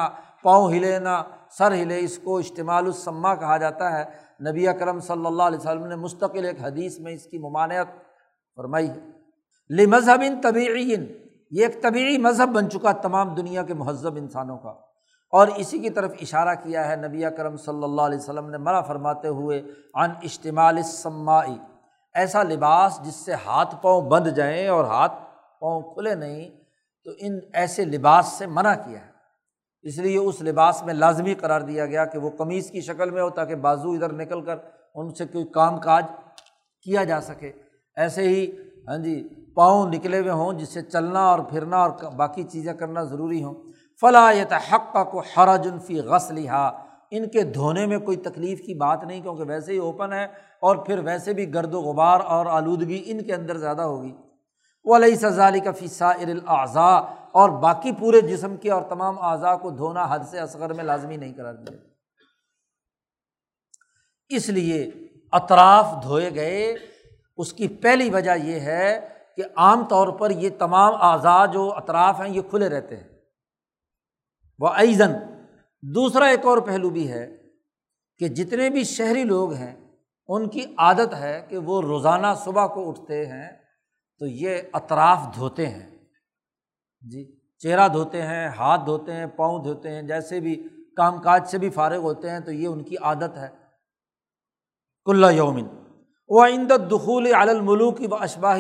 پاؤں 0.48 0.72
ہلے 0.72 0.98
نہ 0.98 1.22
سر 1.50 1.72
ہلے، 1.72 1.98
اس 1.98 2.18
کو 2.18 2.38
اجتماع 2.38 2.76
السما 2.76 3.34
کہا 3.34 3.56
جاتا 3.56 3.98
ہے۔ 3.98 4.04
نبی 4.50 4.68
اکرم 4.68 5.00
صلی 5.00 5.26
اللہ 5.26 5.42
علیہ 5.42 5.58
وسلم 5.58 5.86
نے 5.86 5.96
مستقل 5.96 6.44
ایک 6.44 6.56
حدیث 6.60 6.98
میں 6.98 7.12
اس 7.12 7.24
کی 7.24 7.38
ممانعت 7.38 7.86
فرمائی 8.56 8.90
ہے۔ 8.90 9.00
لی 9.70 9.86
مذہب 9.86 10.22
ان 10.26 10.40
طبعی 10.40 10.66
یہ 11.50 11.66
ایک 11.66 11.82
طبعی 11.82 12.18
مذہب 12.18 12.48
بن 12.48 12.70
چکا 12.70 12.92
تمام 12.92 13.34
دنیا 13.34 13.62
کے 13.62 13.74
مہذب 13.74 14.16
انسانوں 14.16 14.58
کا۔ 14.58 14.68
اور 15.32 15.48
اسی 15.56 15.78
کی 15.78 15.90
طرف 15.90 16.12
اشارہ 16.20 16.54
کیا 16.54 16.88
ہے، 16.88 16.96
نبی 16.96 17.22
کرم 17.36 17.56
صلی 17.56 17.84
اللہ 17.84 18.02
علیہ 18.02 18.18
وسلم 18.18 18.50
نے 18.50 18.58
مرا 18.58 18.80
فرماتے 18.80 19.28
ہوئے 19.28 19.58
ان 19.94 20.10
اجتماع 20.22 20.72
سماعی 20.84 21.56
ایسا 22.14 22.42
لباس 22.42 23.00
جس 23.02 23.14
سے 23.14 23.32
ہاتھ 23.46 23.74
پاؤں 23.82 24.02
بند 24.02 24.26
جائیں 24.26 24.68
اور 24.68 24.84
ہاتھ 24.84 25.12
پاؤں 25.60 25.82
کھلے 25.82 26.14
نہیں، 26.14 26.50
تو 27.04 27.10
ان 27.18 27.38
ایسے 27.52 27.84
لباس 27.84 28.26
سے 28.26 28.46
منع 28.46 28.74
کیا 28.74 29.00
ہے۔ 29.06 29.17
اس 29.88 29.98
لیے 29.98 30.18
اس 30.18 30.40
لباس 30.42 30.82
میں 30.82 30.94
لازمی 30.94 31.34
قرار 31.34 31.60
دیا 31.60 31.86
گیا 31.86 32.04
کہ 32.04 32.18
وہ 32.18 32.30
قمیض 32.30 32.70
کی 32.70 32.80
شکل 32.80 33.10
میں 33.10 33.22
ہو 33.22 33.30
تاکہ 33.30 33.54
بازو 33.54 33.90
ادھر 33.90 34.12
نکل 34.12 34.40
کر 34.40 34.56
ان 34.94 35.14
سے 35.14 35.26
کوئی 35.26 35.44
کام 35.44 35.78
کاج 35.80 36.04
کیا 36.82 37.04
جا 37.04 37.20
سکے۔ 37.20 37.52
ایسے 37.96 38.22
ہی 38.22 38.46
ہاں 38.88 38.98
جی 38.98 39.22
پاؤں 39.54 39.88
نکلے 39.88 40.18
ہوئے 40.18 40.30
ہوں 40.30 40.52
جس 40.52 40.68
سے 40.68 40.82
چلنا 40.82 41.20
اور 41.20 41.38
پھرنا 41.38 41.76
اور 41.76 41.90
باقی 42.12 42.42
چیزیں 42.42 42.72
کرنا 42.74 43.02
ضروری 43.02 43.42
ہوں۔ 43.44 43.54
فلاں 44.00 44.32
حق 44.72 44.92
کا 44.92 45.04
کو 45.04 45.22
حرج 45.36 45.68
الفی 45.72 46.00
غس 46.00 46.30
لہا 46.30 46.66
ان 47.10 47.28
کے 47.28 47.42
دھونے 47.42 47.86
میں 47.86 47.98
کوئی 47.98 48.16
تکلیف 48.16 48.60
کی 48.60 48.74
بات 48.74 49.04
نہیں، 49.04 49.20
کیونکہ 49.22 49.44
ویسے 49.48 49.72
ہی 49.72 49.78
اوپن 49.78 50.12
ہے 50.12 50.24
اور 50.62 50.76
پھر 50.76 50.98
ویسے 50.98 51.32
بھی 51.32 51.54
گرد 51.54 51.74
و 51.74 51.80
غبار 51.80 52.20
اور 52.20 52.46
آلودگی 52.46 53.02
ان 53.06 53.22
کے 53.22 53.34
اندر 53.34 53.56
زیادہ 53.56 53.82
ہوگی۔ 53.82 54.12
وہ 54.84 54.96
علیہ 54.96 55.14
سزالی 55.14 55.60
کا 55.60 55.72
فیصہ 55.72 56.04
ارلاضا 56.04 56.90
اور 57.32 57.48
باقی 57.48 57.92
پورے 57.92 58.20
جسم 58.20 58.56
کے 58.56 58.70
اور 58.70 58.82
تمام 58.82 59.22
اعضاء 59.22 59.54
کو 59.54 59.70
دھونا 59.70 60.06
حد 60.10 60.18
سے 60.30 60.38
اصغر 60.38 60.72
میں 60.72 60.84
لازمی 60.84 61.16
نہیں 61.16 61.32
کرا 61.32 61.52
دیا 61.52 61.76
اس 64.28 64.48
لیے 64.48 64.90
اطراف 65.32 66.02
دھوئے 66.02 66.34
گئے۔ 66.34 66.76
اس 67.36 67.52
کی 67.52 67.68
پہلی 67.68 68.10
وجہ 68.10 68.30
یہ 68.44 68.60
ہے 68.60 69.08
کہ 69.36 69.42
عام 69.56 69.84
طور 69.84 70.08
پر 70.08 70.30
یہ 70.30 70.50
تمام 70.58 70.94
اعضاء 71.02 71.46
جو 71.46 71.74
اطراف 71.74 72.20
ہیں 72.20 72.28
یہ 72.28 72.40
کھلے 72.50 72.68
رہتے 72.68 72.96
ہیں۔ 72.96 73.08
وہ 74.58 74.68
ایزن 74.68 75.12
دوسرا 75.82 76.24
ایک 76.24 76.46
اور 76.46 76.58
پہلو 76.58 76.90
بھی 76.90 77.12
ہے 77.12 77.36
کہ 78.18 78.28
جتنے 78.28 78.70
بھی 78.70 78.84
شہری 78.84 79.24
لوگ 79.24 79.52
ہیں، 79.52 79.88
ان 80.28 80.48
کی 80.48 80.74
عادت 80.78 81.14
ہے 81.14 81.46
کہ 81.48 81.58
وہ 81.58 81.82
روزانہ 81.82 82.26
صبح 82.44 82.66
کو 82.66 82.88
اٹھتے 82.88 83.26
ہیں 83.26 83.50
تو 84.18 84.26
یہ 84.26 84.62
اطراف 84.72 85.18
دھوتے 85.34 85.66
ہیں۔ 85.66 85.97
جی 87.00 87.36
چہرہ 87.58 87.88
دھوتے 87.88 88.22
ہیں، 88.22 88.48
ہاتھ 88.48 88.80
دھوتے 88.86 89.12
ہیں، 89.12 89.26
پاؤں 89.26 89.62
دھوتے 89.64 89.90
ہیں، 89.90 90.02
جیسے 90.02 90.40
بھی 90.40 90.68
کام 90.96 91.18
کاج 91.18 91.48
سے 91.48 91.58
بھی 91.58 91.70
فارغ 91.70 91.96
ہوتے 91.96 92.30
ہیں 92.30 92.40
تو 92.40 92.52
یہ 92.52 92.66
ان 92.66 92.84
کی 92.84 92.96
عادت 93.02 93.36
ہے۔ 93.36 93.48
کلّا 95.04 95.30
یومن۔ 95.30 95.66
وہ 96.28 96.44
آئند 96.44 96.72
دخول 96.90 97.34
علملوک 97.34 98.00
و 98.10 98.14
اشباہ 98.14 98.58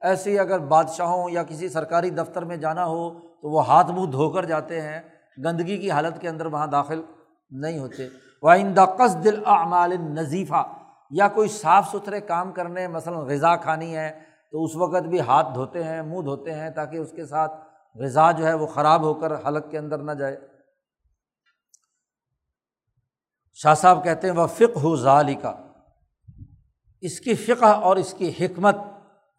ایسے 0.00 0.30
ہی 0.30 0.38
اگر 0.38 0.58
بادشاہوں 0.58 1.30
یا 1.30 1.42
کسی 1.42 1.68
سرکاری 1.68 2.10
دفتر 2.10 2.44
میں 2.44 2.56
جانا 2.56 2.86
ہو 2.86 3.10
تو 3.20 3.50
وہ 3.50 3.66
ہاتھ 3.66 3.90
منہ 3.90 4.10
دھو 4.10 4.30
کر 4.30 4.44
جاتے 4.44 4.80
ہیں۔ 4.80 5.00
گندگی 5.44 5.78
کی 5.78 5.90
حالت 5.90 6.20
کے 6.20 6.28
اندر 6.28 6.46
وہاں 6.46 6.66
داخل 6.66 7.02
نہیں 7.50 7.78
ہوتے۔ 7.78 8.08
وہ 8.42 8.50
آئندہ 8.50 8.84
قص 8.98 9.24
دل 9.24 9.42
اعمال 9.46 9.92
نظیفہ 10.00 10.72
یا 11.10 11.28
کوئی 11.28 11.48
صاف 11.48 11.88
ستھرے 11.88 12.20
کام 12.20 12.52
کرنے، 12.52 12.88
مثلاً 12.88 13.18
غذا 13.18 13.56
کھانی 13.56 13.96
ہے 13.96 14.33
تو 14.54 14.64
اس 14.64 14.76
وقت 14.76 15.02
بھی 15.02 15.20
ہاتھ 15.20 15.46
دھوتے 15.54 15.84
ہیں، 15.84 16.02
منہ 16.02 16.20
دھوتے 16.20 16.52
ہیں 16.52 16.70
تاکہ 16.70 16.96
اس 16.96 17.10
کے 17.10 17.26
ساتھ 17.26 17.52
غذا 17.94 18.30
جو 18.30 18.46
ہے 18.46 18.54
وہ 18.54 18.66
خراب 18.66 19.02
ہو 19.02 19.14
کر 19.14 19.46
حلق 19.46 19.70
کے 19.70 19.78
اندر 19.78 19.98
نہ 19.98 20.12
جائے۔ 20.12 20.36
شاہ 23.54 23.74
صاحب 23.74 24.04
کہتے 24.04 24.30
ہیں 24.30 24.34
وہ 24.34 24.46
فق 24.46 24.76
ہو 24.82 24.96
ظالی 24.96 25.34
کا 25.34 25.52
اس 27.00 27.20
کی 27.20 27.34
فقہ 27.34 27.64
اور 27.64 27.96
اس 27.96 28.14
کی 28.14 28.32
حکمت 28.40 28.76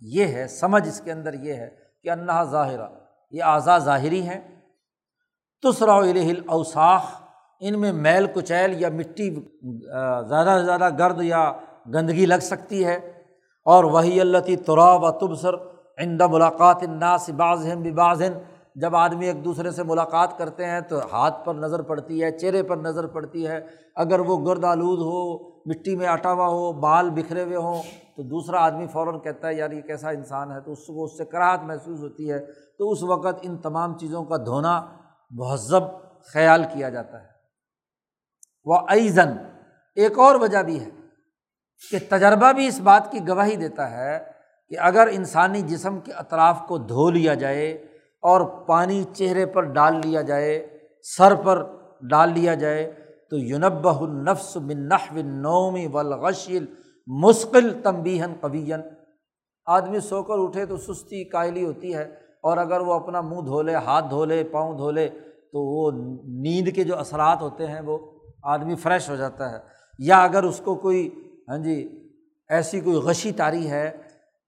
یہ 0.02 0.26
ہے، 0.26 0.48
سمجھ 0.48 0.88
اس 0.88 1.02
کے 1.02 1.12
اندر 1.12 1.34
یہ 1.34 1.54
ہے 1.54 1.70
کہ 2.04 2.10
انّا 2.10 2.44
ظاہرہ۔ 2.44 2.88
یہ 3.32 3.44
اعضا 3.44 3.78
ظاہری 3.78 4.30
ہیں۔ 4.30 4.62
تسرا 5.64 5.94
اوساخ 6.48 7.22
ان 7.60 7.82
میں 7.82 7.94
میل 7.94 8.28
کچیل 8.34 8.82
یا 8.82 8.90
مٹی 8.90 9.36
زیادہ 10.28 10.58
سے 10.60 10.66
زیادہ 10.66 10.90
گرد 11.00 11.22
یا 11.22 11.52
گندگی 11.94 12.26
لگ 12.26 12.42
سکتی 12.42 12.86
ہے۔ 12.86 13.15
اور 13.66 13.84
وہی 13.84 14.22
اللہ 14.22 14.38
ترا 14.66 14.94
و 14.94 15.12
تبصر 15.12 15.54
عند 15.98 16.22
ملاقات 16.22 16.78
الناس 16.82 17.30
بعض 17.30 17.68
بعض 17.96 18.22
جب 18.76 18.96
آدمی 18.96 19.26
ایک 19.26 19.46
دوسرے 19.46 19.72
سے 19.72 19.84
ملاقات 19.84 20.38
کرتے 20.38 20.66
ہیں 20.66 20.82
تو 20.82 21.00
ہاتھ 21.12 21.46
پر 21.46 21.56
نظر 21.56 21.82
پڑتی 21.82 22.24
ہے، 22.24 22.38
چہرے 22.38 22.64
پر 22.64 22.78
نظر 22.78 23.08
پڑتی 23.08 23.48
ہے۔ 23.48 23.60
اگر 23.96 24.20
وہ 24.20 24.46
گرد 24.46 24.64
آلود 24.64 25.00
ہو، 25.00 25.50
مٹی 25.50 25.96
میں 25.96 26.08
اٹا 26.08 26.34
ہوا 26.34 26.48
ہو، 26.48 26.72
بال 26.72 27.10
بکھرے 27.10 27.44
ہوئے 27.44 27.56
ہوں، 27.56 27.84
تو 28.16 28.24
دوسرا 28.24 28.66
آدمی 28.66 28.88
فوراً 28.88 29.20
کہتا 29.20 29.48
ہے، 29.48 29.54
یار 29.54 29.72
یہ 29.72 29.82
کیسا 29.82 30.10
انسان 30.10 30.52
ہے؟ 30.52 30.62
تو 30.62 30.72
اس 30.72 30.88
کو 30.88 31.04
اس 31.04 31.18
سے 31.18 31.26
کراہت 31.26 31.60
محسوس 31.64 32.00
ہوتی 32.00 32.32
ہے۔ 32.32 32.40
تو 32.78 32.92
اس 32.92 33.04
وقت 33.04 33.40
ان 33.42 33.58
تمام 33.58 33.98
چیزوں 33.98 34.24
کا 34.24 34.38
دھونا 34.38 34.82
مہذب 35.32 35.84
خیال 36.34 36.64
کیا 36.74 36.90
جاتا 36.90 37.22
ہے۔ 37.22 37.28
وہ 38.66 38.78
ایزن، 38.88 39.30
ایک 39.96 40.20
اور 40.20 40.36
وجہ 40.36 40.64
بھی 40.64 40.80
ہے۔ 40.80 41.05
کہ 41.92 41.98
تجربہ 42.10 42.52
بھی 42.52 42.68
اس 42.68 42.80
بات 42.80 43.12
کی 43.12 43.20
گواہی 43.28 43.56
دیتا 43.56 43.92
ہے 43.92 44.20
کہ 44.70 44.76
اگر 44.80 45.08
انسانی 45.12 45.62
جسم 45.62 46.00
کے 46.00 46.12
اطراف 46.12 46.68
کو 46.68 46.78
دھو 46.78 47.10
لیا 47.10 47.34
جائے 47.34 47.72
اور 48.22 48.42
پانی 48.42 49.04
چہرے 49.14 49.46
پر 49.46 49.62
ڈال 49.62 49.96
لیا 50.04 50.22
جائے، 50.22 50.68
سر 51.18 51.36
پر 51.36 51.64
ڈال 52.10 52.30
لیا 52.30 52.54
جائے، 52.54 52.92
تو 53.30 53.38
یونب 53.38 53.88
النفس 53.88 54.58
بن 54.58 54.88
نحو 54.90 55.18
نومی 55.24 55.88
ولغشل 55.88 56.66
مشکل 57.08 57.82
تمبیہن 57.84 58.34
قویین 58.42 58.82
آدمی 59.66 60.00
سو 60.00 60.24
کر 60.24 60.34
اٹھے 60.38 60.66
تو 60.66 60.78
سستی 60.78 61.24
قائلی 61.24 61.66
ہوتی 61.66 61.96
ہے 61.96 62.04
اور 62.42 62.58
اگر 62.58 62.80
وہ 62.80 62.94
اپنا 62.94 63.22
منہ 63.22 63.42
دھو 63.42 63.62
لے، 63.62 63.76
ہاتھ 63.76 64.06
دھو 64.10 64.26
لے، 64.26 64.44
پاؤں 64.44 64.78
دھو 64.78 64.92
لے، 64.92 65.10
تو 65.52 65.62
وہ 65.62 65.92
نیند 66.24 66.68
کے 66.76 66.84
جو 66.84 66.98
اثرات 66.98 67.42
ہوتے 67.42 67.68
ہیں 67.68 67.82
وہ 67.82 67.98
آدمی 68.44 68.76
فریش 68.76 69.10
ہو 69.10 69.16
جاتا 69.16 69.52
ہے۔ 69.52 69.58
یا 70.00 70.24
اگر 70.24 70.44
اس 70.44 70.62
کو 70.64 70.76
کوئی 70.76 71.25
ہاں 71.50 71.58
جی 71.58 72.10
ایسی 72.50 72.80
کوئی 72.80 72.96
غشی 72.96 73.32
تاری 73.32 73.70
ہے 73.70 73.98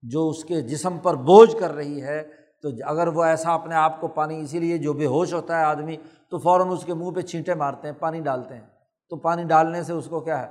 جو 0.02 0.28
اس 0.28 0.44
کے 0.44 0.60
جسم 0.60 0.98
پر 0.98 1.14
بوجھ 1.14 1.56
کر 1.60 1.72
رہی 1.72 2.02
ہے؟ 2.02 2.22
تو 2.62 2.68
اگر 2.84 3.06
وہ 3.06 3.24
ایسا 3.24 3.54
اپنے 3.54 3.74
آپ 3.74 4.00
کو 4.00 4.08
پانی، 4.08 4.40
اسی 4.40 4.60
لیے 4.60 4.78
جو 4.78 4.92
بے 4.92 5.06
ہوش 5.06 5.34
ہوتا 5.34 5.58
ہے 5.58 5.64
آدمی، 5.64 5.96
تو 6.30 6.38
فوراً 6.38 6.68
اس 6.68 6.84
کے 6.84 6.94
منہ 6.94 7.10
پہ 7.10 7.20
چھینٹے 7.20 7.54
مارتے 7.54 7.88
ہیں، 7.88 7.94
پانی 7.94 8.20
ڈالتے 8.20 8.54
ہیں۔ 8.54 8.66
تو 9.10 9.16
پانی 9.16 9.44
ڈالنے 9.44 9.82
سے 9.82 9.92
اس 9.92 10.06
کو 10.10 10.20
کیا 10.20 10.42
ہے؟ 10.42 10.46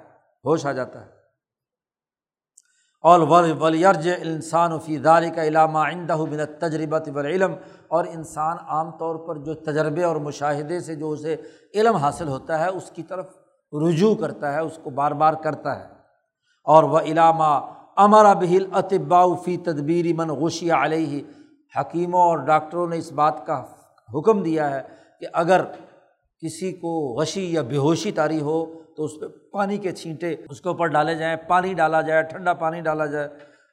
ہوش 0.46 0.66
آ 0.66 0.72
جاتا 0.72 1.06
ہے۔ 1.06 1.18
اور 3.02 3.20
ولیرج 3.60 4.10
انسان 4.22 4.72
و 4.72 4.80
فی 4.80 4.98
داری 4.98 5.30
کا 5.30 5.44
علامہ 5.44 5.78
آئندہ 5.78 6.14
بن 6.14 6.38
تجربہ 6.60 7.20
علم 7.20 7.56
اور 7.88 8.06
انسان 8.06 8.58
عام 8.68 8.92
طور 8.92 9.16
پر 9.16 9.36
جو 9.36 9.54
تجربے 9.54 10.04
اور 10.04 10.16
مشاہدے 10.16 10.80
سے 10.80 10.96
جو 10.96 11.12
اسے 11.12 11.36
علم 11.76 11.96
حاصل 11.96 12.28
ہوتا 12.28 12.60
ہے، 12.60 12.70
اس 12.70 12.92
کی 12.92 13.04
طرف 13.04 13.26
رجوع 13.74 14.16
کرتا 14.16 14.54
ہے، 14.54 14.60
اس 14.60 14.80
کو 14.84 14.90
بار 14.90 15.12
بار 15.12 15.34
کرتا 15.34 15.80
ہے۔ 15.80 15.97
اور 16.68 16.84
وہ 16.84 17.00
علامہ 17.00 17.50
امر 17.96 18.34
بہل 18.36 18.66
اطباء 18.74 19.26
فی 19.46 19.58
تدبیری 19.58 20.14
من 20.14 20.30
غشی 20.30 20.72
علیہ۔ 20.72 21.22
حکیموں 21.74 22.22
اور 22.22 22.38
ڈاکٹروں 22.38 22.88
نے 22.88 22.98
اس 22.98 23.12
بات 23.12 23.46
کا 23.46 23.64
حکم 24.10 24.44
دیا 24.44 24.70
ہے 24.72 24.82
کہ 25.20 25.28
اگر 25.34 25.62
کسی 26.44 26.72
کو 26.72 26.92
غشی 27.20 27.54
یا 27.54 27.62
بے 27.62 27.78
ہوشی 27.78 28.12
تاری 28.12 28.42
ہو 28.42 28.58
تو 28.96 29.06
اس 29.06 29.12
پہ 29.20 29.26
پانی 29.52 29.78
کے 29.78 29.92
چھینٹے 29.92 30.36
اس 30.50 30.62
کے 30.62 30.70
اوپر 30.70 30.88
ڈالے 30.88 31.16
جائیں، 31.16 31.36
پانی 31.48 31.74
ڈالا 31.74 32.02
جائے، 32.02 32.24
ٹھنڈا 32.24 32.54
پانی 32.54 32.82
ڈالا 32.82 33.06
جائے۔ 33.06 33.28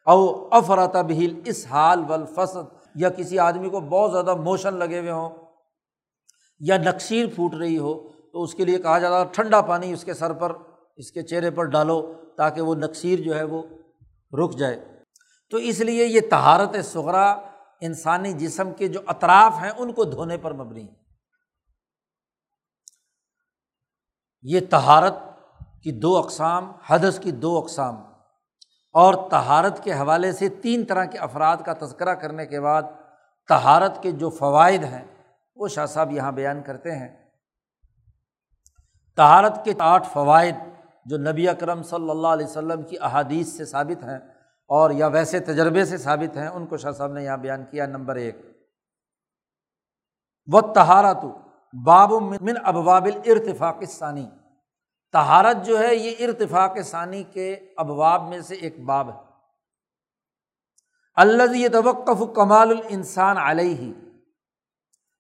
او 0.07 0.49
افراتا 0.57 1.03
بہل 1.03 1.41
اس 1.45 1.67
حال 1.71 2.03
فصد 2.35 2.73
یا 2.95 3.09
کسی 3.09 3.39
آدمی 3.39 3.71
کو 3.71 3.81
بہت 3.81 4.13
زیادہ 4.13 4.35
موشن 4.35 4.75
لگے 4.75 4.99
ہوئے 4.99 5.11
ہوں 5.11 5.31
یا 6.61 6.77
نقشیر 6.77 7.27
پھوٹ 7.35 7.55
رہی 7.55 7.79
ہو 7.79 7.95
تو 8.33 8.43
اس 8.43 8.55
کے 8.55 8.65
لیے 8.65 8.79
کہا 8.79 8.99
جاتا 8.99 9.21
ہے 9.21 9.25
ٹھنڈا 9.33 9.61
پانی 9.61 9.93
اس 9.93 10.05
کے 10.05 10.15
سر 10.15 10.33
پر، 10.33 10.53
اس 10.97 11.11
کے 11.13 11.23
چہرے 11.23 11.51
پر 11.51 11.65
ڈالو۔ 11.65 12.01
تاکہ 12.37 12.61
وہ 12.61 12.75
نقشیر 12.75 13.19
جو 13.21 13.37
ہے 13.37 13.43
وہ 13.43 13.63
رک 14.37 14.59
جائے۔ 14.59 15.03
تو 15.51 15.57
اس 15.57 15.81
لیے 15.81 16.07
یہ 16.07 16.21
تہارت 16.31 16.85
سغرا 16.85 17.33
انسانی 17.81 18.33
جسم 18.33 18.73
کے 18.73 18.89
جو 18.89 19.01
اطراف 19.07 19.53
ہیں 19.63 19.71
ان 19.71 19.93
کو 19.93 20.05
دھونے 20.05 20.39
پر 20.39 20.53
مبنی 20.53 20.89
ہے 20.89 20.95
یہ 24.43 24.61
تہارت 24.71 25.15
کی 25.83 25.93
دو 25.93 26.17
اقسام، 26.17 26.73
حدث 26.87 27.19
کی 27.19 27.31
دو 27.31 27.59
اقسام۔ 27.59 27.95
اور 28.93 29.31
تہارت 29.31 29.85
کے 29.85 29.93
حوالے 29.93 30.33
سے 30.33 30.49
تین 30.49 30.85
طرح 30.85 31.05
کے 31.05 31.19
افراد 31.19 31.57
کا 31.67 31.73
تذکرہ 31.73 32.15
کرنے 32.15 32.47
کے 32.47 32.61
بعد 32.61 32.83
تہارت 33.49 34.03
کے 34.03 34.11
جو 34.11 34.31
فوائد 34.31 34.85
ہیں، 34.85 35.05
وہ 35.57 35.69
شاہ 35.69 35.87
صاحب 35.87 36.13
یہاں 36.13 36.33
بیان 36.33 36.63
کرتے 36.63 36.93
ہیں۔ 36.93 37.31
تہارت 39.17 39.65
کے 39.65 39.73
آٹھ 39.79 40.09
فوائد۔ 40.13 40.55
جو 41.05 41.19
نبی 41.19 41.49
اکرم 41.49 41.83
صلی 41.83 42.11
اللہ 42.11 42.27
علیہ 42.27 42.47
وسلم 42.47 42.83
کی 42.83 42.97
احادیث 43.01 43.49
سے 43.49 43.65
ثابت 43.65 44.05
ہیں 44.05 44.19
اور 44.67 44.91
یا 44.91 45.07
ویسے 45.07 45.41
تجربے 45.41 45.85
سے 45.85 45.99
ثابت 45.99 46.37
ہیں، 46.37 46.49
ان 46.49 46.67
کو 46.67 46.77
شاہ 46.77 46.93
صاحب 46.93 47.13
نے 47.13 47.25
یہاں 47.25 47.37
بیان 47.37 47.65
کیا، 47.71 47.87
نمبر 47.87 48.17
ایک۔ 48.17 48.37
وہ 50.53 50.61
تہارت 50.61 51.25
باب 51.85 52.13
من 52.41 52.55
ابواب 52.65 53.09
ارتفاق 53.25 53.83
ثانی 53.89 54.31
تہارت 55.13 55.67
جو 55.67 55.79
ہے، 55.79 55.95
یہ 55.95 56.27
ارتفاق 56.27 56.79
ثانی 56.85 57.23
کے 57.23 57.53
ابواب 57.77 58.29
میں 58.29 58.41
سے 58.41 58.55
ایک 58.55 58.85
باب 58.85 59.09
ہے۔ 59.09 59.19
اللہ 61.15 61.57
یہ 61.57 61.69
توقف 61.69 62.23
کمال 62.35 62.71
الانسان 62.71 63.39
علیہ 63.39 63.93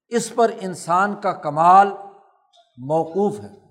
اس 0.09 0.35
پر 0.35 0.51
انسان 0.61 1.21
کا 1.21 1.33
کمال 1.33 1.89
موقوف 2.79 3.41
ہے۔ 3.41 3.64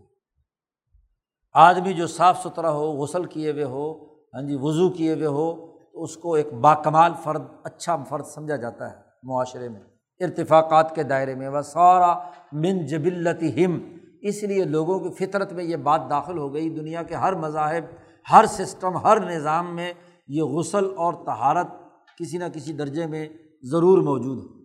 آدمی 1.53 1.93
جو 1.93 2.07
صاف 2.07 2.43
ستھرا 2.43 2.71
ہو، 2.71 2.91
غسل 2.91 3.25
کیے 3.25 3.51
ہوئے 3.51 3.63
ہو 3.63 4.13
ہاں 4.33 4.41
جی 4.41 4.55
وضو 4.59 4.89
کیے 4.89 5.13
ہوئے 5.13 5.25
ہو، 5.25 5.67
تو 5.93 6.03
اس 6.03 6.17
کو 6.17 6.33
ایک 6.33 6.53
باکمال 6.53 7.11
فرد 7.23 7.41
اچھا 7.63 8.03
فرد 8.09 8.25
سمجھا 8.25 8.55
جاتا 8.55 8.89
ہے 8.91 8.95
معاشرے 9.23 9.69
میں۔ 9.69 9.81
ارتفاقات 10.19 10.95
کے 10.95 11.03
دائرے 11.03 11.35
میں 11.35 11.49
وہ 11.49 11.61
سارا 11.61 12.13
من 12.51 12.85
جبلت 12.85 13.43
ہم 13.57 13.77
اس 14.21 14.43
لیے 14.43 14.63
لوگوں 14.63 14.99
کی 14.99 15.09
فطرت 15.09 15.53
میں 15.53 15.63
یہ 15.63 15.75
بات 15.75 16.01
داخل 16.09 16.37
ہو 16.37 16.53
گئی۔ 16.53 16.69
دنیا 16.69 17.03
کے 17.03 17.15
ہر 17.15 17.35
مذاہب، 17.35 17.83
ہر 18.31 18.45
سسٹم، 18.45 18.97
ہر 18.97 19.19
نظام 19.19 19.75
میں 19.75 19.93
یہ 20.27 20.41
غسل 20.41 20.85
اور 20.85 21.13
تہارت 21.13 21.67
کسی 22.17 22.37
نہ 22.37 22.43
کسی 22.53 22.73
درجے 22.73 23.07
میں 23.07 23.29
ضرور 23.63 23.97
موجود 23.97 24.37
ہے۔ 24.37 24.61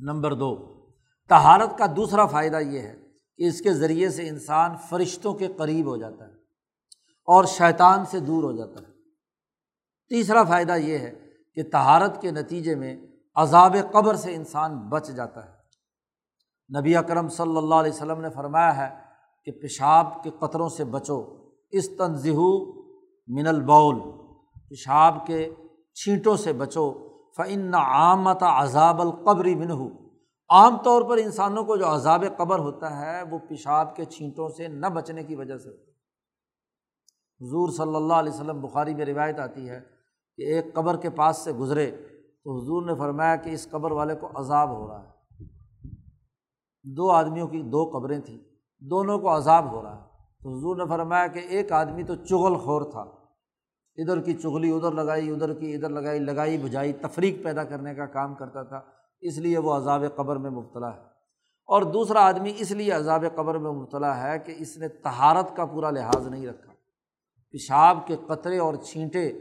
نمبر 0.00 0.34
دو 0.34 0.54
تہارت 1.28 1.78
کا 1.78 1.86
دوسرا 1.96 2.26
فائدہ 2.26 2.56
یہ 2.56 2.80
ہے 2.80 3.01
کہ 3.36 3.42
اس 3.42 3.60
کے 3.60 3.72
ذریعے 3.72 4.10
سے 4.10 4.28
انسان 4.28 4.76
فرشتوں 4.88 5.34
کے 5.34 5.48
قریب 5.48 5.86
ہو 5.86 5.96
جاتا 5.96 6.24
ہے 6.24 6.32
اور 7.24 7.44
شیطان 7.44 8.04
سے 8.04 8.20
دور 8.20 8.42
ہو 8.42 8.52
جاتا 8.52 8.80
ہے۔ 8.80 8.92
تیسرا 10.08 10.44
فائدہ 10.44 10.72
یہ 10.72 10.98
ہے 10.98 11.12
کہ 11.54 11.62
تہارت 11.62 12.22
کے 12.22 12.30
نتیجے 12.30 12.74
میں 12.74 12.96
عذاب 13.34 13.76
قبر 13.92 14.14
سے 14.14 14.34
انسان 14.34 14.78
بچ 14.78 15.08
جاتا 15.08 15.46
ہے۔ 15.46 15.62
نبی 16.80 16.96
اکرم 16.96 17.28
صلی 17.28 17.56
اللہ 17.56 17.74
علیہ 17.74 17.92
وسلم 17.92 18.20
نے 18.20 18.30
فرمایا 18.30 18.76
ہے 18.76 18.94
کہ 19.44 19.52
پیشاب 19.52 20.22
کے 20.22 20.30
قطروں 20.38 20.68
سے 20.68 20.84
بچو۔ 20.84 21.24
اس 21.70 21.96
تنظیح 21.96 22.38
من 23.28 23.46
البول۔ 23.46 24.00
پیشاب 24.68 25.26
کے 25.26 25.54
چھینٹوں 25.94 26.36
سے 26.36 26.52
بچو۔ 26.52 27.08
فعن 27.36 27.74
عامت 27.74 28.42
عذاب 28.42 29.00
القبری 29.00 29.54
منہ 29.54 30.01
عام 30.52 30.76
طور 30.76 31.02
پر 31.02 31.16
انسانوں 31.16 31.64
کو 31.64 31.76
جو 31.76 31.94
عذاب 31.94 32.24
قبر 32.36 32.58
ہوتا 32.58 33.00
ہے، 33.00 33.22
وہ 33.22 33.38
پیشاب 33.48 33.96
کے 33.96 34.04
چھینٹوں 34.04 34.48
سے 34.48 34.68
نہ 34.68 34.86
بچنے 34.86 35.24
کی 35.24 35.34
وجہ 35.34 35.56
سے 35.56 35.68
ہوتا 35.68 35.82
ہے۔ 35.82 35.92
حضور 37.40 37.68
صلی 37.68 37.96
اللہ 37.96 38.14
علیہ 38.14 38.32
وسلم 38.32 38.60
بخاری 38.60 38.94
میں 38.94 39.04
روایت 39.04 39.38
آتی 39.38 39.68
ہے 39.68 39.80
کہ 40.36 40.42
ایک 40.42 40.74
قبر 40.74 40.96
کے 40.96 41.10
پاس 41.10 41.36
سے 41.36 41.52
گزرے 41.52 41.90
تو 42.44 42.62
حضور 42.62 42.82
نے 42.82 42.94
فرمایا 42.94 43.36
کہ 43.36 43.50
اس 43.50 43.70
قبر 43.70 43.90
والے 43.90 44.14
کو 44.14 44.28
عذاب 44.34 44.70
ہو 44.70 44.88
رہا 44.88 45.02
ہے۔ 45.02 45.10
دو 46.82 47.10
آدمیوں 47.10 47.48
کی 47.48 47.62
دو 47.62 47.90
قبریں 47.92 48.20
تھیں، 48.20 48.38
دونوں 48.80 49.18
کو 49.18 49.36
عذاب 49.36 49.72
ہو 49.72 49.82
رہا 49.82 49.96
ہے۔ 49.96 50.02
تو 50.42 50.58
حضور 50.58 50.76
نے 50.76 50.84
فرمایا 50.88 51.26
کہ 51.26 51.38
ایک 51.38 51.72
آدمی 51.72 52.02
تو 52.02 52.14
چغل 52.14 52.54
خور 52.54 52.82
تھا۔ 52.82 53.00
ادھر 53.96 54.20
کی 54.20 54.34
چغلی 54.34 54.70
ادھر 54.70 54.92
لگائی، 54.92 55.30
ادھر 55.30 55.54
کی 55.54 55.74
ادھر 55.74 55.88
لگائی 55.88 56.18
لگائی 56.18 56.58
بجائی، 56.58 56.92
تفریق 56.92 57.44
پیدا 57.44 57.64
کرنے 57.64 57.94
کا 57.94 58.06
کام 58.06 58.34
کرتا 58.34 58.62
تھا۔ 58.62 58.80
اس 59.22 59.38
لیے 59.38 59.58
وہ 59.58 59.74
عذاب 59.74 60.04
قبر 60.16 60.36
میں 60.36 60.50
مبتلا 60.50 60.94
ہے۔ 60.94 61.12
اور 61.66 61.82
دوسرا 61.82 62.20
آدمی 62.20 62.52
اس 62.56 62.70
لیے 62.70 62.92
عذاب 62.92 63.24
قبر 63.34 63.58
میں 63.58 63.70
مبتلا 63.70 64.22
ہے 64.22 64.38
کہ 64.38 64.54
اس 64.58 64.76
نے 64.76 64.88
تہارت 64.88 65.56
کا 65.56 65.64
پورا 65.64 65.90
لحاظ 65.90 66.26
نہیں 66.26 66.46
رکھا۔ 66.46 66.72
پیشاب 67.50 68.06
کے 68.06 68.16
قطرے 68.28 68.58
اور 68.58 68.74
چھینٹے 68.74 69.32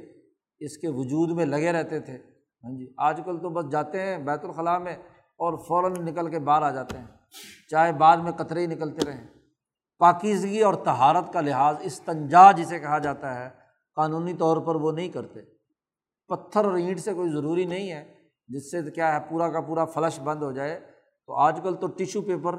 اس 0.59 0.77
کے 0.77 0.87
وجود 0.87 1.31
میں 1.31 1.45
لگے 1.45 1.71
رہتے 1.71 1.99
تھے۔ 1.99 2.17
ہاں 2.63 2.77
جی 2.77 2.93
آج 2.97 3.21
کل 3.25 3.37
تو 3.37 3.49
بس 3.49 3.71
جاتے 3.71 4.01
ہیں، 4.01 4.17
بیت 4.17 4.45
الخلاء 4.45 4.77
میں، 4.77 4.93
اور 5.37 5.57
فوراً 5.67 5.93
نکل 5.99 6.29
کے 6.29 6.39
باہر 6.39 6.61
آ 6.61 6.71
جاتے 6.71 6.97
ہیں۔ 6.97 7.07
چاہے 7.69 7.93
بعد 7.93 8.17
میں 8.17 8.31
قطرے 8.31 8.61
ہی 8.61 8.67
نکلتے 8.67 9.05
رہیں۔ 9.05 9.27
پاکیزگی 9.99 10.61
اور 10.61 10.73
تہارت 10.73 11.33
کا 11.33 11.41
لحاظ 11.41 11.75
اس 11.81 12.01
تنجا 12.01 12.51
جسے 12.51 12.79
کہا 12.79 12.99
جاتا 12.99 13.39
ہے، 13.39 13.49
قانونی 13.95 14.33
طور 14.33 14.57
پر 14.57 14.75
وہ 14.75 14.91
نہیں 14.91 15.09
کرتے۔ 15.09 15.39
پتھر 16.27 16.65
اور 16.65 16.73
اینٹ 16.73 16.99
سے 16.99 17.13
کوئی 17.13 17.31
ضروری 17.31 17.65
نہیں 17.65 17.91
ہے۔ 17.91 18.20
جس 18.47 18.71
سے 18.71 18.91
کیا 18.91 19.13
ہے، 19.13 19.29
پورا 19.29 19.49
کا 19.49 19.61
پورا 19.61 19.85
فلش 19.85 20.19
بند 20.19 20.43
ہو 20.43 20.51
جائے۔ 20.51 20.79
تو 21.27 21.33
آج 21.33 21.59
کل 21.63 21.75
تو 21.75 21.87
ٹیشو 21.87 22.21
پیپر 22.21 22.55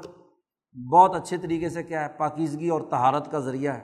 بہت 0.91 1.15
اچھے 1.15 1.37
طریقے 1.37 1.69
سے 1.69 1.83
کیا 1.83 2.01
ہے، 2.01 2.09
پاکیزگی 2.17 2.69
اور 2.69 2.81
تہارت 2.81 3.31
کا 3.31 3.39
ذریعہ 3.39 3.73
ہے۔ 3.73 3.83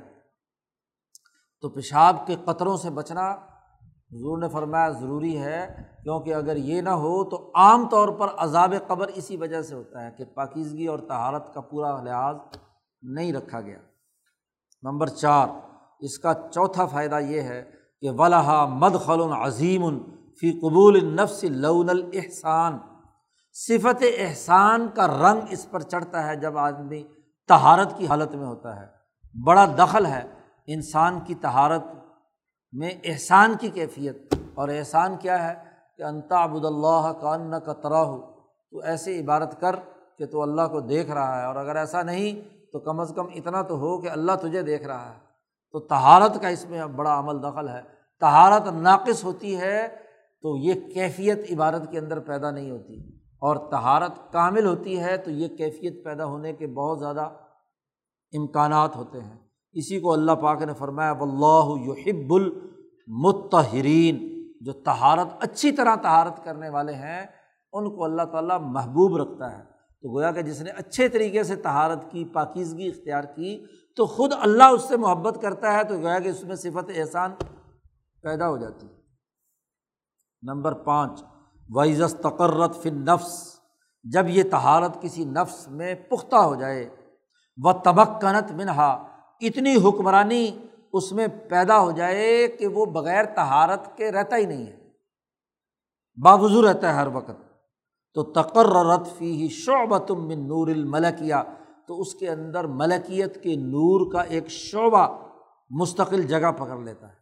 تو 1.62 1.70
پیشاب 1.70 2.28
کے 2.28 2.36
قطروں 2.46 2.78
سے 2.78 2.90
بچنا 2.90 3.32
حضور 4.12 4.38
نے 4.38 4.50
فرمایا 4.50 4.90
ضروری 4.90 5.38
ہے، 5.38 5.84
کیونکہ 6.04 6.34
اگر 6.34 6.56
یہ 6.56 6.82
نہ 6.82 6.90
ہو 6.90 7.30
تو 7.30 7.52
عام 7.56 7.90
طور 7.90 8.10
پر 8.10 8.28
عذاب 8.38 8.74
قبر 8.88 9.08
اسی 9.08 9.38
وجہ 9.38 9.62
سے 9.62 9.76
ہوتا 9.76 10.06
ہے 10.06 10.12
کہ 10.18 10.26
پاکیزگی 10.26 10.88
اور 10.88 11.00
تہارت 11.00 11.54
کا 11.54 11.62
پورا 11.62 12.02
لحاظ 12.02 12.36
نہیں 13.02 13.34
رکھا 13.34 13.62
گیا۔ 13.62 13.78
نمبر 14.84 15.08
چار، 15.08 15.48
اس 16.00 16.20
کا 16.20 16.34
چوتھا 16.34 16.86
فائدہ 16.86 17.20
یہ 17.20 17.42
ہے 17.42 17.72
کہ 18.02 18.10
ولاحہ 18.12 18.66
مد 18.66 18.96
خلون 19.06 19.34
عظیم 19.34 19.98
فی 20.42 20.52
قبول 20.52 21.16
نفس 21.16 21.44
لون 21.44 21.90
الحسان 21.90 22.78
صفت 23.54 24.04
احسان 24.18 24.88
کا 24.94 25.08
رنگ 25.08 25.42
اس 25.50 25.72
پر 25.72 25.82
چڑھتا 25.82 26.28
ہے 26.28 26.36
جب 26.36 26.58
آدمی 26.58 27.04
تہارت 27.48 27.98
کی 27.98 28.08
حالت 28.08 28.36
میں 28.36 28.46
ہوتا 28.46 28.82
ہے۔ 28.82 28.86
بڑا 29.44 29.66
دخل 29.78 30.06
ہے 30.06 30.22
انسان 30.68 31.20
کی 31.20 31.36
تہارت 31.36 31.84
میں 32.72 32.92
احسان 33.04 33.56
کی 33.62 33.70
کیفیت۔ 33.70 34.34
اور 34.56 34.70
احسان 34.70 35.18
کیا 35.18 35.50
ہے 35.50 35.54
کہ 35.98 36.04
انتا 36.04 36.44
ابود 36.44 36.66
اللہ 36.66 37.14
کا 37.22 37.34
ان 37.34 37.54
کا 37.66 37.74
ترا 37.74 38.04
ہو 38.04 38.22
تو 38.72 38.80
ایسی 38.80 39.20
عبارت 39.20 39.62
کر 39.62 39.76
کہ 40.18 40.26
تو 40.26 40.42
اللہ 40.42 40.62
کو 40.72 40.80
دیکھ 40.80 41.12
رہا 41.12 41.42
ہے۔ 41.42 41.46
اور 41.46 41.56
اگر 41.56 41.76
ایسا 41.76 42.02
نہیں 42.02 42.56
تو 42.72 42.80
کم 42.80 43.00
از 43.00 43.12
کم 43.16 43.26
اتنا 43.36 43.62
تو 43.62 43.78
ہو 43.78 44.02
کہ 44.02 44.10
اللہ 44.10 44.32
تجھے 44.42 44.62
دیکھ 44.62 44.84
رہا 44.84 45.10
ہے۔ 45.10 45.20
تو 45.72 45.80
تہارت 45.80 46.42
کا 46.42 46.48
اس 46.48 46.70
میں 46.70 46.86
بڑا 46.86 47.20
عمل 47.20 47.44
دخل 47.44 47.70
ہے۔ 47.70 47.82
تہارت 48.20 48.68
ناقص 48.68 49.24
ہوتی 49.24 49.60
ہے 49.60 50.09
تو 50.42 50.58
یہ 50.58 50.74
کیفیت 50.74 51.40
عبادت 51.52 51.92
کے 51.92 52.00
اندر 52.00 52.20
پیدا 52.20 52.52
نہیں 52.52 52.72
ہوتی۔ 52.72 53.00
اور 53.18 53.56
تہارت 53.72 54.32
کامل 54.32 54.66
ہوتی 54.66 55.00
ہے 55.00 55.18
تو 55.18 55.32
یہ 55.32 55.48
کیفیت 55.48 56.06
پیدا 56.06 56.26
ہونے 56.26 56.54
کے 56.54 56.68
بہت 56.68 57.00
زیادہ 57.00 57.30
امکانات 58.34 58.96
ہوتے 58.96 59.22
ہیں۔ 59.22 59.38
اسی 59.72 60.00
کو 60.00 60.14
اللہ 60.14 60.32
پاک 60.32 60.62
نے 60.62 60.74
فرمایا 60.74 61.12
و 61.12 61.24
اللہ 61.24 61.84
یحب 61.88 62.34
متحرین 63.08 64.48
جو 64.62 64.74
تہارت 64.74 65.28
اچھی 65.40 65.72
طرح 65.72 65.96
تہارت 65.96 66.46
کرنے 66.46 66.70
والے 66.70 66.94
ہیں، 66.94 67.26
ان 67.74 67.96
کو 67.96 68.04
اللہ 68.04 68.22
تعالیٰ 68.22 68.60
محبوب 68.62 69.18
رکھتا 69.18 69.58
ہے۔ 69.58 69.64
تو 70.02 70.16
گویا 70.16 70.32
کہ 70.32 70.42
جس 70.42 70.62
نے 70.62 70.70
اچھے 70.70 71.10
طریقے 71.10 71.44
سے 71.44 71.56
تہارت 71.56 72.12
کی، 72.12 72.26
پاکیزگی 72.26 72.88
اختیار 72.88 73.24
کی، 73.24 73.66
تو 73.96 74.06
خود 74.06 74.34
اللہ 74.40 74.64
اس 74.64 74.84
سے 74.84 74.98
محبت 74.98 75.42
کرتا 75.42 75.74
ہے 75.74 75.84
تو 75.84 75.96
گویا 75.98 76.20
کہ 76.20 76.28
اس 76.28 76.44
میں 76.44 76.56
صفت 76.56 76.92
احسان 76.96 77.32
پیدا 78.22 78.50
ہو 78.50 78.58
جاتی۔ 78.58 78.88
ہے 78.88 78.99
نمبر 80.42 80.74
پانچ 80.74 81.24
وائزس 81.70 82.16
تقرت 82.16 82.84
فن 82.84 83.06
نفس 83.06 83.60
جب 84.04 84.28
یہ 84.28 84.44
تہارت 84.52 85.02
کسی 85.02 85.26
نفس 85.26 85.68
میں 85.68 85.96
پختہ 85.96 86.36
ہو 86.36 86.56
جائے 86.56 86.90
و 87.58 87.74
تبکنت 87.74 88.52
منہا 88.52 88.92
اتنی 89.42 89.76
حکمرانی 89.76 90.52
اس 90.94 91.12
میں 91.12 91.28
پیدا 91.50 91.80
ہو 91.80 91.92
جائے 91.92 92.48
کہ 92.48 92.68
وہ 92.68 92.86
بغیر 92.86 93.26
تہارت 93.26 93.98
کے 93.98 94.12
رہتا 94.12 94.36
ہی 94.36 94.46
نہیں 94.46 94.66
ہے۔ 94.66 94.90
باوضو 96.24 96.68
رہتا 96.68 96.90
ہے 96.90 96.94
ہر 96.94 97.08
وقت۔ 97.08 97.42
تو 98.14 98.24
تقررت 98.24 99.08
فی 99.18 99.42
ہی 99.42 99.48
شعبۃ 99.48 100.10
من 100.10 100.40
نور 100.40 100.68
الملکیہ، 100.68 101.36
تو 101.88 102.02
اس 102.02 102.16
کے 102.16 102.30
اندر 102.30 102.68
ملکیت 102.68 103.44
کے 103.44 103.56
نور 103.56 104.12
کا 104.12 104.22
ایک 104.22 104.48
شعبہ 104.48 105.08
مستقل 105.70 106.22
جگہ 106.22 106.52
پکڑ 106.52 106.78
لیتا 106.78 107.08
ہے۔ 107.08 107.19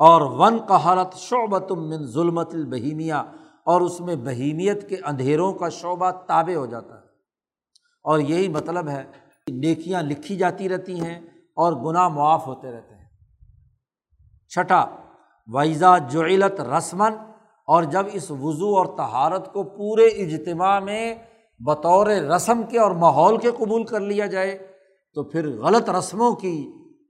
اور 0.00 0.22
ون 0.38 0.58
قہرت 0.68 1.14
شعبۃ 1.16 1.70
من 1.70 2.06
ظلمت 2.06 2.54
البہیمیہ، 2.54 3.20
اور 3.64 3.80
اس 3.80 4.00
میں 4.00 4.14
بہیمیت 4.16 4.88
کے 4.88 4.96
اندھیروں 5.04 5.52
کا 5.52 5.68
شعبہ 5.68 6.10
تابع 6.26 6.54
ہو 6.54 6.66
جاتا 6.66 6.94
ہے۔ 6.94 7.06
اور 8.04 8.18
یہی 8.18 8.48
مطلب 8.48 8.88
ہے 8.88 9.02
کہ 9.46 9.52
نیکیاں 9.52 10.02
لکھی 10.02 10.36
جاتی 10.36 10.68
رہتی 10.68 11.00
ہیں 11.00 11.18
اور 11.56 11.72
گناہ 11.84 12.08
معاف 12.08 12.46
ہوتے 12.46 12.70
رہتے 12.70 12.94
ہیں۔ 12.94 13.06
چھٹا 14.52 14.84
وائزا 15.48 15.96
جعلت 16.12 16.60
رسمن 16.60 17.14
اور 17.68 17.82
جب 17.82 18.06
اس 18.12 18.30
وضو 18.30 18.76
اور 18.76 18.86
تہارت 18.96 19.52
کو 19.52 19.62
پورے 19.76 20.06
اجتماع 20.22 20.78
میں 20.80 21.14
بطور 21.60 22.06
رسم 22.06 22.62
کے 22.70 22.78
اور 22.78 22.90
ماحول 22.96 23.36
کے 23.36 23.50
قبول 23.50 23.84
کر 23.84 24.00
لیا 24.00 24.26
جائے، 24.26 24.56
تو 25.16 25.24
پھر 25.24 25.48
غلط 25.58 25.90
رسموں 25.90 26.32
کی 26.34 26.56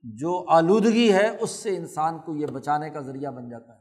جو 0.03 0.45
آلودگی 0.49 1.13
ہے، 1.13 1.29
اس 1.41 1.51
سے 1.51 1.77
انسان 1.77 2.19
کو 2.19 2.37
یہ 2.37 2.47
بچانے 2.47 2.91
کا 2.91 3.01
ذریعہ 3.01 3.31
بن 3.31 3.49
جاتا 3.49 3.73
ہے۔ 3.73 3.79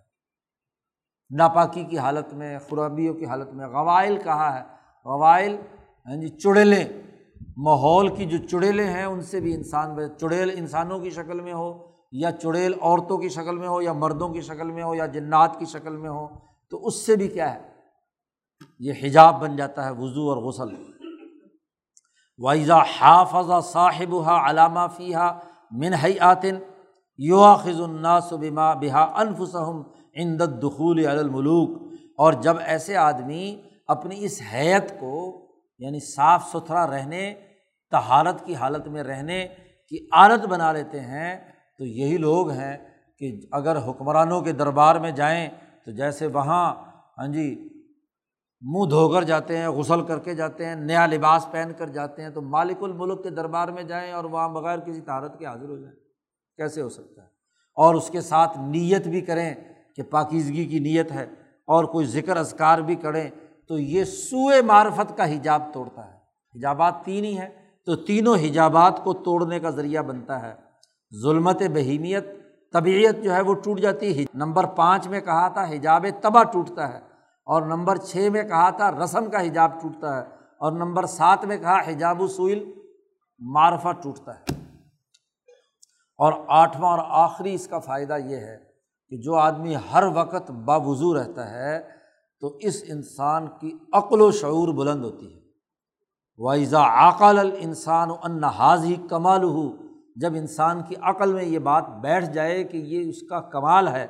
ناپاکی 1.30 1.84
کی 1.84 1.98
حالت 1.98 2.34
میں، 2.34 2.60
خرابیوں 2.70 3.14
کی 3.14 3.26
حالت 3.26 3.54
میں 3.54 3.68
قوائل 3.68 4.18
کہا 4.18 4.60
ہے؟ 4.60 4.64
قوائل 5.04 5.56
ہاں 6.06 6.14
یعنی 6.14 6.28
جی 6.28 6.40
چڑیلیں، 6.40 6.86
ماحول 7.58 8.16
کی 8.16 8.26
جو 8.26 8.48
چڑیلیں 8.48 8.88
ہیں، 8.88 9.04
ان 9.04 9.22
سے 9.22 9.40
بھی 9.40 9.54
انسان 9.54 9.98
چڑیل 10.18 10.52
انسانوں 10.58 11.00
کی 11.00 11.10
شکل 11.10 11.42
میں 11.42 11.54
ہو، 11.54 11.92
یا 12.12 12.32
چڑیل 12.32 12.74
عورتوں 12.82 13.18
کی 13.18 13.30
شکل 13.30 13.58
میں 13.58 13.68
ہو، 13.68 13.82
یا 13.82 13.94
مردوں 13.94 14.30
کی 14.30 14.42
شکل 14.42 14.72
میں 14.72 14.84
ہو، 14.84 14.96
یا 14.96 15.06
جنات 15.06 15.60
کی 15.60 15.66
شکل 15.66 15.98
میں 15.98 16.10
ہو، 16.10 16.28
تو 16.70 16.86
اس 16.88 17.06
سے 17.06 17.16
بھی 17.16 17.28
کیا 17.28 17.56
ہے؟ 17.56 17.60
یہ 18.80 18.94
حجاب 19.04 19.42
بن 19.42 19.56
جاتا 19.56 19.86
ہے، 19.86 19.92
وضو 19.92 20.30
اور 20.30 20.38
غسل۔ 20.38 20.76
وائزا 22.40 22.80
حافظ 23.00 23.72
صاحب 23.72 24.26
ہا 24.26 24.50
علامہ 24.50 24.80
فی 24.98 25.14
ہا 25.14 25.40
منہی 25.72 26.20
آتن 26.20 26.60
یوا 27.18 27.56
خز 27.56 27.82
الناس 27.82 28.34
بما 28.34 28.74
بحا 28.74 29.04
انفسم 29.04 29.82
اندت 30.14 30.62
دخول 30.64 31.08
الملوک۔ 31.08 31.94
اور 32.18 32.34
جب 32.34 32.58
ایسے 32.66 32.96
آدمی 32.96 33.62
اپنی 33.88 34.26
اس 34.26 34.42
حیت 34.54 35.00
کو 35.00 35.48
یعنی 35.80 36.00
صاف 36.00 36.48
ستھرا 36.48 36.88
رہنے 36.88 37.34
تہارت 37.92 38.46
کی 38.46 38.56
حالت 38.56 38.88
میں 38.88 39.04
رہنے 39.04 39.48
کی 39.90 40.08
عادت 40.12 40.46
بنا 40.46 40.72
لیتے 40.72 41.00
ہیں، 41.00 41.36
تو 41.78 41.86
یہی 41.86 42.18
لوگ 42.18 42.50
ہیں 42.50 42.78
کہ 43.20 43.40
اگر 43.52 43.78
حکمرانوں 43.78 44.42
کے 44.42 44.52
دربار 44.52 44.96
میں 44.96 45.12
جائیں 45.12 45.50
تو 45.86 45.92
جیسے 45.92 46.28
وہاں 46.28 46.76
ہاں 47.18 47.28
جی 47.28 47.70
منہ 48.62 48.90
دھو 48.90 49.10
کر 49.10 49.24
جاتے 49.24 49.58
ہیں، 49.58 49.68
غسل 49.68 50.06
کر 50.06 50.20
کے 50.20 50.36
جاتے 50.36 50.66
ہیں، 50.66 50.76
نیا 50.76 51.06
لباس 51.06 51.48
پہن 51.52 51.72
کر 51.78 51.88
جاتے 51.88 52.22
ہیں، 52.22 52.30
تو 52.30 52.42
مالک 52.42 52.84
الملک 52.84 53.24
کے 53.24 53.30
دربار 53.30 53.68
میں 53.68 53.84
جائیں 53.84 54.12
اور 54.12 54.24
وہاں 54.24 54.50
بغیر 54.50 54.80
کسی 54.80 55.02
تہارت 55.02 55.40
کے 55.40 55.46
حاضر 55.46 55.70
ہو 55.70 55.78
جائیں۔ 55.78 55.96
کیسے 56.58 56.82
ہو 56.82 56.90
سکتا 56.90 57.22
ہے؟ 57.22 57.28
اور 57.76 57.96
اس 57.96 58.10
کے 58.10 58.22
ساتھ 58.22 58.60
نیت 58.60 59.08
بھی 59.08 59.22
کریں 59.22 59.54
کہ 59.96 60.04
پاکیزگی 60.04 60.66
کی 60.66 60.80
نیت 60.80 61.12
ہے 61.12 61.24
اور 61.66 61.84
کوئی 61.84 62.06
ذکر 62.06 62.38
اذکار 62.38 62.80
بھی 62.80 62.96
کریں، 62.96 63.30
تو 63.68 63.80
یہ 63.80 64.04
سوئے 64.04 64.62
معرفت 64.62 65.18
کا 65.18 65.34
حجاب 65.34 65.62
توڑتا 65.74 66.06
ہے۔ 66.06 66.18
حجابات 66.56 66.94
تین 67.04 67.26
ہی 67.26 67.38
ہیں، 67.38 67.50
تو 67.86 67.96
تینوں 67.96 68.36
حجابات 68.36 69.04
کو 69.04 69.14
توڑنے 69.14 69.60
کا 69.60 69.70
ذریعہ 69.70 70.02
بنتا 70.02 70.42
ہے۔ 70.42 70.54
ظلمت 71.22 71.62
بہیمیت، 71.74 72.26
طبیعت 72.74 73.24
جو 73.24 73.36
ہے 73.36 73.42
وہ 73.42 73.54
ٹوٹ 73.54 73.80
جاتی 73.80 74.20
ہے۔ 74.20 74.26
نمبر 74.34 74.66
پانچ 74.66 75.08
میں 75.08 75.22
کہا 75.22 75.48
تھا، 75.48 75.70
حجاب 75.70 76.06
تباہ 76.22 76.44
ٹوٹتا 76.44 76.94
ہے۔ 76.94 77.07
اور 77.48 77.62
نمبر 77.62 77.98
چھ 77.98 78.30
میں 78.32 78.44
کہا 78.44 78.70
تھا 78.70 78.92
رسم 78.92 79.30
کا 79.30 79.42
حجاب 79.42 79.82
ٹوٹتا 79.82 80.18
ہے 80.18 80.22
اور 80.60 80.72
نمبر 80.72 81.06
سات 81.06 81.46
میں 81.46 81.58
کہا 81.58 81.80
حجاب 81.88 82.22
سوئل 82.36 82.74
معرفہ 83.40 83.88
ٹوٹتا 84.04 84.40
ہے۔ 84.40 84.54
اور 86.18 86.34
آٹھواں 86.48 86.92
اور 86.92 87.00
آخری 87.08 87.54
اس 87.54 87.68
کا 87.68 87.80
فائدہ 87.80 88.18
یہ 88.26 88.36
ہے 88.36 88.58
کہ 89.10 89.18
جو 89.18 89.36
آدمی 89.36 89.76
ہر 89.94 90.04
وقت 90.14 90.52
باوضو 90.52 91.14
رہتا 91.14 91.52
ہے 91.52 91.80
تو 92.40 92.58
اس 92.62 92.84
انسان 92.88 93.48
کی 93.60 93.78
عقل 93.94 94.22
و 94.22 94.32
شعور 94.32 94.68
بلند 94.68 95.06
ہوتی 95.06 95.36
ہے۔ 95.36 95.40
وائزا 96.38 97.10
عقل 97.10 97.40
الانسان 97.40 98.10
ان 98.24 98.44
حاضی 98.44 98.96
کمال 99.10 99.44
ہو 99.44 99.72
جب 100.16 100.34
انسان 100.34 100.84
کی 100.84 100.96
عقل 101.02 101.34
میں 101.34 101.44
یہ 101.44 101.60
بات 101.60 101.90
بیٹھ 101.90 102.26
جائے 102.26 102.64
کہ 102.64 102.78
یہ 102.78 103.10
اس 103.10 103.22
کا 103.30 103.42
کمال 103.42 103.88
ہے 103.88 104.08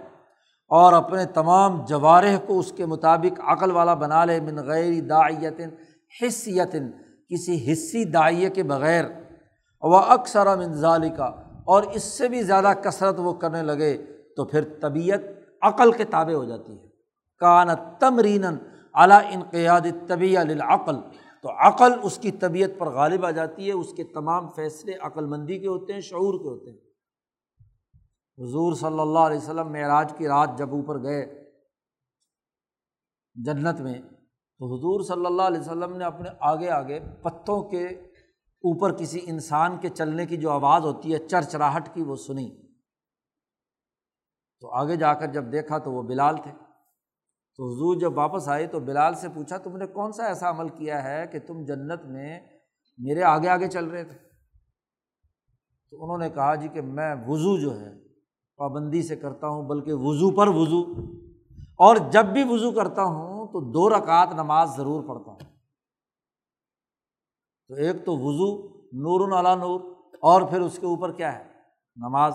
اور 0.67 0.93
اپنے 0.93 1.25
تمام 1.25 1.85
جوارح 1.85 2.37
کو 2.47 2.59
اس 2.59 2.71
کے 2.71 2.85
مطابق 2.85 3.39
عقل 3.47 3.71
والا 3.71 3.93
بنا 3.93 4.25
لے، 4.25 4.39
من 4.39 4.55
غیر 4.55 5.01
داعیتن 5.01 5.69
حصیتن 6.21 6.91
کسی 7.29 7.71
حصی 7.71 8.03
دائیں 8.05 8.49
کے 8.49 8.63
بغیر۔ 8.63 9.05
وہ 9.81 9.97
اکثر 9.97 10.57
منظال 10.57 11.09
کا 11.09 11.25
اور 11.65 11.83
اس 11.83 12.03
سے 12.03 12.29
بھی 12.29 12.41
زیادہ 12.41 12.71
کثرت 12.83 13.15
وہ 13.17 13.33
کرنے 13.33 13.61
لگے 13.61 13.97
تو 14.37 14.45
پھر 14.45 14.63
طبیعت 14.81 15.19
عقل 15.61 15.91
کے 15.91 16.03
تابع 16.03 16.33
ہو 16.33 16.45
جاتی 16.45 16.73
ہے۔ 16.73 16.87
کان 17.39 17.67
تمرین 17.99 18.45
اعلیٰ 18.93 19.21
انقیاد 19.29 19.81
طبی 20.07 20.37
العقل 20.37 20.95
تو 21.43 21.49
عقل 21.67 21.91
اس 22.03 22.17
کی 22.17 22.31
طبیعت 22.31 22.69
پر 22.77 22.87
غالب 22.87 23.25
آ 23.25 23.31
جاتی 23.31 23.67
ہے، 23.67 23.71
اس 23.71 23.93
کے 23.93 24.03
تمام 24.03 24.49
فیصلے 24.49 24.93
عقل 25.01 25.25
مندی 25.25 25.59
کے 25.59 25.67
ہوتے 25.67 25.93
ہیں، 25.93 25.99
شعور 25.99 26.33
کے 26.33 26.49
ہوتے 26.49 26.71
ہیں۔ 26.71 26.86
حضور 28.39 28.73
صلی 28.73 28.99
اللہ 28.99 29.19
علیہ 29.19 29.37
وسلم 29.37 29.71
معراج 29.71 30.13
کی 30.17 30.27
رات 30.27 30.49
جب 30.57 30.71
اوپر 30.71 31.03
گئے 31.03 31.51
جنت 33.35 33.81
میں، 33.81 34.01
تو 34.57 34.65
حضور 34.75 35.03
صلی 35.03 35.25
اللہ 35.25 35.41
علیہ 35.41 35.59
وسلم 35.59 35.97
نے 35.97 36.05
اپنے 36.05 36.29
آگے 36.39 36.69
آگے 36.69 36.99
پتوں 37.23 37.69
کے 37.69 37.85
اوپر 38.63 38.97
کسی 38.97 39.19
انسان 39.23 39.77
کے 39.77 39.89
چلنے 39.89 40.25
کی 40.25 40.37
جو 40.37 40.51
آواز 40.51 40.81
ہوتی 40.81 41.13
ہے، 41.13 41.27
چرچراہٹ 41.27 41.93
کی 41.93 42.01
وہ 42.01 42.15
سنی۔ 42.15 42.67
تو 44.59 44.69
آگے 44.69 44.95
جا 44.95 45.13
کر 45.13 45.27
جب 45.27 45.51
دیکھا 45.51 45.77
تو 45.77 45.91
وہ 45.91 46.03
بلال 46.03 46.35
تھے۔ 46.35 46.51
تو 47.55 47.73
حضور 47.73 47.99
جب 47.99 48.17
واپس 48.17 48.47
آئے 48.47 48.67
تو 48.67 48.79
بلال 48.79 49.15
سے 49.15 49.29
پوچھا، 49.29 49.57
تم 49.57 49.77
نے 49.77 49.87
کون 49.87 50.11
سا 50.11 50.25
ایسا 50.25 50.49
عمل 50.49 50.69
کیا 50.69 51.03
ہے 51.03 51.27
کہ 51.27 51.39
تم 51.39 51.65
جنت 51.65 52.05
میں 52.05 52.39
میرے 52.97 53.23
آگے 53.23 53.49
آگے 53.49 53.67
چل 53.67 53.85
رہے 53.85 54.03
تھے؟ 54.03 54.17
تو 55.89 56.03
انہوں 56.03 56.17
نے 56.17 56.29
کہا 56.29 56.55
جی 56.55 56.67
کہ 56.67 56.81
میں 56.81 57.15
وضو 57.27 57.57
جو 57.57 57.79
ہے 57.79 58.06
پابندی 58.57 59.03
سے 59.03 59.15
کرتا 59.15 59.47
ہوں، 59.47 59.63
بلکہ 59.63 59.93
وضو 59.93 60.31
پر 60.31 60.47
وضو۔ 60.47 60.81
اور 61.75 61.95
جب 61.95 62.25
بھی 62.25 62.43
وضو 62.43 62.71
کرتا 62.71 63.03
ہوں 63.03 63.47
تو 63.47 63.71
دو 63.71 63.89
رکعت 63.89 64.33
نماز 64.33 64.77
ضرور 64.77 65.03
پڑھتا 65.03 65.31
ہوں۔ 65.31 65.57
تو 67.67 67.73
ایک 67.73 68.05
تو 68.05 68.17
وضو، 68.17 68.77
نور 68.77 69.39
علا 69.39 69.55
نور، 69.55 69.79
اور 70.21 70.41
پھر 70.41 70.61
اس 70.61 70.79
کے 70.79 70.85
اوپر 70.85 71.11
کیا 71.11 71.39
ہے؟ 71.39 71.43
نماز۔ 71.95 72.33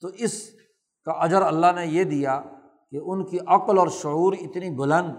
تو 0.00 0.08
اس 0.08 0.50
کا 1.04 1.12
اجر 1.12 1.42
اللہ 1.42 1.66
نے 1.74 1.86
یہ 1.86 2.04
دیا 2.04 2.42
کہ 2.90 3.00
ان 3.02 3.26
کی 3.26 3.38
عقل 3.46 3.78
اور 3.78 3.88
شعور 3.88 4.32
اتنی 4.32 4.70
بلند 4.70 5.10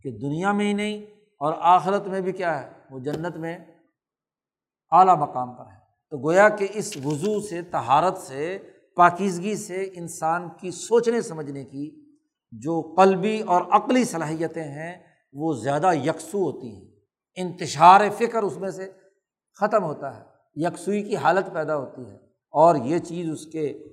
کہ 0.00 0.10
دنیا 0.10 0.52
میں 0.52 0.66
ہی 0.66 0.72
نہیں، 0.72 1.02
اور 1.40 1.52
آخرت 1.58 2.06
میں 2.06 2.20
بھی 2.20 2.32
کیا 2.32 2.62
ہے؟ 2.62 2.72
وہ 2.90 2.98
جنت 2.98 3.36
میں 3.36 3.58
اعلیٰ 4.90 5.16
مقام 5.16 5.54
پر 5.54 5.66
ہے۔ 5.66 5.78
تو 6.10 6.18
گویا 6.18 6.48
کہ 6.48 6.68
اس 6.74 6.96
وضو 6.96 7.40
سے 7.40 7.62
تہارت 7.62 8.18
سے 8.18 8.58
پاکیزگی 8.98 9.56
سے 9.56 9.90
انسان 9.94 10.48
کی 10.60 10.70
سوچنے، 10.70 11.20
سمجھنے 11.20 11.64
کی 11.64 12.04
جو 12.52 12.94
قلبی 12.96 13.40
اور 13.40 13.62
عقلی 13.70 14.04
صلاحیتیں 14.04 14.64
ہیں، 14.64 15.02
وہ 15.32 15.52
زیادہ 15.52 15.94
یکسو 15.94 16.38
ہوتی 16.38 16.74
ہیں۔ 16.74 16.84
انتشار 17.36 18.00
فکر 18.18 18.42
اس 18.42 18.58
میں 18.58 18.70
سے 18.70 18.92
ختم 19.60 19.84
ہوتا 19.84 20.16
ہے، 20.16 20.22
یکسوئی 20.54 21.02
کی 21.02 21.16
حالت 21.16 21.52
پیدا 21.52 21.76
ہوتی 21.76 22.02
ہے۔ 22.02 22.16
اور 22.50 22.76
یہ 22.76 22.98
چیز 22.98 23.30
اس 23.30 23.46
کے 23.46 23.84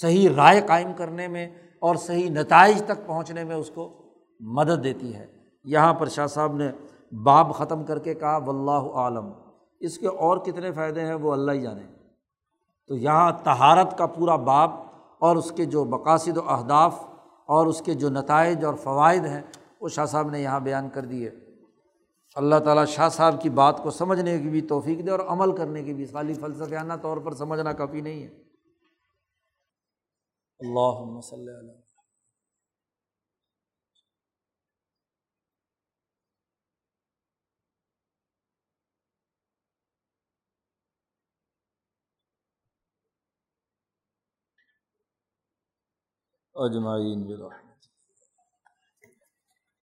صحیح 0.00 0.28
رائے 0.36 0.60
قائم 0.66 0.92
کرنے 0.96 1.28
میں 1.28 1.48
اور 1.80 1.96
صحیح 1.96 2.30
نتائج 2.30 2.82
تک 2.82 3.06
پہنچنے 3.06 3.44
میں 3.44 3.56
اس 3.56 3.70
کو 3.74 4.14
مدد 4.40 4.84
دیتی 4.84 5.14
ہے۔ 5.14 5.26
یہاں 5.64 5.94
پر 5.94 6.08
شاہ 6.08 6.26
صاحب 6.26 6.56
نے 6.56 6.70
باب 7.16 7.54
ختم 7.54 7.84
کر 7.84 7.98
کے 7.98 8.14
کہا 8.14 8.36
و 8.36 8.50
اللہ 8.50 8.94
عالم 8.94 9.32
اس 9.80 9.98
کے 9.98 10.06
اور 10.06 10.38
کتنے 10.38 10.72
فائدے 10.72 11.00
ہیں، 11.00 11.14
وہ 11.14 11.32
اللہ 11.32 11.52
ہی 11.52 11.60
جانے۔ 11.60 11.95
تو 12.88 12.96
یہاں 12.96 13.32
تہارت 13.44 13.98
کا 13.98 14.06
پورا 14.06 14.36
باب 14.36 14.70
اور 15.18 15.36
اس 15.36 15.52
کے 15.56 15.64
جو 15.64 15.84
مقاصد 15.84 16.36
و 16.36 16.50
اہداف 16.50 17.04
اور 17.46 17.66
اس 17.66 17.82
کے 17.82 17.94
جو 17.94 18.10
نتائج 18.10 18.64
اور 18.64 18.74
فوائد 18.74 19.26
ہیں، 19.26 19.42
وہ 19.80 19.88
شاہ 19.88 20.04
صاحب 20.04 20.30
نے 20.30 20.40
یہاں 20.40 20.60
بیان 20.60 20.88
کر 20.88 21.04
دیے۔ 21.04 21.30
اللہ 22.34 22.56
تعالیٰ 22.64 22.86
شاہ 22.86 23.08
صاحب 23.08 23.42
کی 23.42 23.50
بات 23.50 23.82
کو 23.82 23.90
سمجھنے 23.90 24.38
کی 24.38 24.48
بھی 24.48 24.60
توفیق 24.60 25.06
دے 25.06 25.10
اور 25.10 25.20
عمل 25.20 25.56
کرنے 25.56 25.82
کی 25.82 25.94
بھی۔ 25.94 26.06
خالی 26.06 26.34
فلسفیانہ 26.34 26.92
طور 27.02 27.16
پر 27.16 27.34
سمجھنا 27.34 27.72
کافی 27.72 28.00
نہیں 28.00 28.22
ہے۔ 28.22 28.28
اللہ 30.60 31.16
وسلم 31.16 31.85
اجمعین 46.58 47.26